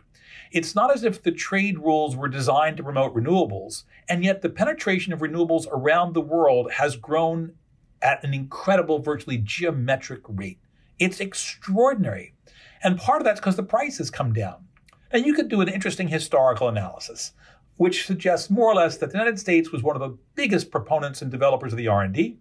It's 0.52 0.74
not 0.74 0.92
as 0.92 1.04
if 1.04 1.22
the 1.22 1.32
trade 1.32 1.78
rules 1.78 2.16
were 2.16 2.28
designed 2.28 2.76
to 2.76 2.82
promote 2.82 3.14
renewables, 3.14 3.84
and 4.08 4.24
yet 4.24 4.40
the 4.40 4.48
penetration 4.48 5.12
of 5.12 5.20
renewables 5.20 5.66
around 5.70 6.14
the 6.14 6.20
world 6.20 6.72
has 6.72 6.96
grown 6.96 7.52
at 8.00 8.22
an 8.24 8.32
incredible, 8.32 9.00
virtually 9.00 9.38
geometric 9.38 10.22
rate. 10.28 10.60
It's 10.98 11.20
extraordinary. 11.20 12.34
And 12.82 12.98
part 12.98 13.20
of 13.20 13.24
that's 13.24 13.40
because 13.40 13.56
the 13.56 13.62
price 13.64 13.98
has 13.98 14.10
come 14.10 14.32
down. 14.32 14.67
And 15.10 15.24
you 15.24 15.34
could 15.34 15.48
do 15.48 15.60
an 15.60 15.68
interesting 15.68 16.08
historical 16.08 16.68
analysis, 16.68 17.32
which 17.76 18.06
suggests 18.06 18.50
more 18.50 18.70
or 18.70 18.74
less 18.74 18.98
that 18.98 19.10
the 19.10 19.18
United 19.18 19.38
States 19.38 19.72
was 19.72 19.82
one 19.82 19.96
of 19.96 20.00
the 20.00 20.18
biggest 20.34 20.70
proponents 20.70 21.22
and 21.22 21.30
developers 21.30 21.72
of 21.72 21.78
the 21.78 21.88
R&D. 21.88 22.36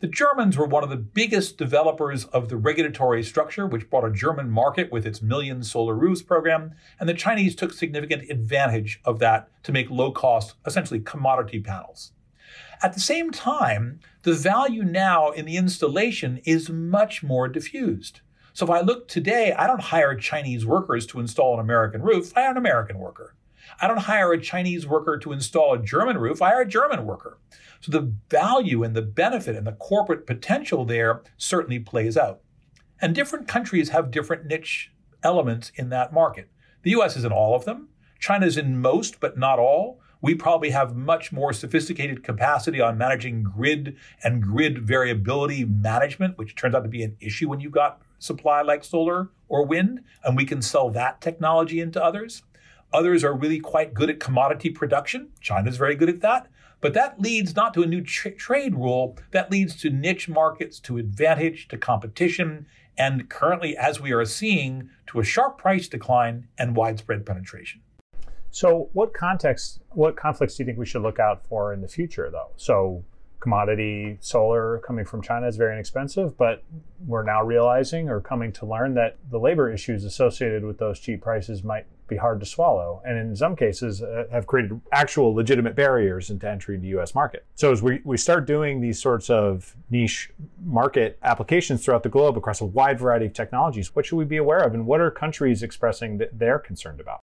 The 0.00 0.06
Germans 0.08 0.58
were 0.58 0.66
one 0.66 0.84
of 0.84 0.90
the 0.90 0.96
biggest 0.96 1.56
developers 1.56 2.24
of 2.26 2.48
the 2.48 2.56
regulatory 2.56 3.22
structure, 3.22 3.66
which 3.66 3.88
brought 3.88 4.04
a 4.04 4.12
German 4.12 4.50
market 4.50 4.92
with 4.92 5.06
its 5.06 5.22
million 5.22 5.62
solar 5.62 5.94
roofs 5.94 6.22
program, 6.22 6.74
and 7.00 7.08
the 7.08 7.14
Chinese 7.14 7.54
took 7.54 7.72
significant 7.72 8.30
advantage 8.30 9.00
of 9.04 9.18
that 9.20 9.48
to 9.62 9.72
make 9.72 9.90
low 9.90 10.12
cost, 10.12 10.54
essentially 10.66 11.00
commodity 11.00 11.60
panels. 11.60 12.12
At 12.82 12.92
the 12.92 13.00
same 13.00 13.30
time, 13.30 14.00
the 14.22 14.34
value 14.34 14.84
now 14.84 15.30
in 15.30 15.46
the 15.46 15.56
installation 15.56 16.40
is 16.44 16.68
much 16.68 17.22
more 17.22 17.48
diffused. 17.48 18.20
So 18.54 18.64
if 18.64 18.70
I 18.70 18.82
look 18.82 19.08
today, 19.08 19.52
I 19.52 19.66
don't 19.66 19.80
hire 19.80 20.14
Chinese 20.14 20.64
workers 20.64 21.06
to 21.06 21.18
install 21.18 21.54
an 21.54 21.60
American 21.60 22.02
roof, 22.02 22.32
I 22.36 22.42
hire 22.42 22.52
an 22.52 22.56
American 22.56 22.98
worker. 22.98 23.34
I 23.80 23.88
don't 23.88 23.96
hire 23.96 24.32
a 24.32 24.40
Chinese 24.40 24.86
worker 24.86 25.18
to 25.18 25.32
install 25.32 25.74
a 25.74 25.82
German 25.82 26.18
roof, 26.18 26.40
I 26.40 26.50
hire 26.50 26.60
a 26.60 26.68
German 26.68 27.04
worker. 27.04 27.38
So 27.80 27.90
the 27.90 28.14
value 28.30 28.84
and 28.84 28.94
the 28.94 29.02
benefit 29.02 29.56
and 29.56 29.66
the 29.66 29.72
corporate 29.72 30.24
potential 30.24 30.84
there 30.84 31.22
certainly 31.36 31.80
plays 31.80 32.16
out. 32.16 32.42
And 33.00 33.12
different 33.12 33.48
countries 33.48 33.88
have 33.88 34.12
different 34.12 34.46
niche 34.46 34.92
elements 35.24 35.72
in 35.74 35.88
that 35.88 36.12
market. 36.12 36.48
The 36.82 36.92
US 36.92 37.16
is 37.16 37.24
in 37.24 37.32
all 37.32 37.56
of 37.56 37.64
them. 37.64 37.88
China's 38.20 38.56
in 38.56 38.80
most, 38.80 39.18
but 39.18 39.36
not 39.36 39.58
all. 39.58 40.00
We 40.24 40.34
probably 40.34 40.70
have 40.70 40.96
much 40.96 41.32
more 41.32 41.52
sophisticated 41.52 42.24
capacity 42.24 42.80
on 42.80 42.96
managing 42.96 43.42
grid 43.42 43.94
and 44.22 44.42
grid 44.42 44.78
variability 44.78 45.66
management, 45.66 46.38
which 46.38 46.56
turns 46.56 46.74
out 46.74 46.82
to 46.84 46.88
be 46.88 47.02
an 47.02 47.18
issue 47.20 47.50
when 47.50 47.60
you've 47.60 47.72
got 47.72 48.00
supply 48.18 48.62
like 48.62 48.84
solar 48.84 49.28
or 49.50 49.66
wind, 49.66 50.00
and 50.24 50.34
we 50.34 50.46
can 50.46 50.62
sell 50.62 50.88
that 50.88 51.20
technology 51.20 51.78
into 51.78 52.02
others. 52.02 52.42
Others 52.90 53.22
are 53.22 53.34
really 53.34 53.60
quite 53.60 53.92
good 53.92 54.08
at 54.08 54.18
commodity 54.18 54.70
production. 54.70 55.28
China's 55.42 55.76
very 55.76 55.94
good 55.94 56.08
at 56.08 56.22
that. 56.22 56.46
But 56.80 56.94
that 56.94 57.20
leads 57.20 57.54
not 57.54 57.74
to 57.74 57.82
a 57.82 57.86
new 57.86 58.00
tra- 58.00 58.30
trade 58.30 58.76
rule, 58.76 59.18
that 59.32 59.50
leads 59.50 59.76
to 59.82 59.90
niche 59.90 60.26
markets, 60.26 60.80
to 60.80 60.96
advantage, 60.96 61.68
to 61.68 61.76
competition, 61.76 62.66
and 62.96 63.28
currently, 63.28 63.76
as 63.76 64.00
we 64.00 64.12
are 64.12 64.24
seeing, 64.24 64.88
to 65.08 65.20
a 65.20 65.24
sharp 65.24 65.58
price 65.58 65.86
decline 65.86 66.48
and 66.56 66.74
widespread 66.74 67.26
penetration. 67.26 67.82
So, 68.54 68.88
what 68.92 69.12
context, 69.12 69.80
what 69.90 70.14
conflicts 70.14 70.54
do 70.54 70.62
you 70.62 70.66
think 70.66 70.78
we 70.78 70.86
should 70.86 71.02
look 71.02 71.18
out 71.18 71.44
for 71.44 71.72
in 71.72 71.80
the 71.80 71.88
future, 71.88 72.30
though? 72.30 72.50
So, 72.54 73.02
commodity 73.40 74.16
solar 74.20 74.78
coming 74.86 75.04
from 75.04 75.22
China 75.22 75.48
is 75.48 75.56
very 75.56 75.72
inexpensive, 75.72 76.38
but 76.38 76.62
we're 77.04 77.24
now 77.24 77.42
realizing 77.42 78.08
or 78.08 78.20
coming 78.20 78.52
to 78.52 78.64
learn 78.64 78.94
that 78.94 79.16
the 79.28 79.40
labor 79.40 79.72
issues 79.72 80.04
associated 80.04 80.64
with 80.64 80.78
those 80.78 81.00
cheap 81.00 81.20
prices 81.20 81.64
might 81.64 81.86
be 82.06 82.16
hard 82.16 82.38
to 82.38 82.46
swallow, 82.46 83.02
and 83.04 83.18
in 83.18 83.34
some 83.34 83.56
cases 83.56 84.02
uh, 84.02 84.26
have 84.30 84.46
created 84.46 84.80
actual 84.92 85.34
legitimate 85.34 85.74
barriers 85.74 86.30
into 86.30 86.48
entry 86.48 86.76
into 86.76 86.82
the 86.82 86.90
U.S. 86.90 87.12
market. 87.12 87.44
So 87.56 87.72
as 87.72 87.82
we, 87.82 88.02
we 88.04 88.16
start 88.16 88.46
doing 88.46 88.80
these 88.80 89.02
sorts 89.02 89.30
of 89.30 89.74
niche 89.90 90.30
market 90.64 91.18
applications 91.24 91.84
throughout 91.84 92.04
the 92.04 92.08
globe 92.08 92.36
across 92.36 92.60
a 92.60 92.66
wide 92.66 93.00
variety 93.00 93.26
of 93.26 93.32
technologies, 93.32 93.96
what 93.96 94.06
should 94.06 94.16
we 94.16 94.24
be 94.24 94.36
aware 94.36 94.60
of, 94.60 94.74
and 94.74 94.86
what 94.86 95.00
are 95.00 95.10
countries 95.10 95.64
expressing 95.64 96.18
that 96.18 96.38
they're 96.38 96.60
concerned 96.60 97.00
about? 97.00 97.23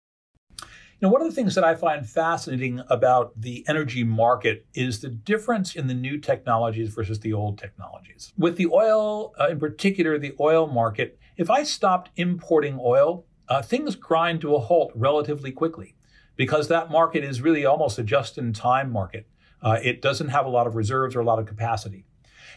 Know, 1.01 1.11
one 1.11 1.23
of 1.23 1.29
the 1.29 1.35
things 1.35 1.55
that 1.55 1.63
I 1.63 1.77
find 1.77 2.09
fascinating 2.09 2.83
about 2.89 3.41
the 3.41 3.65
energy 3.69 4.03
market 4.03 4.67
is 4.75 5.01
the 5.01 5.09
difference 5.09 5.77
in 5.77 5.87
the 5.87 5.95
new 5.95 6.19
technologies 6.19 6.93
versus 6.93 7.21
the 7.21 7.33
old 7.33 7.57
technologies. 7.57 8.33
With 8.37 8.57
the 8.57 8.67
oil, 8.67 9.33
uh, 9.41 9.47
in 9.49 9.61
particular, 9.61 10.19
the 10.19 10.35
oil 10.41 10.67
market, 10.67 11.17
if 11.37 11.51
I 11.51 11.63
stopped 11.63 12.11
importing 12.17 12.81
oil, 12.83 13.25
uh, 13.49 13.63
things 13.63 13.95
grind 13.95 14.41
to 14.41 14.57
a 14.57 14.59
halt 14.59 14.91
relatively 14.97 15.53
quickly 15.53 15.95
because 16.35 16.67
that 16.67 16.91
market 16.91 17.23
is 17.23 17.41
really 17.41 17.65
almost 17.65 18.01
a 18.01 18.03
just 18.03 18.37
in 18.37 18.53
time 18.53 18.91
market. 18.91 19.29
Uh, 19.63 19.79
it 19.81 20.03
doesn't 20.03 20.29
have 20.29 20.47
a 20.47 20.51
lot 20.51 20.67
of 20.67 20.75
reserves 20.75 21.15
or 21.15 21.21
a 21.21 21.25
lot 21.25 21.39
of 21.39 21.47
capacity. 21.47 22.07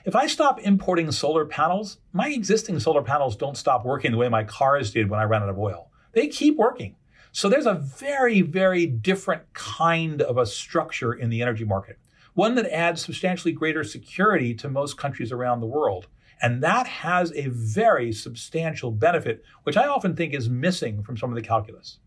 If 0.04 0.16
I 0.16 0.26
stop 0.26 0.60
importing 0.60 1.12
solar 1.12 1.46
panels, 1.46 2.00
my 2.12 2.30
existing 2.30 2.80
solar 2.80 3.04
panels 3.04 3.36
don't 3.36 3.56
stop 3.56 3.86
working 3.86 4.12
the 4.12 4.18
way 4.18 4.30
my 4.30 4.44
cars 4.44 4.92
did 4.92 5.12
when 5.12 5.20
I 5.20 5.26
ran 5.26 5.44
out 5.44 5.50
of 5.50 5.60
oil. 5.60 5.92
They 6.14 6.28
keep 6.28 6.58
working. 6.58 6.96
So 7.34 7.48
there's 7.48 7.66
a 7.66 7.76
very, 7.76 8.42
very 8.42 8.86
different 8.86 9.54
kind 9.54 10.22
of 10.22 10.38
a 10.38 10.46
structure 10.46 11.14
in 11.14 11.30
the 11.30 11.42
energy 11.42 11.64
market, 11.64 11.98
one 12.34 12.56
that 12.56 12.72
adds 12.74 13.04
substantially 13.04 13.54
greater 13.54 13.86
security 13.86 14.54
to 14.56 14.70
most 14.70 14.98
countries 14.98 15.32
around 15.32 15.62
the 15.62 15.68
world. 15.68 16.08
And 16.42 16.62
that 16.62 16.88
has 16.88 17.32
a 17.34 17.48
very 17.48 18.12
substantial 18.12 18.92
benefit, 18.92 19.46
which 19.64 19.78
I 19.78 19.88
often 19.88 20.16
think 20.16 20.34
is 20.34 20.50
missing 20.50 21.04
from 21.04 21.16
some 21.16 21.30
of 21.30 21.36
the 21.36 21.42
calculus. 21.42 22.00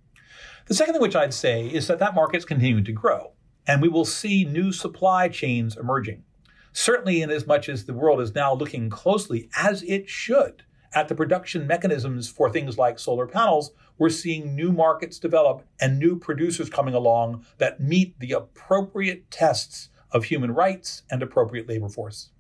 The 0.66 0.74
second 0.74 0.94
thing 0.94 1.02
which 1.02 1.16
I'd 1.16 1.32
say 1.32 1.68
is 1.68 1.86
that 1.86 2.00
that 2.00 2.14
market's 2.14 2.44
continuing 2.44 2.84
to 2.84 2.92
grow, 2.92 3.32
and 3.66 3.80
we 3.80 3.88
will 3.88 4.04
see 4.04 4.44
new 4.44 4.72
supply 4.72 5.28
chains 5.28 5.76
emerging. 5.76 6.24
Certainly, 6.72 7.22
in 7.22 7.30
as 7.30 7.46
much 7.46 7.68
as 7.68 7.84
the 7.84 7.94
world 7.94 8.20
is 8.20 8.34
now 8.34 8.52
looking 8.52 8.90
closely, 8.90 9.48
as 9.56 9.82
it 9.84 10.08
should, 10.08 10.64
at 10.92 11.08
the 11.08 11.14
production 11.14 11.66
mechanisms 11.66 12.28
for 12.28 12.50
things 12.50 12.76
like 12.76 12.98
solar 12.98 13.26
panels, 13.26 13.70
we're 13.98 14.10
seeing 14.10 14.56
new 14.56 14.72
markets 14.72 15.18
develop 15.18 15.64
and 15.80 15.98
new 15.98 16.18
producers 16.18 16.68
coming 16.68 16.94
along 16.94 17.44
that 17.58 17.80
meet 17.80 18.18
the 18.18 18.32
appropriate 18.32 19.30
tests 19.30 19.88
of 20.10 20.24
human 20.24 20.52
rights 20.52 21.02
and 21.10 21.22
appropriate 21.22 21.68
labor 21.68 21.88
force. 21.88 22.30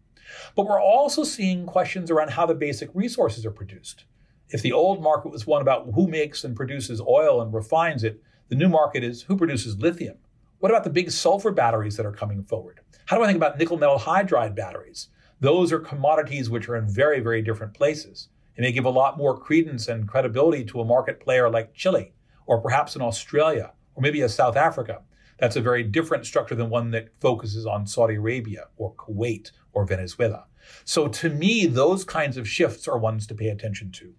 But 0.56 0.66
we're 0.66 0.80
also 0.80 1.22
seeing 1.22 1.66
questions 1.66 2.10
around 2.10 2.30
how 2.30 2.46
the 2.46 2.54
basic 2.54 2.90
resources 2.94 3.44
are 3.44 3.50
produced. 3.50 4.04
If 4.48 4.62
the 4.62 4.72
old 4.72 5.02
market 5.02 5.30
was 5.30 5.46
one 5.46 5.62
about 5.62 5.88
who 5.94 6.06
makes 6.06 6.44
and 6.44 6.56
produces 6.56 7.00
oil 7.00 7.40
and 7.40 7.52
refines 7.52 8.04
it, 8.04 8.22
the 8.48 8.56
new 8.56 8.68
market 8.68 9.02
is 9.02 9.22
who 9.22 9.36
produces 9.36 9.78
lithium. 9.78 10.18
What 10.58 10.70
about 10.70 10.84
the 10.84 10.90
big 10.90 11.10
sulfur 11.10 11.50
batteries 11.50 11.96
that 11.96 12.06
are 12.06 12.12
coming 12.12 12.42
forward? 12.42 12.80
How 13.06 13.16
do 13.16 13.22
I 13.22 13.26
think 13.26 13.36
about 13.36 13.58
nickel 13.58 13.76
metal 13.76 13.98
hydride 13.98 14.54
batteries? 14.54 15.08
Those 15.40 15.72
are 15.72 15.78
commodities 15.78 16.48
which 16.48 16.68
are 16.68 16.76
in 16.76 16.88
very, 16.88 17.20
very 17.20 17.42
different 17.42 17.74
places. 17.74 18.28
It 18.56 18.60
may 18.60 18.72
give 18.72 18.84
a 18.84 18.90
lot 18.90 19.18
more 19.18 19.38
credence 19.38 19.88
and 19.88 20.08
credibility 20.08 20.64
to 20.66 20.80
a 20.80 20.84
market 20.84 21.20
player 21.20 21.50
like 21.50 21.74
Chile, 21.74 22.12
or 22.46 22.60
perhaps 22.60 22.94
in 22.94 23.02
Australia, 23.02 23.72
or 23.94 24.02
maybe 24.02 24.20
a 24.20 24.28
South 24.28 24.56
Africa. 24.56 25.02
That's 25.38 25.56
a 25.56 25.60
very 25.60 25.82
different 25.82 26.26
structure 26.26 26.54
than 26.54 26.70
one 26.70 26.92
that 26.92 27.08
focuses 27.20 27.66
on 27.66 27.86
Saudi 27.86 28.14
Arabia 28.14 28.68
or 28.76 28.94
Kuwait 28.94 29.50
or 29.72 29.84
Venezuela. 29.84 30.46
So 30.84 31.08
to 31.08 31.28
me, 31.28 31.66
those 31.66 32.04
kinds 32.04 32.36
of 32.36 32.48
shifts 32.48 32.86
are 32.86 32.98
ones 32.98 33.26
to 33.26 33.34
pay 33.34 33.48
attention 33.48 33.90
to. 33.92 34.14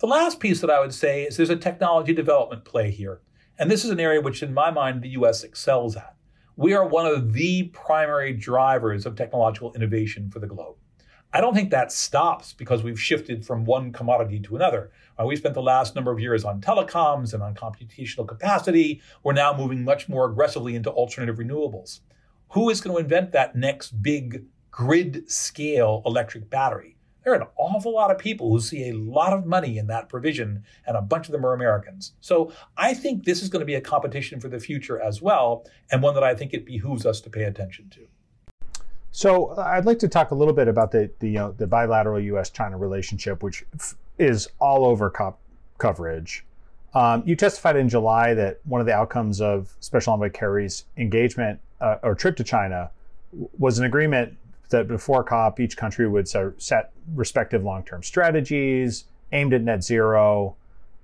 The 0.00 0.06
last 0.06 0.40
piece 0.40 0.60
that 0.60 0.70
I 0.70 0.80
would 0.80 0.92
say 0.92 1.22
is 1.22 1.36
there's 1.36 1.48
a 1.48 1.56
technology 1.56 2.12
development 2.12 2.64
play 2.64 2.90
here. 2.90 3.20
And 3.58 3.70
this 3.70 3.84
is 3.84 3.90
an 3.90 4.00
area 4.00 4.20
which, 4.20 4.42
in 4.42 4.52
my 4.52 4.70
mind, 4.70 5.02
the 5.02 5.10
US 5.10 5.44
excels 5.44 5.96
at. 5.96 6.16
We 6.56 6.74
are 6.74 6.86
one 6.86 7.06
of 7.06 7.32
the 7.32 7.64
primary 7.68 8.32
drivers 8.32 9.06
of 9.06 9.16
technological 9.16 9.72
innovation 9.74 10.30
for 10.30 10.38
the 10.38 10.46
globe. 10.46 10.76
I 11.34 11.40
don't 11.40 11.54
think 11.54 11.70
that 11.70 11.90
stops 11.90 12.52
because 12.52 12.82
we've 12.82 13.00
shifted 13.00 13.46
from 13.46 13.64
one 13.64 13.90
commodity 13.90 14.38
to 14.40 14.56
another. 14.56 14.90
Uh, 15.18 15.24
we 15.24 15.36
spent 15.36 15.54
the 15.54 15.62
last 15.62 15.94
number 15.94 16.12
of 16.12 16.20
years 16.20 16.44
on 16.44 16.60
telecoms 16.60 17.32
and 17.32 17.42
on 17.42 17.54
computational 17.54 18.28
capacity. 18.28 19.00
We're 19.22 19.32
now 19.32 19.56
moving 19.56 19.82
much 19.82 20.10
more 20.10 20.26
aggressively 20.26 20.74
into 20.74 20.90
alternative 20.90 21.36
renewables. 21.36 22.00
Who 22.50 22.68
is 22.68 22.82
going 22.82 22.94
to 22.94 23.02
invent 23.02 23.32
that 23.32 23.56
next 23.56 24.02
big 24.02 24.44
grid 24.70 25.30
scale 25.30 26.02
electric 26.04 26.50
battery? 26.50 26.98
There 27.24 27.32
are 27.32 27.40
an 27.40 27.48
awful 27.56 27.94
lot 27.94 28.10
of 28.10 28.18
people 28.18 28.50
who 28.50 28.60
see 28.60 28.90
a 28.90 28.94
lot 28.94 29.32
of 29.32 29.46
money 29.46 29.78
in 29.78 29.86
that 29.86 30.10
provision, 30.10 30.64
and 30.86 30.96
a 30.98 31.02
bunch 31.02 31.28
of 31.28 31.32
them 31.32 31.46
are 31.46 31.54
Americans. 31.54 32.12
So 32.20 32.52
I 32.76 32.92
think 32.92 33.24
this 33.24 33.42
is 33.42 33.48
going 33.48 33.60
to 33.60 33.66
be 33.66 33.76
a 33.76 33.80
competition 33.80 34.38
for 34.38 34.48
the 34.48 34.60
future 34.60 35.00
as 35.00 35.22
well, 35.22 35.64
and 35.90 36.02
one 36.02 36.14
that 36.14 36.24
I 36.24 36.34
think 36.34 36.52
it 36.52 36.66
behooves 36.66 37.06
us 37.06 37.22
to 37.22 37.30
pay 37.30 37.44
attention 37.44 37.88
to. 37.90 38.06
So 39.12 39.54
I'd 39.58 39.84
like 39.84 39.98
to 40.00 40.08
talk 40.08 40.30
a 40.30 40.34
little 40.34 40.54
bit 40.54 40.68
about 40.68 40.90
the 40.90 41.10
the, 41.20 41.38
uh, 41.38 41.50
the 41.58 41.66
bilateral 41.66 42.18
U.S.-China 42.18 42.80
relationship, 42.80 43.42
which 43.42 43.64
f- 43.74 43.94
is 44.18 44.48
all 44.58 44.86
over 44.86 45.10
cop- 45.10 45.38
coverage. 45.78 46.44
Um, 46.94 47.22
you 47.26 47.36
testified 47.36 47.76
in 47.76 47.88
July 47.88 48.34
that 48.34 48.60
one 48.64 48.80
of 48.80 48.86
the 48.86 48.94
outcomes 48.94 49.40
of 49.40 49.74
Special 49.80 50.14
Envoy 50.14 50.30
Kerry's 50.30 50.84
engagement 50.96 51.60
uh, 51.80 51.96
or 52.02 52.14
trip 52.14 52.36
to 52.36 52.44
China 52.44 52.90
was 53.58 53.78
an 53.78 53.84
agreement 53.84 54.36
that 54.70 54.88
before 54.88 55.22
COP, 55.24 55.60
each 55.60 55.76
country 55.76 56.08
would 56.08 56.26
set 56.26 56.92
respective 57.14 57.62
long-term 57.62 58.02
strategies 58.02 59.04
aimed 59.32 59.52
at 59.52 59.62
net 59.62 59.84
zero. 59.84 60.56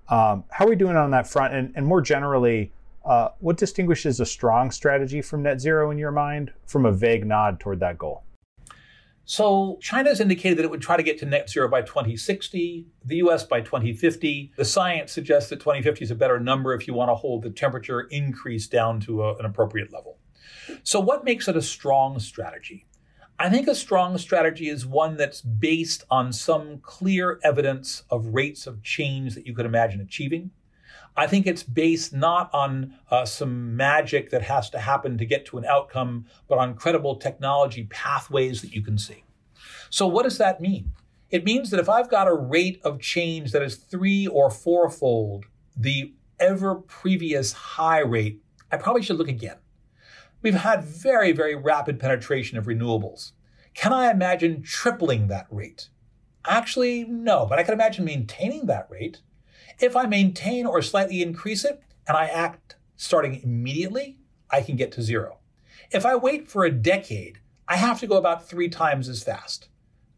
Um, 0.09 0.45
how 0.51 0.65
are 0.65 0.69
we 0.69 0.77
doing 0.77 0.97
on 0.97 1.11
that 1.11 1.27
front? 1.27 1.55
And, 1.55 1.73
and 1.75 1.87
more 1.87 2.01
generally, 2.01 2.71
uh, 3.09 3.31
what 3.41 3.57
distinguishes 3.57 4.21
a 4.21 4.27
strong 4.27 4.71
strategy 4.71 5.23
from 5.23 5.43
net 5.43 5.61
zero 5.61 5.91
in 5.91 5.97
your 5.97 6.11
mind 6.13 6.53
from 6.67 6.85
a 6.85 6.93
vague 6.93 7.27
nod 7.27 7.59
toward 7.59 7.81
that 7.81 7.97
goal? 7.97 8.23
So, 9.25 9.79
China 9.83 10.09
has 10.09 10.21
indicated 10.21 10.57
that 10.59 10.65
it 10.65 10.71
would 10.71 10.81
try 10.81 10.97
to 10.97 11.03
get 11.03 11.19
to 11.19 11.27
net 11.27 11.51
zero 11.51 11.69
by 11.69 11.83
2060, 11.83 12.87
the 13.05 13.17
US 13.17 13.45
by 13.45 13.61
2050. 13.61 14.53
The 14.57 14.65
science 14.65 15.13
suggests 15.13 15.51
that 15.51 15.57
2050 15.57 16.05
is 16.05 16.11
a 16.11 16.15
better 16.15 16.39
number 16.39 16.75
if 16.75 16.87
you 16.87 16.95
want 16.95 17.11
to 17.11 17.15
hold 17.15 17.43
the 17.43 17.51
temperature 17.51 18.03
increase 18.03 18.67
down 18.69 19.01
to 19.01 19.23
a, 19.23 19.37
an 19.37 19.45
appropriate 19.45 19.93
level. 19.93 20.19
So, 20.83 21.01
what 21.01 21.25
makes 21.25 21.49
it 21.49 21.57
a 21.57 21.63
strong 21.63 22.19
strategy? 22.19 22.87
I 23.39 23.49
think 23.49 23.69
a 23.69 23.75
strong 23.75 24.19
strategy 24.19 24.69
is 24.69 24.85
one 24.85 25.17
that's 25.17 25.41
based 25.41 26.05
on 26.11 26.33
some 26.33 26.79
clear 26.79 27.39
evidence 27.45 28.03
of 28.11 28.35
rates 28.35 28.67
of 28.67 28.83
change 28.83 29.35
that 29.35 29.47
you 29.47 29.55
could 29.55 29.67
imagine 29.67 30.01
achieving. 30.01 30.51
I 31.19 31.27
think 31.27 31.49
it's 31.49 31.65
based 31.65 32.13
not 32.13 32.49
on 32.55 32.95
uh, 33.11 33.25
some 33.25 33.77
magic 33.77 34.31
that 34.31 34.43
has 34.43 34.71
to 34.71 34.79
happen 34.79 35.19
to 35.19 35.27
get 35.27 35.45
to 35.47 35.59
an 35.59 35.65
outcome, 35.65 36.27
but 36.47 36.59
on 36.59 36.77
credible 36.77 37.17
technology 37.17 37.89
pathways 37.91 38.63
that 38.63 38.73
you 38.73 38.83
can 38.83 38.99
see. 38.99 39.25
So, 39.91 40.07
what 40.07 40.23
does 40.23 40.39
that 40.39 40.61
mean? 40.61 40.93
It 41.29 41.45
means 41.45 41.71
that 41.71 41.81
if 41.81 41.89
I've 41.89 42.09
got 42.09 42.29
a 42.29 42.35
rate 42.35 42.81
of 42.85 43.01
change 43.01 43.51
that 43.51 43.63
is 43.63 43.75
three 43.75 44.29
or 44.29 44.49
fourfold 44.49 45.47
the 45.77 46.15
ever 46.39 46.77
previous 46.77 47.53
high 47.53 47.99
rate, 47.99 48.41
I 48.71 48.77
probably 48.77 49.03
should 49.03 49.17
look 49.17 49.29
again. 49.29 49.57
We've 50.41 50.55
had 50.55 50.85
very, 50.85 51.33
very 51.33 51.57
rapid 51.57 51.99
penetration 51.99 52.59
of 52.59 52.67
renewables. 52.67 53.33
Can 53.75 53.93
I 53.93 54.13
imagine 54.13 54.63
tripling 54.63 55.27
that 55.27 55.49
rate? 55.51 55.89
Actually, 56.47 57.05
no, 57.05 57.45
but 57.45 57.59
I 57.59 57.65
can 57.65 57.75
imagine 57.75 58.05
maintaining 58.05 58.67
that 58.67 58.87
rate. 58.89 59.21
If 59.81 59.97
I 59.97 60.07
maintain 60.07 60.67
or 60.67 60.83
slightly 60.83 61.23
increase 61.23 61.65
it 61.65 61.83
and 62.07 62.17
I 62.17 62.27
act 62.27 62.77
starting 62.97 63.41
immediately, 63.43 64.19
I 64.51 64.63
can 64.63 64.77
get 64.77 64.93
to 64.93 65.03
zero. 65.03 65.39
If 65.91 66.05
I 66.05 66.17
wait 66.17 66.49
for 66.49 66.65
a 66.65 66.71
decade, 66.71 67.41
I 67.67 67.77
have 67.77 68.01
to 68.01 68.07
go 68.07 68.17
about 68.17 68.49
three 68.49 68.69
times 68.69 69.09
as 69.09 69.23
fast. 69.23 69.69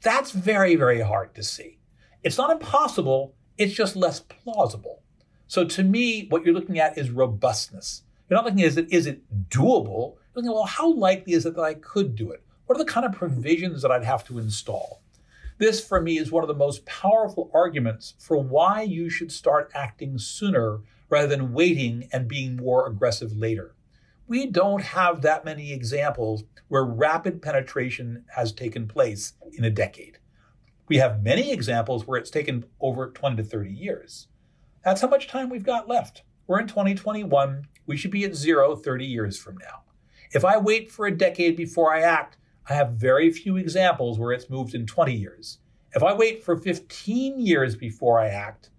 That's 0.02 0.30
very, 0.30 0.76
very 0.76 1.00
hard 1.00 1.34
to 1.34 1.42
see. 1.42 1.78
It's 2.22 2.38
not 2.38 2.50
impossible, 2.50 3.34
it's 3.58 3.74
just 3.74 3.96
less 3.96 4.20
plausible. 4.20 5.02
So 5.46 5.64
to 5.64 5.82
me, 5.82 6.26
what 6.28 6.44
you're 6.44 6.54
looking 6.54 6.78
at 6.78 6.96
is 6.96 7.10
robustness. 7.10 8.02
You're 8.28 8.38
not 8.38 8.44
looking 8.44 8.62
at 8.62 8.68
is 8.68 8.76
it, 8.76 8.92
is 8.92 9.06
it 9.06 9.48
doable? 9.48 10.14
You're 10.14 10.36
looking 10.36 10.50
at, 10.50 10.54
well, 10.54 10.64
how 10.64 10.92
likely 10.92 11.32
is 11.32 11.44
it 11.44 11.56
that 11.56 11.62
I 11.62 11.74
could 11.74 12.14
do 12.14 12.30
it? 12.30 12.42
What 12.66 12.76
are 12.76 12.84
the 12.84 12.90
kind 12.90 13.04
of 13.04 13.12
provisions 13.12 13.82
that 13.82 13.90
I'd 13.90 14.04
have 14.04 14.24
to 14.28 14.38
install? 14.38 15.02
This, 15.60 15.84
for 15.86 16.00
me, 16.00 16.16
is 16.16 16.32
one 16.32 16.42
of 16.42 16.48
the 16.48 16.54
most 16.54 16.86
powerful 16.86 17.50
arguments 17.52 18.14
for 18.18 18.42
why 18.42 18.80
you 18.80 19.10
should 19.10 19.30
start 19.30 19.70
acting 19.74 20.16
sooner 20.16 20.80
rather 21.10 21.28
than 21.28 21.52
waiting 21.52 22.08
and 22.14 22.26
being 22.26 22.56
more 22.56 22.86
aggressive 22.86 23.36
later. 23.36 23.74
We 24.26 24.46
don't 24.46 24.80
have 24.80 25.20
that 25.20 25.44
many 25.44 25.74
examples 25.74 26.44
where 26.68 26.82
rapid 26.82 27.42
penetration 27.42 28.24
has 28.36 28.52
taken 28.52 28.88
place 28.88 29.34
in 29.52 29.62
a 29.62 29.70
decade. 29.70 30.16
We 30.88 30.96
have 30.96 31.22
many 31.22 31.52
examples 31.52 32.06
where 32.06 32.18
it's 32.18 32.30
taken 32.30 32.64
over 32.80 33.10
20 33.10 33.36
to 33.36 33.44
30 33.44 33.70
years. 33.70 34.28
That's 34.82 35.02
how 35.02 35.08
much 35.08 35.28
time 35.28 35.50
we've 35.50 35.62
got 35.62 35.86
left. 35.86 36.22
We're 36.46 36.60
in 36.60 36.68
2021. 36.68 37.66
We 37.84 37.98
should 37.98 38.10
be 38.10 38.24
at 38.24 38.34
zero 38.34 38.76
30 38.76 39.04
years 39.04 39.38
from 39.38 39.58
now. 39.58 39.82
If 40.32 40.42
I 40.42 40.56
wait 40.56 40.90
for 40.90 41.06
a 41.06 41.14
decade 41.14 41.54
before 41.54 41.92
I 41.92 42.00
act, 42.00 42.38
I 42.68 42.74
have 42.74 42.92
very 42.92 43.30
few 43.32 43.56
examples 43.56 44.18
where 44.18 44.32
it's 44.32 44.50
moved 44.50 44.74
in 44.74 44.86
20 44.86 45.14
years. 45.14 45.58
If 45.92 46.02
I 46.02 46.14
wait 46.14 46.44
for 46.44 46.56
15 46.56 47.40
years 47.40 47.74
before 47.74 48.20
I 48.20 48.28
act, 48.28 48.70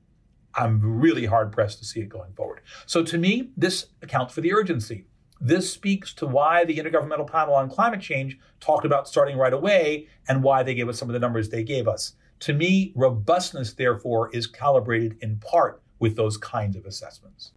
I'm 0.55 0.79
really 0.99 1.25
hard 1.25 1.51
pressed 1.51 1.79
to 1.79 1.85
see 1.85 2.01
it 2.01 2.09
going 2.09 2.33
forward. 2.33 2.61
So 2.85 3.03
to 3.03 3.17
me, 3.17 3.51
this 3.57 3.87
accounts 4.01 4.33
for 4.33 4.41
the 4.41 4.53
urgency. 4.53 5.05
This 5.39 5.73
speaks 5.73 6.13
to 6.15 6.27
why 6.27 6.65
the 6.65 6.77
Intergovernmental 6.77 7.29
Panel 7.29 7.55
on 7.55 7.69
Climate 7.69 8.01
Change 8.01 8.37
talked 8.59 8.85
about 8.85 9.07
starting 9.07 9.37
right 9.37 9.53
away 9.53 10.07
and 10.27 10.43
why 10.43 10.61
they 10.61 10.75
gave 10.75 10.87
us 10.87 10.99
some 10.99 11.09
of 11.09 11.13
the 11.13 11.19
numbers 11.19 11.49
they 11.49 11.63
gave 11.63 11.87
us. 11.87 12.13
To 12.41 12.53
me, 12.53 12.91
robustness, 12.95 13.73
therefore, 13.73 14.29
is 14.33 14.45
calibrated 14.47 15.17
in 15.21 15.37
part 15.37 15.81
with 15.99 16.15
those 16.15 16.37
kinds 16.37 16.75
of 16.75 16.85
assessments. 16.85 17.51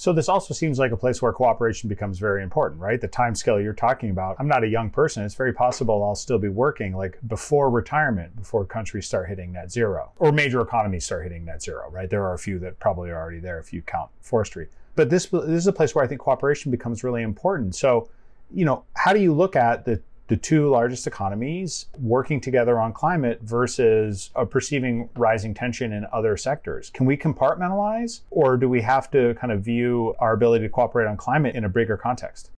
So 0.00 0.14
this 0.14 0.30
also 0.30 0.54
seems 0.54 0.78
like 0.78 0.92
a 0.92 0.96
place 0.96 1.20
where 1.20 1.30
cooperation 1.30 1.90
becomes 1.90 2.18
very 2.18 2.42
important, 2.42 2.80
right? 2.80 2.98
The 2.98 3.06
time 3.06 3.34
scale 3.34 3.60
you're 3.60 3.74
talking 3.74 4.08
about. 4.08 4.34
I'm 4.38 4.48
not 4.48 4.64
a 4.64 4.66
young 4.66 4.88
person. 4.88 5.22
It's 5.26 5.34
very 5.34 5.52
possible 5.52 6.02
I'll 6.02 6.14
still 6.14 6.38
be 6.38 6.48
working 6.48 6.96
like 6.96 7.18
before 7.28 7.68
retirement, 7.68 8.34
before 8.34 8.64
countries 8.64 9.04
start 9.04 9.28
hitting 9.28 9.52
net 9.52 9.70
zero 9.70 10.10
or 10.18 10.32
major 10.32 10.62
economies 10.62 11.04
start 11.04 11.24
hitting 11.24 11.44
net 11.44 11.60
zero, 11.60 11.90
right? 11.90 12.08
There 12.08 12.24
are 12.24 12.32
a 12.32 12.38
few 12.38 12.58
that 12.60 12.78
probably 12.78 13.10
are 13.10 13.20
already 13.20 13.40
there 13.40 13.58
if 13.58 13.74
you 13.74 13.82
count 13.82 14.08
forestry. 14.22 14.68
But 14.96 15.10
this, 15.10 15.26
this 15.26 15.42
is 15.42 15.66
a 15.66 15.72
place 15.72 15.94
where 15.94 16.02
I 16.02 16.08
think 16.08 16.22
cooperation 16.22 16.70
becomes 16.70 17.04
really 17.04 17.20
important. 17.20 17.74
So, 17.74 18.08
you 18.50 18.64
know, 18.64 18.84
how 18.94 19.12
do 19.12 19.20
you 19.20 19.34
look 19.34 19.54
at 19.54 19.84
the 19.84 20.00
the 20.30 20.36
two 20.36 20.70
largest 20.70 21.08
economies 21.08 21.86
working 21.98 22.40
together 22.40 22.78
on 22.78 22.92
climate 22.92 23.40
versus 23.42 24.30
a 24.36 24.46
perceiving 24.46 25.08
rising 25.16 25.52
tension 25.52 25.92
in 25.92 26.06
other 26.12 26.36
sectors. 26.36 26.88
Can 26.90 27.04
we 27.04 27.16
compartmentalize 27.16 28.20
or 28.30 28.56
do 28.56 28.68
we 28.68 28.80
have 28.80 29.10
to 29.10 29.34
kind 29.34 29.52
of 29.52 29.62
view 29.62 30.14
our 30.20 30.32
ability 30.32 30.64
to 30.66 30.68
cooperate 30.68 31.08
on 31.08 31.16
climate 31.16 31.56
in 31.56 31.64
a 31.64 31.68
bigger 31.68 31.96
context? 31.96 32.52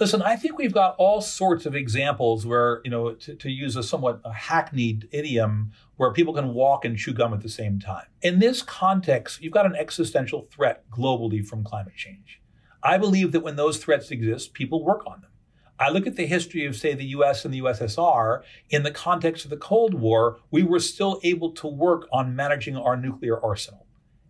Listen, 0.00 0.20
I 0.20 0.34
think 0.34 0.58
we've 0.58 0.72
got 0.72 0.96
all 0.98 1.20
sorts 1.20 1.64
of 1.64 1.76
examples 1.76 2.44
where, 2.44 2.80
you 2.82 2.90
know, 2.90 3.12
to, 3.12 3.36
to 3.36 3.48
use 3.48 3.76
a 3.76 3.84
somewhat 3.84 4.20
hackneyed 4.26 5.08
idiom, 5.12 5.70
where 5.98 6.12
people 6.12 6.34
can 6.34 6.54
walk 6.54 6.84
and 6.84 6.98
chew 6.98 7.12
gum 7.12 7.32
at 7.32 7.42
the 7.42 7.48
same 7.48 7.78
time. 7.78 8.06
In 8.20 8.40
this 8.40 8.62
context, 8.62 9.40
you've 9.40 9.52
got 9.52 9.64
an 9.64 9.76
existential 9.76 10.48
threat 10.50 10.90
globally 10.90 11.46
from 11.46 11.62
climate 11.62 11.94
change. 11.94 12.40
I 12.82 12.98
believe 12.98 13.30
that 13.30 13.44
when 13.44 13.54
those 13.54 13.78
threats 13.78 14.10
exist, 14.10 14.54
people 14.54 14.84
work 14.84 15.06
on 15.06 15.20
them. 15.20 15.30
I 15.82 15.90
look 15.90 16.06
at 16.06 16.14
the 16.14 16.26
history 16.26 16.64
of, 16.64 16.76
say, 16.76 16.94
the 16.94 17.06
US 17.06 17.44
and 17.44 17.52
the 17.52 17.60
USSR 17.60 18.42
in 18.70 18.84
the 18.84 18.92
context 18.92 19.44
of 19.44 19.50
the 19.50 19.56
Cold 19.56 19.94
War, 19.94 20.38
we 20.52 20.62
were 20.62 20.78
still 20.78 21.18
able 21.24 21.50
to 21.54 21.66
work 21.66 22.06
on 22.12 22.36
managing 22.36 22.76
our 22.76 22.96
nuclear 22.96 23.42
arsenal. 23.44 23.84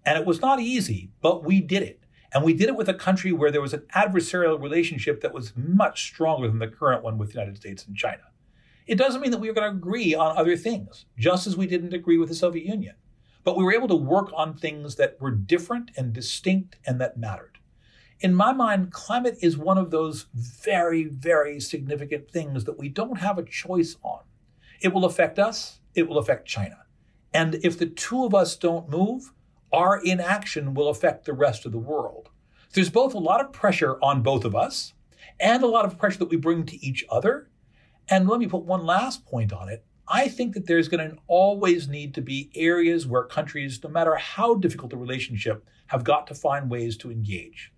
And 0.07 0.18
it 0.18 0.24
was 0.24 0.40
not 0.40 0.61
easy, 0.61 1.11
but 1.20 1.44
we 1.44 1.61
did 1.61 1.82
it. 1.82 2.00
And 2.32 2.42
we 2.42 2.55
did 2.55 2.70
it 2.70 2.76
with 2.76 2.88
a 2.88 2.94
country 2.94 3.32
where 3.32 3.50
there 3.50 3.61
was 3.61 3.74
an 3.74 3.82
adversarial 3.94 4.59
relationship 4.59 5.20
that 5.20 5.34
was 5.34 5.53
much 5.55 6.05
stronger 6.05 6.48
than 6.48 6.59
the 6.59 6.68
current 6.68 7.05
one 7.05 7.18
with 7.18 7.28
the 7.28 7.38
United 7.38 7.59
States 7.59 7.86
and 7.86 7.94
China. 7.94 8.22
It 8.86 8.96
doesn't 8.96 9.20
mean 9.20 9.30
that 9.30 9.40
we 9.40 9.50
are 9.50 9.55
going 9.55 9.70
to 9.70 9.76
agree 9.76 10.14
on 10.14 10.36
other 10.38 10.57
things, 10.57 11.05
just 11.18 11.46
as 11.46 11.55
we 11.55 11.66
didn't 11.66 11.92
agree 11.92 12.16
with 12.16 12.30
the 12.30 12.34
Soviet 12.34 12.64
Union. 12.64 12.94
But 13.44 13.59
we 13.59 13.64
were 13.64 13.74
able 13.74 13.88
to 13.88 13.94
work 13.94 14.30
on 14.34 14.55
things 14.55 14.96
that 14.96 15.20
were 15.20 15.30
different 15.30 15.90
and 15.98 16.14
distinct 16.14 16.76
and 16.86 16.98
that 17.03 17.18
mattered 17.18 17.59
in 18.22 18.34
my 18.34 18.52
mind, 18.52 18.92
climate 18.92 19.36
is 19.42 19.58
one 19.58 19.78
of 19.78 19.90
those 19.90 20.26
very, 20.32 21.04
very 21.04 21.58
significant 21.60 22.30
things 22.30 22.64
that 22.64 22.78
we 22.78 22.88
don't 22.88 23.18
have 23.18 23.36
a 23.36 23.42
choice 23.42 23.96
on. 24.02 24.20
It 24.80 24.92
will 24.92 25.04
affect 25.04 25.40
us, 25.40 25.80
it 25.94 26.08
will 26.08 26.18
affect 26.18 26.46
China. 26.46 26.78
And 27.34 27.56
if 27.56 27.78
the 27.78 27.86
two 27.86 28.24
of 28.24 28.32
us 28.34 28.56
don't 28.56 28.88
move, 28.88 29.32
our 29.72 30.00
inaction 30.00 30.72
will 30.72 30.88
affect 30.88 31.24
the 31.24 31.32
rest 31.32 31.66
of 31.66 31.72
the 31.72 31.78
world. 31.78 32.30
There's 32.72 32.90
both 32.90 33.12
a 33.12 33.18
lot 33.18 33.40
of 33.40 33.52
pressure 33.52 33.98
on 34.02 34.22
both 34.22 34.44
of 34.44 34.54
us 34.54 34.94
and 35.40 35.62
a 35.62 35.66
lot 35.66 35.84
of 35.84 35.98
pressure 35.98 36.18
that 36.18 36.30
we 36.30 36.36
bring 36.36 36.64
to 36.66 36.84
each 36.84 37.04
other. 37.10 37.50
And 38.08 38.28
let 38.28 38.38
me 38.38 38.46
put 38.46 38.64
one 38.64 38.86
last 38.86 39.26
point 39.26 39.52
on 39.52 39.68
it. 39.68 39.84
I 40.06 40.28
think 40.28 40.54
that 40.54 40.66
there's 40.66 40.88
going 40.88 41.10
to 41.10 41.16
always 41.26 41.88
need 41.88 42.14
to 42.14 42.20
be 42.20 42.50
areas 42.54 43.06
where 43.06 43.24
countries, 43.24 43.82
no 43.82 43.90
matter 43.90 44.14
how 44.14 44.54
difficult 44.54 44.90
the 44.90 44.96
relationship, 44.96 45.66
have 45.88 46.04
got 46.04 46.26
to 46.28 46.34
find 46.34 46.70
ways 46.70 46.96
to 46.98 47.10
engage. 47.10 47.72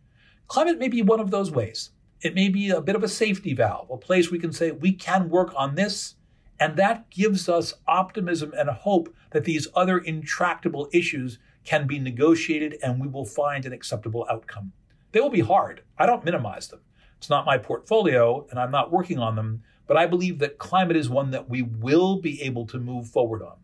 Climate 0.48 0.78
may 0.78 0.88
be 0.88 1.02
one 1.02 1.20
of 1.20 1.30
those 1.30 1.50
ways. 1.50 1.90
It 2.20 2.34
may 2.34 2.48
be 2.48 2.70
a 2.70 2.80
bit 2.80 2.96
of 2.96 3.02
a 3.02 3.08
safety 3.08 3.54
valve, 3.54 3.90
a 3.90 3.96
place 3.96 4.30
we 4.30 4.38
can 4.38 4.52
say 4.52 4.70
we 4.70 4.92
can 4.92 5.28
work 5.28 5.52
on 5.56 5.74
this. 5.74 6.14
And 6.60 6.76
that 6.76 7.10
gives 7.10 7.48
us 7.48 7.74
optimism 7.86 8.54
and 8.56 8.68
hope 8.70 9.14
that 9.32 9.44
these 9.44 9.68
other 9.74 9.98
intractable 9.98 10.88
issues 10.92 11.38
can 11.64 11.86
be 11.86 11.98
negotiated 11.98 12.78
and 12.82 13.00
we 13.00 13.08
will 13.08 13.24
find 13.24 13.66
an 13.66 13.72
acceptable 13.72 14.26
outcome. 14.30 14.72
They 15.12 15.20
will 15.20 15.30
be 15.30 15.40
hard. 15.40 15.82
I 15.98 16.06
don't 16.06 16.24
minimize 16.24 16.68
them. 16.68 16.80
It's 17.18 17.30
not 17.30 17.46
my 17.46 17.58
portfolio 17.58 18.46
and 18.50 18.58
I'm 18.58 18.70
not 18.70 18.92
working 18.92 19.18
on 19.18 19.34
them, 19.34 19.62
but 19.86 19.96
I 19.96 20.06
believe 20.06 20.38
that 20.38 20.58
climate 20.58 20.96
is 20.96 21.08
one 21.08 21.30
that 21.32 21.48
we 21.48 21.62
will 21.62 22.16
be 22.16 22.40
able 22.42 22.66
to 22.68 22.78
move 22.78 23.08
forward 23.08 23.42
on. 23.42 23.56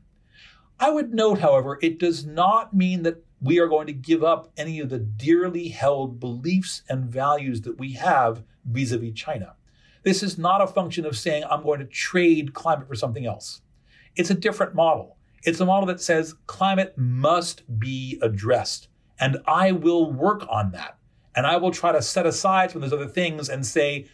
I 0.78 0.90
would 0.90 1.12
note, 1.12 1.40
however, 1.40 1.78
it 1.82 1.98
does 1.98 2.24
not 2.24 2.74
mean 2.74 3.02
that 3.02 3.22
we 3.40 3.58
are 3.58 3.68
going 3.68 3.86
to 3.86 3.92
give 3.92 4.22
up 4.22 4.52
any 4.56 4.80
of 4.80 4.90
the 4.90 4.98
dearly 4.98 5.68
held 5.68 6.20
beliefs 6.20 6.82
and 6.88 7.06
values 7.06 7.62
that 7.62 7.78
we 7.78 7.92
have 7.92 8.42
vis 8.64 8.92
a 8.92 8.98
vis 8.98 9.14
China. 9.14 9.54
This 10.02 10.22
is 10.22 10.38
not 10.38 10.62
a 10.62 10.66
function 10.66 11.04
of 11.06 11.16
saying, 11.16 11.44
I'm 11.50 11.62
going 11.62 11.80
to 11.80 11.86
trade 11.86 12.54
climate 12.54 12.88
for 12.88 12.94
something 12.94 13.26
else. 13.26 13.62
It's 14.16 14.30
a 14.30 14.34
different 14.34 14.74
model. 14.74 15.16
It's 15.42 15.60
a 15.60 15.66
model 15.66 15.86
that 15.86 16.00
says 16.00 16.34
climate 16.46 16.94
must 16.96 17.62
be 17.78 18.18
addressed, 18.20 18.88
and 19.18 19.38
I 19.46 19.72
will 19.72 20.12
work 20.12 20.44
on 20.48 20.72
that. 20.72 20.98
And 21.34 21.46
I 21.46 21.56
will 21.56 21.70
try 21.70 21.92
to 21.92 22.02
set 22.02 22.26
aside 22.26 22.70
some 22.70 22.82
of 22.82 22.90
those 22.90 23.00
other 23.00 23.10
things 23.10 23.48
and 23.48 23.64
say, 23.64 24.06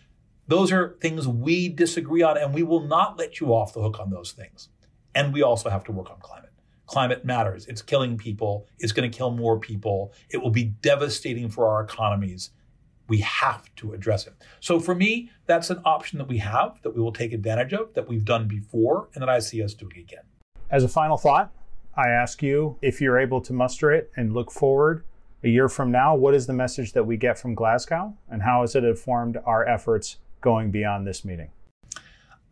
those 0.49 0.71
are 0.71 0.97
things 1.01 1.27
we 1.27 1.69
disagree 1.69 2.23
on, 2.23 2.37
and 2.39 2.55
we 2.55 2.63
will 2.63 2.87
not 2.87 3.19
let 3.19 3.41
you 3.41 3.49
off 3.49 3.73
the 3.73 3.83
hook 3.83 3.99
on 3.99 4.11
those 4.11 4.33
things. 4.33 4.69
And 5.15 5.33
we 5.33 5.43
also 5.43 5.71
have 5.71 5.83
to 5.85 5.93
work 5.93 6.11
on 6.11 6.21
climate 6.21 6.46
climate 6.87 7.25
matters. 7.25 7.67
It's 7.67 7.83
killing 7.83 8.17
people. 8.17 8.67
It's 8.79 8.93
going 8.93 9.11
to 9.11 9.17
kill 9.17 9.31
more 9.31 9.59
people. 9.59 10.13
It 10.31 10.39
will 10.39 10.51
be 10.51 10.65
devastating 10.65 11.49
for 11.49 11.69
our 11.69 11.83
economies. 11.83 12.51
We 13.09 13.19
have 13.19 13.73
to 13.77 13.93
address 13.93 14.27
it. 14.27 14.35
So 14.61 14.81
for 14.81 14.95
me, 14.95 15.31
that's 15.47 15.71
an 15.71 15.81
option 15.85 16.19
that 16.19 16.29
we 16.29 16.39
have, 16.39 16.81
that 16.83 16.95
we 16.95 17.01
will 17.01 17.13
take 17.13 17.33
advantage 17.33 17.73
of, 17.73 17.95
that 17.95 18.09
we've 18.09 18.25
done 18.25 18.49
before, 18.49 19.09
and 19.15 19.23
that 19.23 19.29
I 19.29 19.39
see 19.39 19.63
us 19.63 19.75
doing 19.75 19.99
again. 19.99 20.25
As 20.71 20.83
a 20.83 20.89
final 20.89 21.17
thought, 21.17 21.53
I 21.97 22.09
ask 22.09 22.43
you 22.43 22.79
if 22.83 23.01
you're 23.01 23.19
able 23.19 23.41
to 23.43 23.53
muster 23.53 23.93
it 23.93 24.11
and 24.17 24.35
look 24.35 24.51
forward 24.51 25.05
a 25.45 25.49
year 25.49 25.69
from 25.69 25.93
now, 25.93 26.17
what 26.17 26.35
is 26.35 26.47
the 26.47 26.53
message 26.53 26.93
that 26.93 27.05
we 27.05 27.17
get 27.17 27.39
from 27.39 27.55
Glasgow, 27.55 28.17
and 28.29 28.43
how 28.43 28.63
has 28.63 28.75
it 28.75 28.85
informed 28.85 29.39
our 29.45 29.67
efforts 29.67 30.17
going 30.41 30.71
beyond 30.71 31.07
this 31.07 31.25
meeting? 31.25 31.51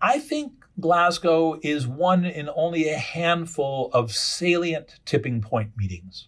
I 0.01 0.19
think 0.19 0.64
Glasgow 0.81 1.61
is 1.63 1.87
one 1.87 2.25
in 2.25 2.51
only 2.57 2.89
a 2.89 2.99
handful 2.99 3.91
of 3.93 4.13
salient 4.13 4.99
tipping 5.05 5.41
point 5.41 5.71
meetings. 5.77 6.27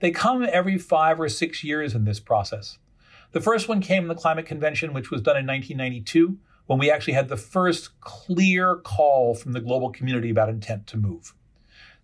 They 0.00 0.10
come 0.10 0.46
every 0.50 0.76
five 0.76 1.18
or 1.18 1.28
six 1.30 1.64
years 1.64 1.94
in 1.94 2.04
this 2.04 2.20
process. 2.20 2.78
The 3.32 3.40
first 3.40 3.66
one 3.66 3.80
came 3.80 4.02
in 4.02 4.08
the 4.08 4.14
Climate 4.14 4.44
Convention, 4.44 4.92
which 4.92 5.10
was 5.10 5.22
done 5.22 5.38
in 5.38 5.46
1992, 5.46 6.38
when 6.66 6.78
we 6.78 6.90
actually 6.90 7.14
had 7.14 7.28
the 7.28 7.36
first 7.38 7.98
clear 8.00 8.76
call 8.76 9.34
from 9.34 9.52
the 9.52 9.60
global 9.60 9.90
community 9.90 10.28
about 10.28 10.50
intent 10.50 10.86
to 10.88 10.98
move. 10.98 11.34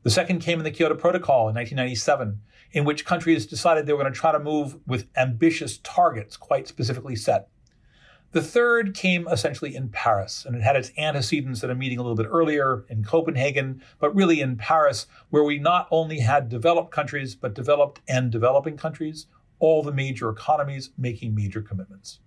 The 0.04 0.10
second 0.10 0.40
came 0.40 0.58
in 0.58 0.64
the 0.64 0.70
Kyoto 0.70 0.94
Protocol 0.94 1.48
in 1.48 1.54
1997, 1.54 2.40
in 2.72 2.84
which 2.84 3.04
countries 3.04 3.46
decided 3.46 3.84
they 3.84 3.92
were 3.92 4.02
going 4.02 4.12
to 4.12 4.18
try 4.18 4.32
to 4.32 4.38
move 4.38 4.78
with 4.86 5.08
ambitious 5.16 5.78
targets, 5.78 6.38
quite 6.38 6.66
specifically 6.66 7.14
set. 7.14 7.48
The 8.34 8.42
third 8.42 8.94
came 8.94 9.28
essentially 9.28 9.76
in 9.76 9.90
Paris, 9.90 10.44
and 10.44 10.56
it 10.56 10.62
had 10.62 10.74
its 10.74 10.90
antecedents 10.98 11.62
at 11.62 11.70
a 11.70 11.74
meeting 11.76 12.00
a 12.00 12.02
little 12.02 12.16
bit 12.16 12.26
earlier 12.28 12.84
in 12.88 13.04
Copenhagen, 13.04 13.80
but 14.00 14.12
really 14.12 14.40
in 14.40 14.56
Paris, 14.56 15.06
where 15.30 15.44
we 15.44 15.60
not 15.60 15.86
only 15.92 16.18
had 16.18 16.48
developed 16.48 16.90
countries, 16.90 17.36
but 17.36 17.54
developed 17.54 18.00
and 18.08 18.32
developing 18.32 18.76
countries, 18.76 19.28
all 19.60 19.84
the 19.84 19.92
major 19.92 20.28
economies 20.30 20.90
making 20.98 21.32
major 21.32 21.62
commitments. 21.62 22.18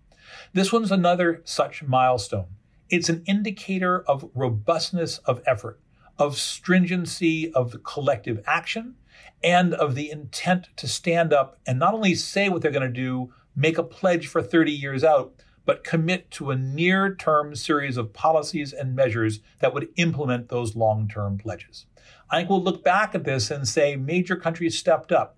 This 0.54 0.72
one's 0.72 0.94
another 0.94 1.42
such 1.44 1.84
milestone. 1.84 2.56
It's 2.90 3.10
an 3.10 3.24
indicator 3.26 4.00
of 4.04 4.30
robustness 4.34 5.18
of 5.26 5.44
effort, 5.46 5.78
of 6.18 6.38
stringency 6.38 7.52
of 7.52 7.84
collective 7.84 8.42
action, 8.48 8.96
and 9.44 9.74
of 9.74 9.94
the 9.94 10.10
intent 10.10 10.70
to 10.78 10.88
stand 10.88 11.34
up 11.34 11.58
and 11.68 11.78
not 11.78 11.94
only 11.94 12.16
say 12.16 12.48
what 12.48 12.62
they're 12.62 12.72
going 12.72 12.82
to 12.82 13.02
do, 13.02 13.34
make 13.58 13.78
a 13.78 13.84
pledge 13.84 14.28
for 14.28 14.42
30 14.42 14.72
years 14.72 15.04
out, 15.04 15.34
but 15.68 15.84
commit 15.84 16.32
to 16.32 16.50
a 16.50 16.56
near 16.56 17.14
term 17.14 17.54
series 17.54 17.98
of 17.98 18.14
policies 18.14 18.72
and 18.72 18.96
measures 18.96 19.42
that 19.60 19.74
would 19.74 19.90
implement 19.98 20.48
those 20.48 20.78
long 20.78 21.10
term 21.10 21.38
pledges. 21.38 21.86
I 22.32 22.38
think 22.38 22.50
we'll 22.50 22.64
look 22.64 22.84
back 22.86 23.14
at 23.14 23.26
this 23.26 23.52
and 23.52 23.68
say 23.68 23.98
major 23.98 24.38
countries 24.38 24.78
stepped 24.78 25.12
up, 25.12 25.38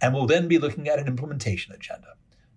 and 0.00 0.12
we'll 0.12 0.26
then 0.26 0.48
be 0.48 0.58
looking 0.58 0.88
at 0.88 0.98
an 0.98 1.06
implementation 1.06 1.72
agenda. 1.72 2.08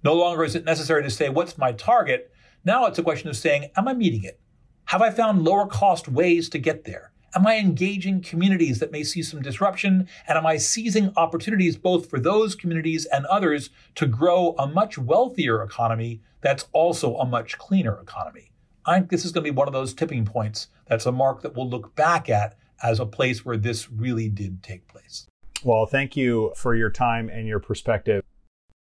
No 0.04 0.16
longer 0.16 0.44
is 0.44 0.56
it 0.56 0.66
necessary 0.66 1.04
to 1.04 1.10
say, 1.12 1.30
What's 1.30 1.58
my 1.58 1.72
target? 1.72 2.34
Now 2.66 2.88
it's 2.88 2.98
a 2.98 3.04
question 3.04 3.30
of 3.30 3.38
saying, 3.38 3.70
Am 3.78 3.88
I 3.88 3.94
meeting 3.94 4.24
it? 4.24 4.40
Have 4.86 5.04
I 5.04 5.12
found 5.12 5.46
lower 5.46 5.68
cost 5.68 6.10
ways 6.10 6.50
to 6.50 6.58
get 6.58 6.84
there? 6.84 7.13
Am 7.36 7.48
I 7.48 7.58
engaging 7.58 8.22
communities 8.22 8.78
that 8.80 8.92
may 8.92 9.04
see 9.04 9.24
some 9.24 9.42
disruption? 9.42 10.08
And 10.28 10.38
am 10.38 10.46
I 10.46 10.58
seizing 10.58 11.12
opportunities 11.18 11.76
both 11.76 12.08
for 12.10 12.20
those 12.20 12.54
communities 12.54 13.06
and 13.06 13.26
others 13.26 13.72
to 13.96 14.06
grow 14.06 14.54
a 14.60 14.68
much 14.68 15.00
wealthier 15.00 15.64
economy 15.64 16.22
that's 16.42 16.68
also 16.74 17.16
a 17.18 17.26
much 17.26 17.58
cleaner 17.58 18.00
economy. 18.00 18.52
I 18.86 18.98
think 18.98 19.10
this 19.10 19.26
is 19.26 19.32
going 19.32 19.46
to 19.46 19.52
be 19.52 19.56
one 19.56 19.68
of 19.68 19.74
those 19.74 19.94
tipping 19.94 20.26
points 20.26 20.68
that's 20.88 21.06
a 21.06 21.12
mark 21.12 21.42
that 21.42 21.56
we'll 21.56 21.70
look 21.70 21.96
back 21.96 22.30
at 22.30 22.56
as 22.84 23.00
a 23.00 23.06
place 23.06 23.46
where 23.46 23.58
this 23.58 23.90
really 23.90 24.30
did 24.30 24.62
take 24.62 24.88
place. 24.88 25.26
Well, 25.64 25.86
thank 25.86 26.18
you 26.18 26.52
for 26.58 26.76
your 26.76 26.90
time 26.90 27.30
and 27.30 27.48
your 27.48 27.60
perspective. 27.60 28.24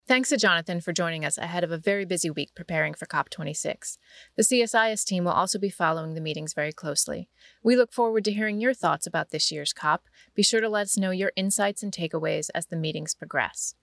Thanks 0.08 0.30
to 0.30 0.36
Jonathan 0.36 0.80
for 0.80 0.92
joining 0.92 1.24
us 1.24 1.38
ahead 1.38 1.62
of 1.62 1.70
a 1.70 1.78
very 1.78 2.04
busy 2.04 2.28
week 2.28 2.50
preparing 2.56 2.92
for 2.92 3.06
COP26. 3.06 3.98
The 4.36 4.42
CSIS 4.42 5.04
team 5.04 5.24
will 5.24 5.32
also 5.32 5.60
be 5.60 5.70
following 5.70 6.14
the 6.14 6.20
meetings 6.20 6.54
very 6.54 6.72
closely. 6.72 7.28
We 7.62 7.76
look 7.76 7.92
forward 7.92 8.24
to 8.24 8.32
hearing 8.32 8.60
your 8.60 8.74
thoughts 8.74 9.06
about 9.06 9.30
this 9.30 9.52
year's 9.52 9.72
COP. 9.72 10.02
Be 10.34 10.42
sure 10.42 10.60
to 10.60 10.68
let 10.68 10.82
us 10.82 10.98
know 10.98 11.12
your 11.12 11.30
insights 11.36 11.84
and 11.84 11.92
takeaways 11.92 12.50
as 12.52 12.66
the 12.66 12.76
meetings 12.76 13.14
progress. 13.14 13.76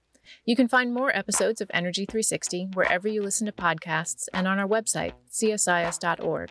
You 0.46 0.58
can 0.58 0.68
find 0.68 0.94
more 0.94 1.16
episodes 1.16 1.62
of 1.62 1.72
Energy 1.74 2.06
360 2.06 2.72
wherever 2.74 3.08
you 3.08 3.24
listen 3.24 3.46
to 3.46 3.54
podcasts 3.54 4.28
and 4.34 4.46
on 4.46 4.60
our 4.60 4.68
website, 4.68 5.14
csis.org. 5.32 6.50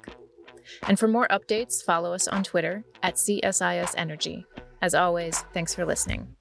And 0.84 0.98
for 0.98 1.08
more 1.08 1.28
updates, 1.28 1.84
follow 1.84 2.14
us 2.14 2.26
on 2.26 2.42
Twitter 2.42 2.84
at 3.02 3.16
CSIS 3.16 3.92
Energy. 3.98 4.46
As 4.80 4.94
always, 4.94 5.44
thanks 5.52 5.74
for 5.74 5.84
listening. 5.84 6.37